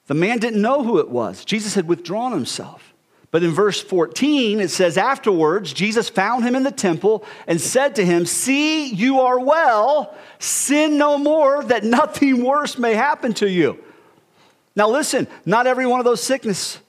the 0.08 0.14
man 0.14 0.40
didn't 0.40 0.60
know 0.60 0.82
who 0.82 0.98
it 0.98 1.08
was. 1.08 1.44
Jesus 1.44 1.76
had 1.76 1.86
withdrawn 1.86 2.32
himself. 2.32 2.92
But 3.30 3.44
in 3.44 3.52
verse 3.52 3.80
14, 3.80 4.58
it 4.58 4.72
says, 4.72 4.98
Afterwards, 4.98 5.72
Jesus 5.72 6.08
found 6.08 6.44
him 6.44 6.56
in 6.56 6.64
the 6.64 6.72
temple 6.72 7.24
and 7.46 7.60
said 7.60 7.94
to 7.94 8.04
him, 8.04 8.26
See, 8.26 8.88
you 8.88 9.20
are 9.20 9.38
well, 9.38 10.16
sin 10.40 10.98
no 10.98 11.16
more, 11.16 11.62
that 11.62 11.84
nothing 11.98 12.42
worse 12.42 12.76
may 12.78 12.94
happen 12.94 13.34
to 13.34 13.48
you. 13.48 13.78
Now, 14.74 14.90
listen, 14.90 15.28
not 15.44 15.68
every 15.68 15.86
one 15.86 16.00
of 16.00 16.04
those 16.04 16.24
sickness 16.24 16.80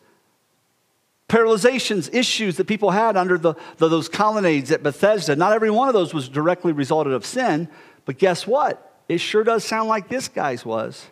paralyzations, 1.30 2.14
issues 2.14 2.58
that 2.58 2.68
people 2.68 2.92
had 2.92 3.18
under 3.18 3.38
the, 3.38 3.54
the, 3.78 3.88
those 3.90 4.08
colonnades 4.08 4.72
at 4.72 4.84
Bethesda. 4.84 5.36
Not 5.36 5.54
every 5.54 5.70
one 5.70 5.88
of 5.88 5.94
those 5.94 6.14
was 6.14 6.30
directly 6.30 6.72
resulted 6.72 7.14
of 7.14 7.26
sin, 7.26 7.68
but 8.06 8.18
guess 8.18 8.48
what? 8.48 8.84
It 9.10 9.20
sure 9.20 9.44
does 9.44 9.64
sound 9.64 9.90
like 9.90 10.08
this 10.08 10.28
guy's 10.28 10.66
was. 10.66 11.06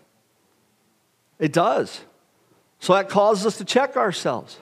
It 1.39 1.51
does. 1.51 2.01
So 2.79 2.93
that 2.93 3.09
causes 3.09 3.45
us 3.45 3.57
to 3.57 3.65
check 3.65 3.97
ourselves. 3.97 4.57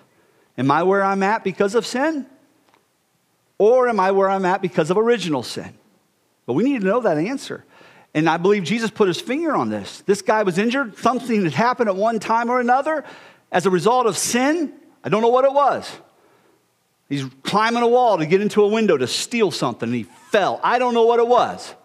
Am 0.57 0.69
I 0.71 0.83
where 0.83 1.03
I'm 1.03 1.23
at 1.23 1.43
because 1.43 1.75
of 1.75 1.85
sin? 1.85 2.25
Or 3.57 3.87
am 3.87 3.99
I 3.99 4.11
where 4.11 4.29
I'm 4.29 4.45
at 4.45 4.61
because 4.61 4.89
of 4.89 4.97
original 4.97 5.43
sin? 5.43 5.73
But 6.45 6.53
we 6.53 6.63
need 6.63 6.81
to 6.81 6.87
know 6.87 7.01
that 7.01 7.17
answer. 7.17 7.63
And 8.13 8.29
I 8.29 8.37
believe 8.37 8.63
Jesus 8.63 8.91
put 8.91 9.07
his 9.07 9.19
finger 9.21 9.55
on 9.55 9.69
this. 9.69 10.01
This 10.01 10.21
guy 10.21 10.43
was 10.43 10.57
injured, 10.57 10.97
something 10.97 11.43
had 11.43 11.53
happened 11.53 11.89
at 11.89 11.95
one 11.95 12.19
time 12.19 12.49
or 12.49 12.59
another 12.59 13.03
as 13.51 13.65
a 13.65 13.69
result 13.69 14.05
of 14.05 14.17
sin, 14.17 14.73
I 15.03 15.09
don't 15.09 15.21
know 15.21 15.29
what 15.29 15.45
it 15.45 15.53
was. 15.53 15.91
He's 17.09 17.25
climbing 17.43 17.83
a 17.83 17.87
wall 17.87 18.17
to 18.17 18.25
get 18.25 18.41
into 18.41 18.63
a 18.63 18.67
window 18.67 18.97
to 18.97 19.07
steal 19.07 19.51
something 19.51 19.89
and 19.89 19.95
he 19.95 20.03
fell. 20.03 20.59
I 20.63 20.79
don't 20.79 20.93
know 20.93 21.05
what 21.05 21.19
it 21.19 21.27
was. 21.27 21.75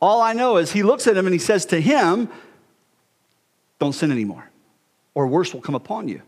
All 0.00 0.22
I 0.22 0.32
know 0.32 0.56
is 0.56 0.72
he 0.72 0.82
looks 0.82 1.06
at 1.06 1.16
him 1.16 1.26
and 1.26 1.34
he 1.34 1.38
says 1.38 1.66
to 1.66 1.80
him, 1.80 2.28
Don't 3.78 3.92
sin 3.92 4.10
anymore, 4.10 4.50
or 5.14 5.26
worse 5.26 5.52
will 5.52 5.60
come 5.60 5.74
upon 5.74 6.08
you. 6.08 6.22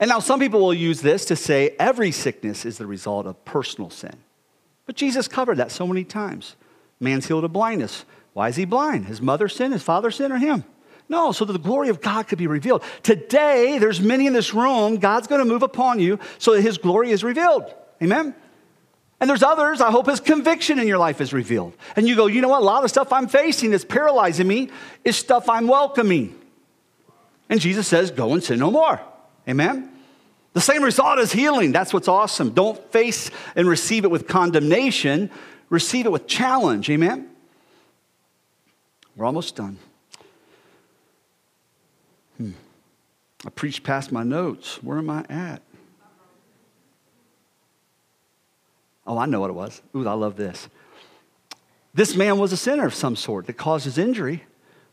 And 0.00 0.08
now 0.08 0.18
some 0.18 0.40
people 0.40 0.60
will 0.60 0.74
use 0.74 1.00
this 1.00 1.24
to 1.26 1.36
say 1.36 1.76
every 1.78 2.10
sickness 2.10 2.64
is 2.64 2.78
the 2.78 2.86
result 2.86 3.26
of 3.26 3.44
personal 3.44 3.90
sin. 3.90 4.16
But 4.84 4.96
Jesus 4.96 5.28
covered 5.28 5.58
that 5.58 5.70
so 5.70 5.86
many 5.86 6.04
times. 6.04 6.56
Man's 7.00 7.26
healed 7.26 7.44
of 7.44 7.52
blindness. 7.52 8.04
Why 8.32 8.48
is 8.48 8.56
he 8.56 8.64
blind? 8.64 9.06
His 9.06 9.20
mother 9.20 9.48
sinned, 9.48 9.72
his 9.72 9.82
father 9.82 10.10
sinned, 10.10 10.32
or 10.32 10.38
him? 10.38 10.64
No, 11.08 11.32
so 11.32 11.44
that 11.44 11.52
the 11.52 11.58
glory 11.58 11.88
of 11.88 12.00
God 12.00 12.26
could 12.26 12.38
be 12.38 12.46
revealed. 12.46 12.82
Today, 13.02 13.78
there's 13.78 14.00
many 14.00 14.26
in 14.26 14.32
this 14.32 14.52
room, 14.52 14.96
God's 14.96 15.26
going 15.28 15.40
to 15.40 15.44
move 15.44 15.62
upon 15.62 16.00
you 16.00 16.18
so 16.38 16.54
that 16.54 16.62
his 16.62 16.78
glory 16.78 17.10
is 17.10 17.22
revealed. 17.22 17.72
Amen? 18.02 18.34
And 19.20 19.30
there's 19.30 19.42
others, 19.42 19.80
I 19.80 19.90
hope 19.90 20.08
his 20.08 20.20
conviction 20.20 20.78
in 20.78 20.86
your 20.86 20.98
life 20.98 21.20
is 21.20 21.32
revealed. 21.32 21.74
And 21.94 22.06
you 22.06 22.16
go, 22.16 22.26
you 22.26 22.40
know 22.40 22.48
what? 22.48 22.60
A 22.60 22.64
lot 22.64 22.84
of 22.84 22.90
stuff 22.90 23.12
I'm 23.12 23.28
facing 23.28 23.70
that's 23.70 23.84
paralyzing 23.84 24.46
me 24.46 24.70
is 25.04 25.16
stuff 25.16 25.48
I'm 25.48 25.68
welcoming. 25.68 26.38
And 27.48 27.60
Jesus 27.60 27.86
says, 27.86 28.10
go 28.10 28.34
and 28.34 28.42
sin 28.42 28.58
no 28.58 28.70
more. 28.70 29.00
Amen? 29.48 29.90
The 30.52 30.60
same 30.60 30.82
result 30.82 31.18
is 31.18 31.32
healing. 31.32 31.72
That's 31.72 31.94
what's 31.94 32.08
awesome. 32.08 32.50
Don't 32.50 32.82
face 32.90 33.30
and 33.54 33.68
receive 33.68 34.04
it 34.04 34.10
with 34.10 34.26
condemnation, 34.26 35.30
receive 35.70 36.06
it 36.06 36.12
with 36.12 36.26
challenge. 36.26 36.90
Amen? 36.90 37.30
We're 39.16 39.26
almost 39.26 39.56
done. 39.56 39.78
Hmm. 42.36 42.52
I 43.46 43.50
preached 43.50 43.84
past 43.84 44.10
my 44.10 44.24
notes. 44.24 44.82
Where 44.82 44.98
am 44.98 45.08
I 45.08 45.24
at? 45.28 45.62
Oh, 49.06 49.16
I 49.16 49.26
know 49.26 49.40
what 49.40 49.50
it 49.50 49.54
was. 49.54 49.80
Ooh, 49.94 50.06
I 50.06 50.14
love 50.14 50.36
this. 50.36 50.68
This 51.94 52.16
man 52.16 52.38
was 52.38 52.52
a 52.52 52.56
sinner 52.56 52.86
of 52.86 52.94
some 52.94 53.14
sort 53.14 53.46
that 53.46 53.56
caused 53.56 53.84
his 53.84 53.98
injury. 53.98 54.42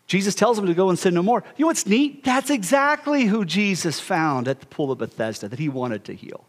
Jesus 0.06 0.36
tells 0.36 0.60
him 0.60 0.68
to 0.68 0.74
go 0.74 0.90
and 0.90 1.00
sin 1.00 1.16
no 1.16 1.24
more. 1.24 1.44
You 1.58 1.64
know 1.64 1.68
what's 1.68 1.88
neat? 1.88 2.24
That's 2.24 2.50
exactly 2.50 3.26
who 3.26 3.44
Jesus 3.44 4.00
found 4.00 4.48
at 4.48 4.60
the 4.60 4.66
pool 4.68 4.92
of 4.92 5.00
Bethesda 5.00 5.48
that 5.48 5.60
he 5.60 5.68
wanted 5.68 6.04
to 6.06 6.14
heal. 6.14 6.46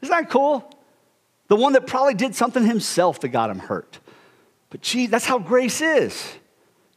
Isn't 0.00 0.16
that 0.16 0.30
cool? 0.30 0.72
The 1.48 1.56
one 1.56 1.74
that 1.74 1.86
probably 1.86 2.14
did 2.14 2.34
something 2.34 2.64
himself 2.64 3.20
that 3.20 3.28
got 3.28 3.50
him 3.50 3.58
hurt. 3.58 3.98
But 4.70 4.80
gee, 4.80 5.06
that's 5.06 5.26
how 5.26 5.38
grace 5.38 5.80
is. 5.80 6.36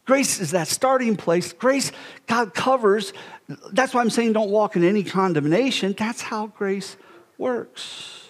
Grace 0.05 0.39
is 0.39 0.51
that 0.51 0.67
starting 0.67 1.15
place. 1.15 1.53
Grace, 1.53 1.91
God 2.27 2.53
covers. 2.53 3.13
That's 3.71 3.93
why 3.93 4.01
I'm 4.01 4.09
saying 4.09 4.33
don't 4.33 4.51
walk 4.51 4.75
in 4.75 4.83
any 4.83 5.03
condemnation. 5.03 5.93
That's 5.97 6.21
how 6.21 6.47
grace 6.47 6.97
works. 7.37 8.20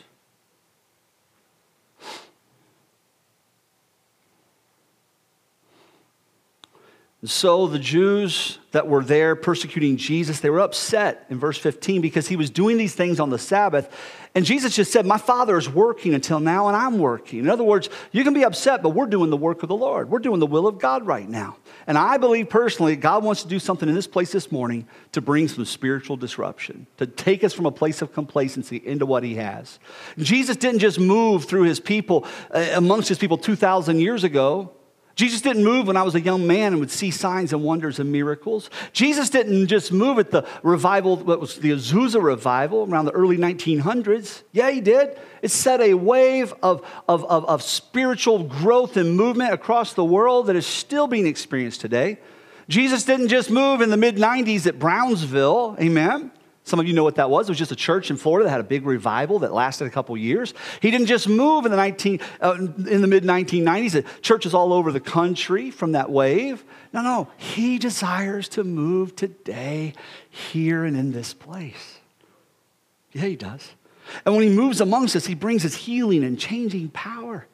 So 7.24 7.67
the 7.67 7.78
Jews 7.78 8.57
that 8.72 8.88
were 8.88 9.03
there 9.03 9.36
persecuting 9.36 9.95
Jesus, 9.95 10.39
they 10.39 10.49
were 10.49 10.59
upset 10.59 11.28
in 11.30 11.38
verse 11.38 11.59
15 11.59 12.01
because 12.01 12.28
he 12.28 12.36
was 12.36 12.49
doing 12.49 12.78
these 12.78 12.95
things 12.95 13.19
on 13.19 13.30
the 13.30 13.38
Sabbath. 13.38 13.93
And 14.34 14.43
Jesus 14.43 14.76
just 14.76 14.91
said, 14.91 15.05
My 15.05 15.19
Father 15.19 15.55
is 15.55 15.69
working 15.69 16.15
until 16.15 16.39
now, 16.39 16.67
and 16.67 16.76
I'm 16.76 16.97
working. 16.97 17.38
In 17.38 17.49
other 17.49 17.63
words, 17.63 17.89
you 18.11 18.24
can 18.24 18.34
be 18.34 18.43
upset, 18.43 18.82
but 18.82 18.91
we're 18.91 19.05
doing 19.05 19.30
the 19.30 19.38
work 19.38 19.61
of 19.61 19.69
the 19.69 19.76
Lord. 19.76 20.09
We're 20.09 20.17
doing 20.17 20.39
the 20.39 20.47
will 20.47 20.65
of 20.65 20.80
God 20.80 21.05
right 21.05 21.30
now. 21.30 21.57
And 21.86 21.95
I 21.95 22.17
believe 22.17 22.49
personally, 22.49 22.95
God 22.95 23.24
wants 23.24 23.43
to 23.43 23.49
do 23.49 23.59
something 23.59 23.88
in 23.88 23.93
this 23.93 24.07
place 24.07 24.32
this 24.32 24.51
morning 24.51 24.88
to 25.11 25.22
bring 25.22 25.47
some 25.47 25.65
spiritual 25.65 26.17
disruption, 26.17 26.88
to 26.97 27.05
take 27.05 27.43
us 27.43 27.53
from 27.53 27.67
a 27.67 27.72
place 27.72 28.01
of 28.01 28.13
complacency 28.13 28.82
into 28.84 29.05
what 29.05 29.22
He 29.22 29.36
has. 29.36 29.78
Jesus 30.17 30.57
didn't 30.57 30.80
just 30.80 30.99
move 30.99 31.45
through 31.45 31.63
His 31.63 31.80
people, 31.80 32.26
uh, 32.49 32.67
amongst 32.74 33.09
His 33.09 33.19
people 33.19 33.38
2,000 33.38 33.99
years 33.99 34.24
ago. 34.24 34.72
Jesus 35.16 35.41
didn't 35.41 35.64
move 35.64 35.88
when 35.88 35.97
I 35.97 36.03
was 36.03 36.16
a 36.16 36.22
young 36.22 36.47
man 36.47 36.74
and 36.74 36.80
would 36.80 36.91
see 36.91 37.12
signs 37.12 37.53
and 37.53 37.64
wonders 37.64 37.99
and 37.99 38.12
miracles. 38.12 38.70
Jesus 38.93 39.30
didn't 39.30 39.68
just 39.68 39.91
move 39.91 40.20
at 40.20 40.32
the 40.32 40.47
revival, 40.64 41.18
what 41.18 41.39
was 41.39 41.57
the 41.57 41.72
Azusa 41.72 42.22
revival 42.22 42.88
around 42.89 43.05
the 43.05 43.12
early 43.12 43.38
1900s. 43.38 44.43
Yeah, 44.51 44.72
he 44.72 44.82
did. 44.82 45.20
It 45.41 45.51
set 45.51 45.82
a 45.82 45.93
wave 45.93 46.53
of, 46.64 46.86
of, 47.07 47.26
of, 47.26 47.45
of 47.45 47.62
spiritual 47.62 48.43
growth 48.43 48.97
and 48.97 49.16
movement 49.16 49.53
across 49.53 49.93
the 49.93 50.05
world 50.05 50.47
that 50.47 50.55
is 50.55 50.66
still 50.66 51.07
being 51.07 51.28
experienced 51.28 51.82
today. 51.82 52.20
Jesus 52.70 53.03
didn't 53.03 53.28
just 53.28 53.49
move 53.49 53.82
in 53.82 53.89
the 53.89 53.97
mid 53.97 54.16
90s 54.16 54.66
at 54.66 54.80
Brownsville, 54.80 55.76
amen. 55.80 56.32
Some 56.64 56.80
of 56.80 56.88
you 56.88 56.93
know 56.93 57.03
what 57.03 57.16
that 57.16 57.30
was. 57.30 57.49
It 57.49 57.51
was 57.51 57.57
just 57.57 57.72
a 57.72 57.76
church 57.76 58.12
in 58.12 58.18
Florida 58.18 58.45
that 58.45 58.51
had 58.51 58.59
a 58.59 58.64
big 58.64 58.86
revival 58.86 59.39
that 59.39 59.51
lasted 59.51 59.86
a 59.86 59.89
couple 59.89 60.16
years. 60.16 60.53
He 60.80 60.91
didn't 60.91 61.07
just 61.07 61.28
move 61.28 61.66
in 61.66 61.72
the, 61.72 61.78
19, 61.78 62.20
uh, 62.39 62.53
in 62.59 63.01
the 63.01 63.07
mid 63.07 63.24
1990s, 63.24 64.05
churches 64.22 64.53
all 64.53 64.72
over 64.72 64.91
the 64.91 64.99
country 64.99 65.72
from 65.72 65.93
that 65.93 66.12
wave. 66.12 66.64
No, 66.93 67.01
no. 67.01 67.30
He 67.38 67.80
desires 67.80 68.47
to 68.49 68.64
move 68.64 69.16
today, 69.16 69.93
here, 70.30 70.86
and 70.86 70.95
in 70.95 71.12
this 71.12 71.34
place. 71.34 71.97
Yeah, 73.12 73.24
he 73.24 73.36
does. 73.36 73.72
And 74.26 74.36
when 74.36 74.47
he 74.47 74.55
moves 74.55 74.82
amongst 74.82 75.16
us, 75.16 75.26
he 75.26 75.36
brings 75.36 75.64
his 75.64 75.76
healing 75.76 76.24
and 76.24 76.39
changing 76.39 76.89
power. 76.89 77.47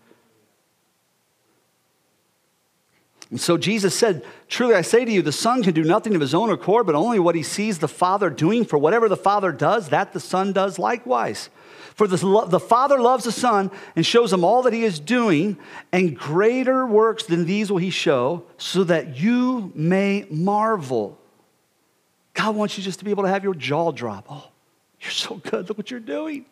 And 3.29 3.41
so 3.41 3.57
Jesus 3.57 3.93
said, 3.93 4.25
Truly 4.47 4.75
I 4.75 4.81
say 4.81 5.03
to 5.03 5.11
you, 5.11 5.21
the 5.21 5.31
Son 5.31 5.61
can 5.61 5.73
do 5.73 5.83
nothing 5.83 6.15
of 6.15 6.21
his 6.21 6.33
own 6.33 6.49
accord, 6.49 6.85
but 6.85 6.95
only 6.95 7.19
what 7.19 7.35
he 7.35 7.43
sees 7.43 7.79
the 7.79 7.87
Father 7.87 8.29
doing. 8.29 8.63
For 8.63 8.77
whatever 8.77 9.09
the 9.09 9.17
Father 9.17 9.51
does, 9.51 9.89
that 9.89 10.13
the 10.13 10.19
Son 10.19 10.53
does 10.53 10.79
likewise. 10.79 11.49
For 11.95 12.07
the, 12.07 12.45
the 12.47 12.59
Father 12.59 12.99
loves 12.99 13.23
the 13.23 13.31
Son 13.31 13.71
and 13.95 14.05
shows 14.05 14.31
him 14.31 14.43
all 14.43 14.61
that 14.61 14.73
he 14.73 14.83
is 14.83 14.99
doing, 14.99 15.57
and 15.91 16.15
greater 16.15 16.85
works 16.85 17.23
than 17.23 17.45
these 17.45 17.71
will 17.71 17.79
he 17.79 17.89
show, 17.89 18.43
so 18.57 18.83
that 18.83 19.17
you 19.17 19.71
may 19.73 20.27
marvel. 20.29 21.17
God 22.33 22.55
wants 22.55 22.77
you 22.77 22.83
just 22.83 22.99
to 22.99 23.05
be 23.05 23.09
able 23.11 23.23
to 23.23 23.29
have 23.29 23.43
your 23.43 23.55
jaw 23.55 23.91
drop. 23.91 24.27
Oh, 24.29 24.51
you're 25.01 25.09
so 25.09 25.35
good. 25.35 25.67
Look 25.67 25.77
what 25.77 25.89
you're 25.89 25.99
doing. 25.99 26.45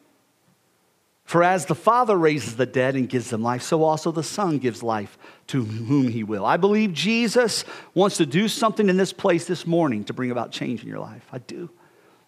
For 1.25 1.41
as 1.41 1.65
the 1.65 1.75
Father 1.75 2.15
raises 2.15 2.55
the 2.55 2.67
dead 2.67 2.95
and 2.95 3.09
gives 3.09 3.31
them 3.31 3.41
life, 3.41 3.63
so 3.63 3.83
also 3.83 4.11
the 4.11 4.23
Son 4.23 4.59
gives 4.59 4.83
life 4.83 5.17
to 5.47 5.63
whom 5.63 6.07
he 6.07 6.23
will. 6.23 6.45
I 6.45 6.57
believe 6.57 6.93
Jesus 6.93 7.65
wants 7.95 8.17
to 8.17 8.27
do 8.27 8.47
something 8.47 8.87
in 8.89 8.97
this 8.97 9.11
place 9.11 9.45
this 9.45 9.65
morning 9.65 10.03
to 10.05 10.13
bring 10.13 10.29
about 10.29 10.51
change 10.51 10.83
in 10.83 10.87
your 10.87 10.99
life. 10.99 11.27
I 11.31 11.39
do. 11.39 11.71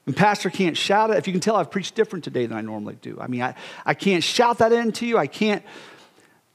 And 0.08 0.18
Pastor 0.18 0.50
can't 0.50 0.76
shout 0.76 1.12
it. 1.12 1.18
If 1.18 1.28
you 1.28 1.34
can 1.34 1.42
tell, 1.42 1.56
I've 1.56 1.70
preached 1.70 1.94
different 1.94 2.24
today 2.24 2.48
than 2.48 2.58
I 2.58 2.62
normally 2.62 2.98
do. 3.00 3.20
I 3.22 3.28
mean, 3.28 3.44
I, 3.44 3.54
I 3.86 3.94
can't 3.94 4.24
shout 4.24 4.58
that 4.60 4.72
into 4.72 5.06
you. 5.06 5.20
I 5.20 5.28
can't 5.28 5.64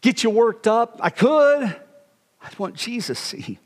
get 0.00 0.24
you 0.24 0.30
worked 0.30 0.66
up. 0.66 0.98
I 1.00 1.10
could. 1.10 1.62
I 1.62 2.48
want 2.58 2.74
Jesus 2.74 3.18
seen. 3.20 3.58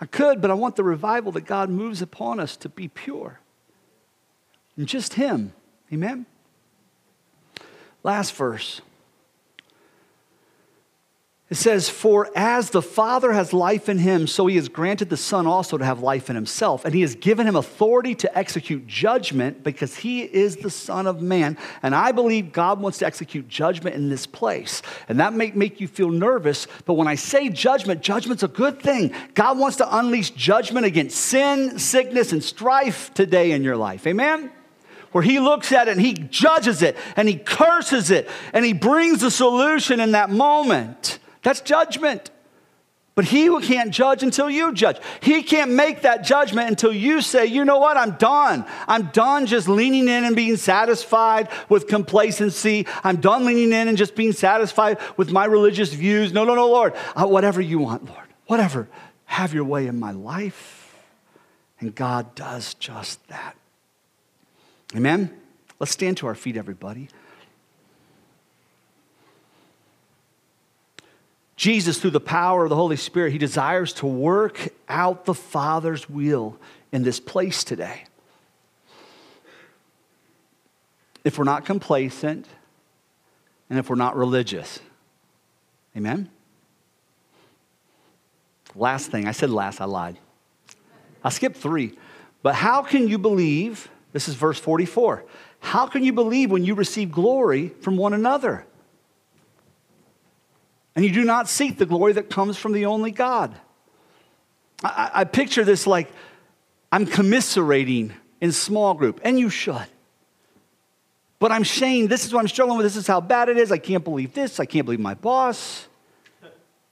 I 0.00 0.06
could, 0.06 0.40
but 0.40 0.50
I 0.50 0.54
want 0.54 0.76
the 0.76 0.84
revival 0.84 1.30
that 1.32 1.44
God 1.44 1.68
moves 1.68 2.00
upon 2.00 2.40
us 2.40 2.56
to 2.58 2.70
be 2.70 2.88
pure 2.88 3.41
and 4.76 4.86
just 4.86 5.14
Him. 5.14 5.52
Amen? 5.92 6.26
Last 8.02 8.34
verse. 8.34 8.80
It 11.52 11.56
says, 11.56 11.90
For 11.90 12.30
as 12.34 12.70
the 12.70 12.80
Father 12.80 13.30
has 13.30 13.52
life 13.52 13.90
in 13.90 13.98
him, 13.98 14.26
so 14.26 14.46
he 14.46 14.56
has 14.56 14.70
granted 14.70 15.10
the 15.10 15.18
Son 15.18 15.46
also 15.46 15.76
to 15.76 15.84
have 15.84 16.00
life 16.00 16.30
in 16.30 16.34
himself. 16.34 16.86
And 16.86 16.94
he 16.94 17.02
has 17.02 17.14
given 17.14 17.46
him 17.46 17.56
authority 17.56 18.14
to 18.14 18.38
execute 18.38 18.86
judgment 18.86 19.62
because 19.62 19.94
he 19.94 20.22
is 20.22 20.56
the 20.56 20.70
Son 20.70 21.06
of 21.06 21.20
Man. 21.20 21.58
And 21.82 21.94
I 21.94 22.12
believe 22.12 22.54
God 22.54 22.80
wants 22.80 22.96
to 23.00 23.06
execute 23.06 23.48
judgment 23.48 23.96
in 23.96 24.08
this 24.08 24.26
place. 24.26 24.80
And 25.10 25.20
that 25.20 25.34
may 25.34 25.50
make 25.50 25.78
you 25.78 25.88
feel 25.88 26.08
nervous, 26.08 26.66
but 26.86 26.94
when 26.94 27.06
I 27.06 27.16
say 27.16 27.50
judgment, 27.50 28.00
judgment's 28.00 28.42
a 28.42 28.48
good 28.48 28.80
thing. 28.80 29.12
God 29.34 29.58
wants 29.58 29.76
to 29.76 29.98
unleash 29.98 30.30
judgment 30.30 30.86
against 30.86 31.18
sin, 31.18 31.78
sickness, 31.78 32.32
and 32.32 32.42
strife 32.42 33.12
today 33.12 33.50
in 33.50 33.62
your 33.62 33.76
life. 33.76 34.06
Amen? 34.06 34.50
Where 35.12 35.22
he 35.22 35.38
looks 35.38 35.72
at 35.72 35.88
it 35.88 35.92
and 35.92 36.00
he 36.00 36.14
judges 36.14 36.82
it 36.82 36.96
and 37.16 37.28
he 37.28 37.36
curses 37.36 38.10
it 38.10 38.28
and 38.52 38.64
he 38.64 38.72
brings 38.72 39.22
a 39.22 39.30
solution 39.30 40.00
in 40.00 40.12
that 40.12 40.30
moment. 40.30 41.18
That's 41.42 41.60
judgment. 41.60 42.30
But 43.14 43.26
he 43.26 43.48
can't 43.60 43.90
judge 43.90 44.22
until 44.22 44.48
you 44.48 44.72
judge. 44.72 44.96
He 45.20 45.42
can't 45.42 45.72
make 45.72 46.00
that 46.02 46.24
judgment 46.24 46.70
until 46.70 46.94
you 46.94 47.20
say, 47.20 47.44
you 47.44 47.62
know 47.62 47.76
what, 47.76 47.98
I'm 47.98 48.12
done. 48.12 48.64
I'm 48.88 49.06
done 49.08 49.44
just 49.44 49.68
leaning 49.68 50.08
in 50.08 50.24
and 50.24 50.34
being 50.34 50.56
satisfied 50.56 51.48
with 51.68 51.88
complacency. 51.88 52.86
I'm 53.04 53.16
done 53.16 53.44
leaning 53.44 53.72
in 53.72 53.88
and 53.88 53.98
just 53.98 54.14
being 54.14 54.32
satisfied 54.32 54.98
with 55.18 55.30
my 55.30 55.44
religious 55.44 55.92
views. 55.92 56.32
No, 56.32 56.44
no, 56.44 56.54
no, 56.54 56.68
Lord. 56.68 56.94
Uh, 57.14 57.26
whatever 57.26 57.60
you 57.60 57.80
want, 57.80 58.06
Lord. 58.06 58.28
Whatever. 58.46 58.88
Have 59.26 59.52
your 59.52 59.64
way 59.64 59.88
in 59.88 59.98
my 59.98 60.12
life. 60.12 60.96
And 61.80 61.94
God 61.94 62.34
does 62.34 62.72
just 62.74 63.26
that. 63.28 63.56
Amen? 64.94 65.30
Let's 65.78 65.92
stand 65.92 66.18
to 66.18 66.26
our 66.26 66.34
feet, 66.34 66.56
everybody. 66.56 67.08
Jesus, 71.56 72.00
through 72.00 72.10
the 72.10 72.20
power 72.20 72.64
of 72.64 72.70
the 72.70 72.76
Holy 72.76 72.96
Spirit, 72.96 73.32
he 73.32 73.38
desires 73.38 73.92
to 73.94 74.06
work 74.06 74.68
out 74.88 75.26
the 75.26 75.34
Father's 75.34 76.10
will 76.10 76.56
in 76.90 77.04
this 77.04 77.20
place 77.20 77.62
today. 77.62 78.04
If 81.24 81.38
we're 81.38 81.44
not 81.44 81.64
complacent 81.64 82.48
and 83.70 83.78
if 83.78 83.88
we're 83.88 83.94
not 83.94 84.16
religious. 84.16 84.80
Amen? 85.96 86.28
Last 88.74 89.10
thing, 89.10 89.28
I 89.28 89.32
said 89.32 89.50
last, 89.50 89.80
I 89.80 89.84
lied. 89.84 90.18
I 91.22 91.28
skipped 91.28 91.56
three. 91.56 91.96
But 92.42 92.56
how 92.56 92.82
can 92.82 93.06
you 93.06 93.18
believe 93.18 93.88
this 94.12 94.28
is 94.28 94.34
verse 94.34 94.58
44. 94.58 95.24
How 95.60 95.86
can 95.86 96.04
you 96.04 96.12
believe 96.12 96.50
when 96.50 96.64
you 96.64 96.74
receive 96.74 97.10
glory 97.10 97.68
from 97.68 97.96
one 97.96 98.12
another? 98.12 98.66
And 100.94 101.04
you 101.04 101.12
do 101.12 101.24
not 101.24 101.48
seek 101.48 101.78
the 101.78 101.86
glory 101.86 102.12
that 102.14 102.28
comes 102.28 102.58
from 102.58 102.72
the 102.72 102.86
only 102.86 103.10
God. 103.10 103.54
I, 104.84 105.10
I 105.14 105.24
picture 105.24 105.64
this 105.64 105.86
like 105.86 106.10
I'm 106.90 107.06
commiserating 107.06 108.12
in 108.40 108.52
small 108.52 108.94
group, 108.94 109.20
and 109.24 109.38
you 109.38 109.48
should. 109.48 109.86
But 111.38 111.50
I'm 111.50 111.62
Shane, 111.62 112.08
this 112.08 112.24
is 112.24 112.32
what 112.32 112.40
I'm 112.40 112.48
struggling 112.48 112.76
with, 112.78 112.86
this 112.86 112.96
is 112.96 113.06
how 113.06 113.20
bad 113.20 113.48
it 113.48 113.56
is. 113.56 113.72
I 113.72 113.78
can't 113.78 114.04
believe 114.04 114.34
this, 114.34 114.60
I 114.60 114.66
can't 114.66 114.84
believe 114.84 115.00
my 115.00 115.14
boss. 115.14 115.88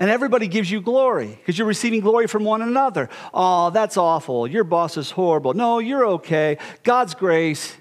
And 0.00 0.08
everybody 0.08 0.48
gives 0.48 0.70
you 0.70 0.80
glory 0.80 1.26
because 1.26 1.58
you're 1.58 1.68
receiving 1.68 2.00
glory 2.00 2.26
from 2.26 2.42
one 2.42 2.62
another. 2.62 3.10
Oh, 3.34 3.68
that's 3.68 3.98
awful. 3.98 4.46
Your 4.46 4.64
boss 4.64 4.96
is 4.96 5.10
horrible. 5.10 5.52
No, 5.52 5.78
you're 5.78 6.06
okay. 6.06 6.56
God's 6.82 7.14
grace. 7.14 7.76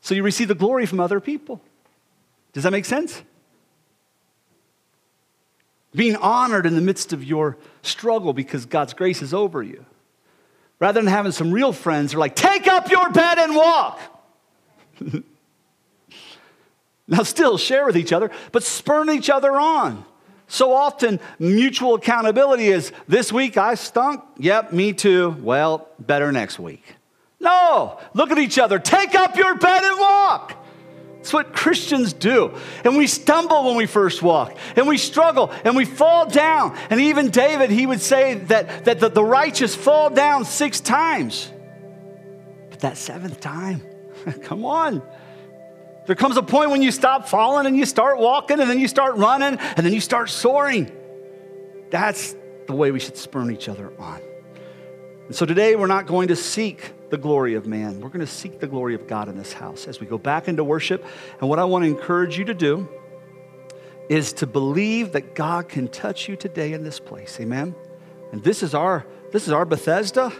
So 0.00 0.14
you 0.14 0.22
receive 0.22 0.46
the 0.46 0.54
glory 0.54 0.86
from 0.86 1.00
other 1.00 1.18
people. 1.18 1.60
Does 2.52 2.62
that 2.62 2.70
make 2.70 2.84
sense? 2.84 3.20
Being 5.92 6.14
honored 6.14 6.66
in 6.66 6.76
the 6.76 6.80
midst 6.80 7.12
of 7.12 7.24
your 7.24 7.58
struggle 7.82 8.32
because 8.32 8.64
God's 8.64 8.94
grace 8.94 9.22
is 9.22 9.34
over 9.34 9.60
you. 9.60 9.84
Rather 10.78 11.00
than 11.00 11.08
having 11.08 11.32
some 11.32 11.50
real 11.50 11.72
friends 11.72 12.12
who 12.12 12.18
are 12.18 12.20
like, 12.20 12.36
take 12.36 12.68
up 12.68 12.88
your 12.90 13.10
bed 13.10 13.38
and 13.38 13.56
walk. 13.56 14.00
now, 17.08 17.24
still 17.24 17.58
share 17.58 17.86
with 17.86 17.96
each 17.96 18.12
other, 18.12 18.30
but 18.52 18.62
spurn 18.62 19.10
each 19.10 19.28
other 19.28 19.50
on. 19.58 20.04
So 20.52 20.74
often, 20.74 21.18
mutual 21.38 21.94
accountability 21.94 22.66
is 22.66 22.92
this 23.08 23.32
week 23.32 23.56
I 23.56 23.74
stunk. 23.74 24.22
Yep, 24.36 24.74
me 24.74 24.92
too. 24.92 25.34
Well, 25.40 25.88
better 25.98 26.30
next 26.30 26.58
week. 26.58 26.84
No, 27.40 27.98
look 28.12 28.30
at 28.30 28.36
each 28.36 28.58
other. 28.58 28.78
Take 28.78 29.14
up 29.14 29.34
your 29.34 29.54
bed 29.54 29.82
and 29.82 29.98
walk. 29.98 30.62
It's 31.20 31.32
what 31.32 31.54
Christians 31.54 32.12
do. 32.12 32.54
And 32.84 32.98
we 32.98 33.06
stumble 33.06 33.64
when 33.64 33.76
we 33.76 33.86
first 33.86 34.22
walk, 34.22 34.54
and 34.76 34.86
we 34.86 34.98
struggle, 34.98 35.50
and 35.64 35.74
we 35.74 35.86
fall 35.86 36.28
down. 36.28 36.76
And 36.90 37.00
even 37.00 37.30
David, 37.30 37.70
he 37.70 37.86
would 37.86 38.02
say 38.02 38.34
that, 38.34 38.84
that 38.84 39.00
the, 39.00 39.08
the 39.08 39.24
righteous 39.24 39.74
fall 39.74 40.10
down 40.10 40.44
six 40.44 40.80
times. 40.80 41.50
But 42.68 42.80
that 42.80 42.98
seventh 42.98 43.40
time, 43.40 43.80
Come 44.42 44.64
on. 44.64 45.02
There 46.06 46.16
comes 46.16 46.36
a 46.36 46.42
point 46.42 46.70
when 46.70 46.82
you 46.82 46.90
stop 46.90 47.28
falling 47.28 47.66
and 47.66 47.76
you 47.76 47.86
start 47.86 48.18
walking 48.18 48.60
and 48.60 48.68
then 48.68 48.80
you 48.80 48.88
start 48.88 49.16
running 49.16 49.58
and 49.58 49.86
then 49.86 49.92
you 49.92 50.00
start 50.00 50.30
soaring. 50.30 50.90
That's 51.90 52.34
the 52.66 52.74
way 52.74 52.90
we 52.90 52.98
should 52.98 53.16
spurn 53.16 53.50
each 53.50 53.68
other 53.68 53.92
on. 53.98 54.20
And 55.26 55.36
so 55.36 55.46
today 55.46 55.76
we're 55.76 55.86
not 55.86 56.06
going 56.06 56.28
to 56.28 56.36
seek 56.36 56.92
the 57.10 57.18
glory 57.18 57.54
of 57.54 57.66
man. 57.66 58.00
We're 58.00 58.08
going 58.08 58.20
to 58.20 58.26
seek 58.26 58.58
the 58.58 58.66
glory 58.66 58.94
of 58.94 59.06
God 59.06 59.28
in 59.28 59.36
this 59.36 59.52
house 59.52 59.86
as 59.86 60.00
we 60.00 60.06
go 60.06 60.18
back 60.18 60.48
into 60.48 60.64
worship. 60.64 61.04
And 61.40 61.48
what 61.48 61.58
I 61.58 61.64
want 61.64 61.84
to 61.84 61.88
encourage 61.88 62.38
you 62.38 62.44
to 62.46 62.54
do 62.54 62.88
is 64.08 64.32
to 64.34 64.46
believe 64.46 65.12
that 65.12 65.34
God 65.34 65.68
can 65.68 65.88
touch 65.88 66.28
you 66.28 66.36
today 66.36 66.72
in 66.72 66.82
this 66.82 66.98
place. 66.98 67.38
Amen. 67.40 67.74
And 68.32 68.42
this 68.42 68.62
is 68.62 68.74
our 68.74 69.06
this 69.30 69.46
is 69.46 69.52
our 69.52 69.64
Bethesda. 69.64 70.32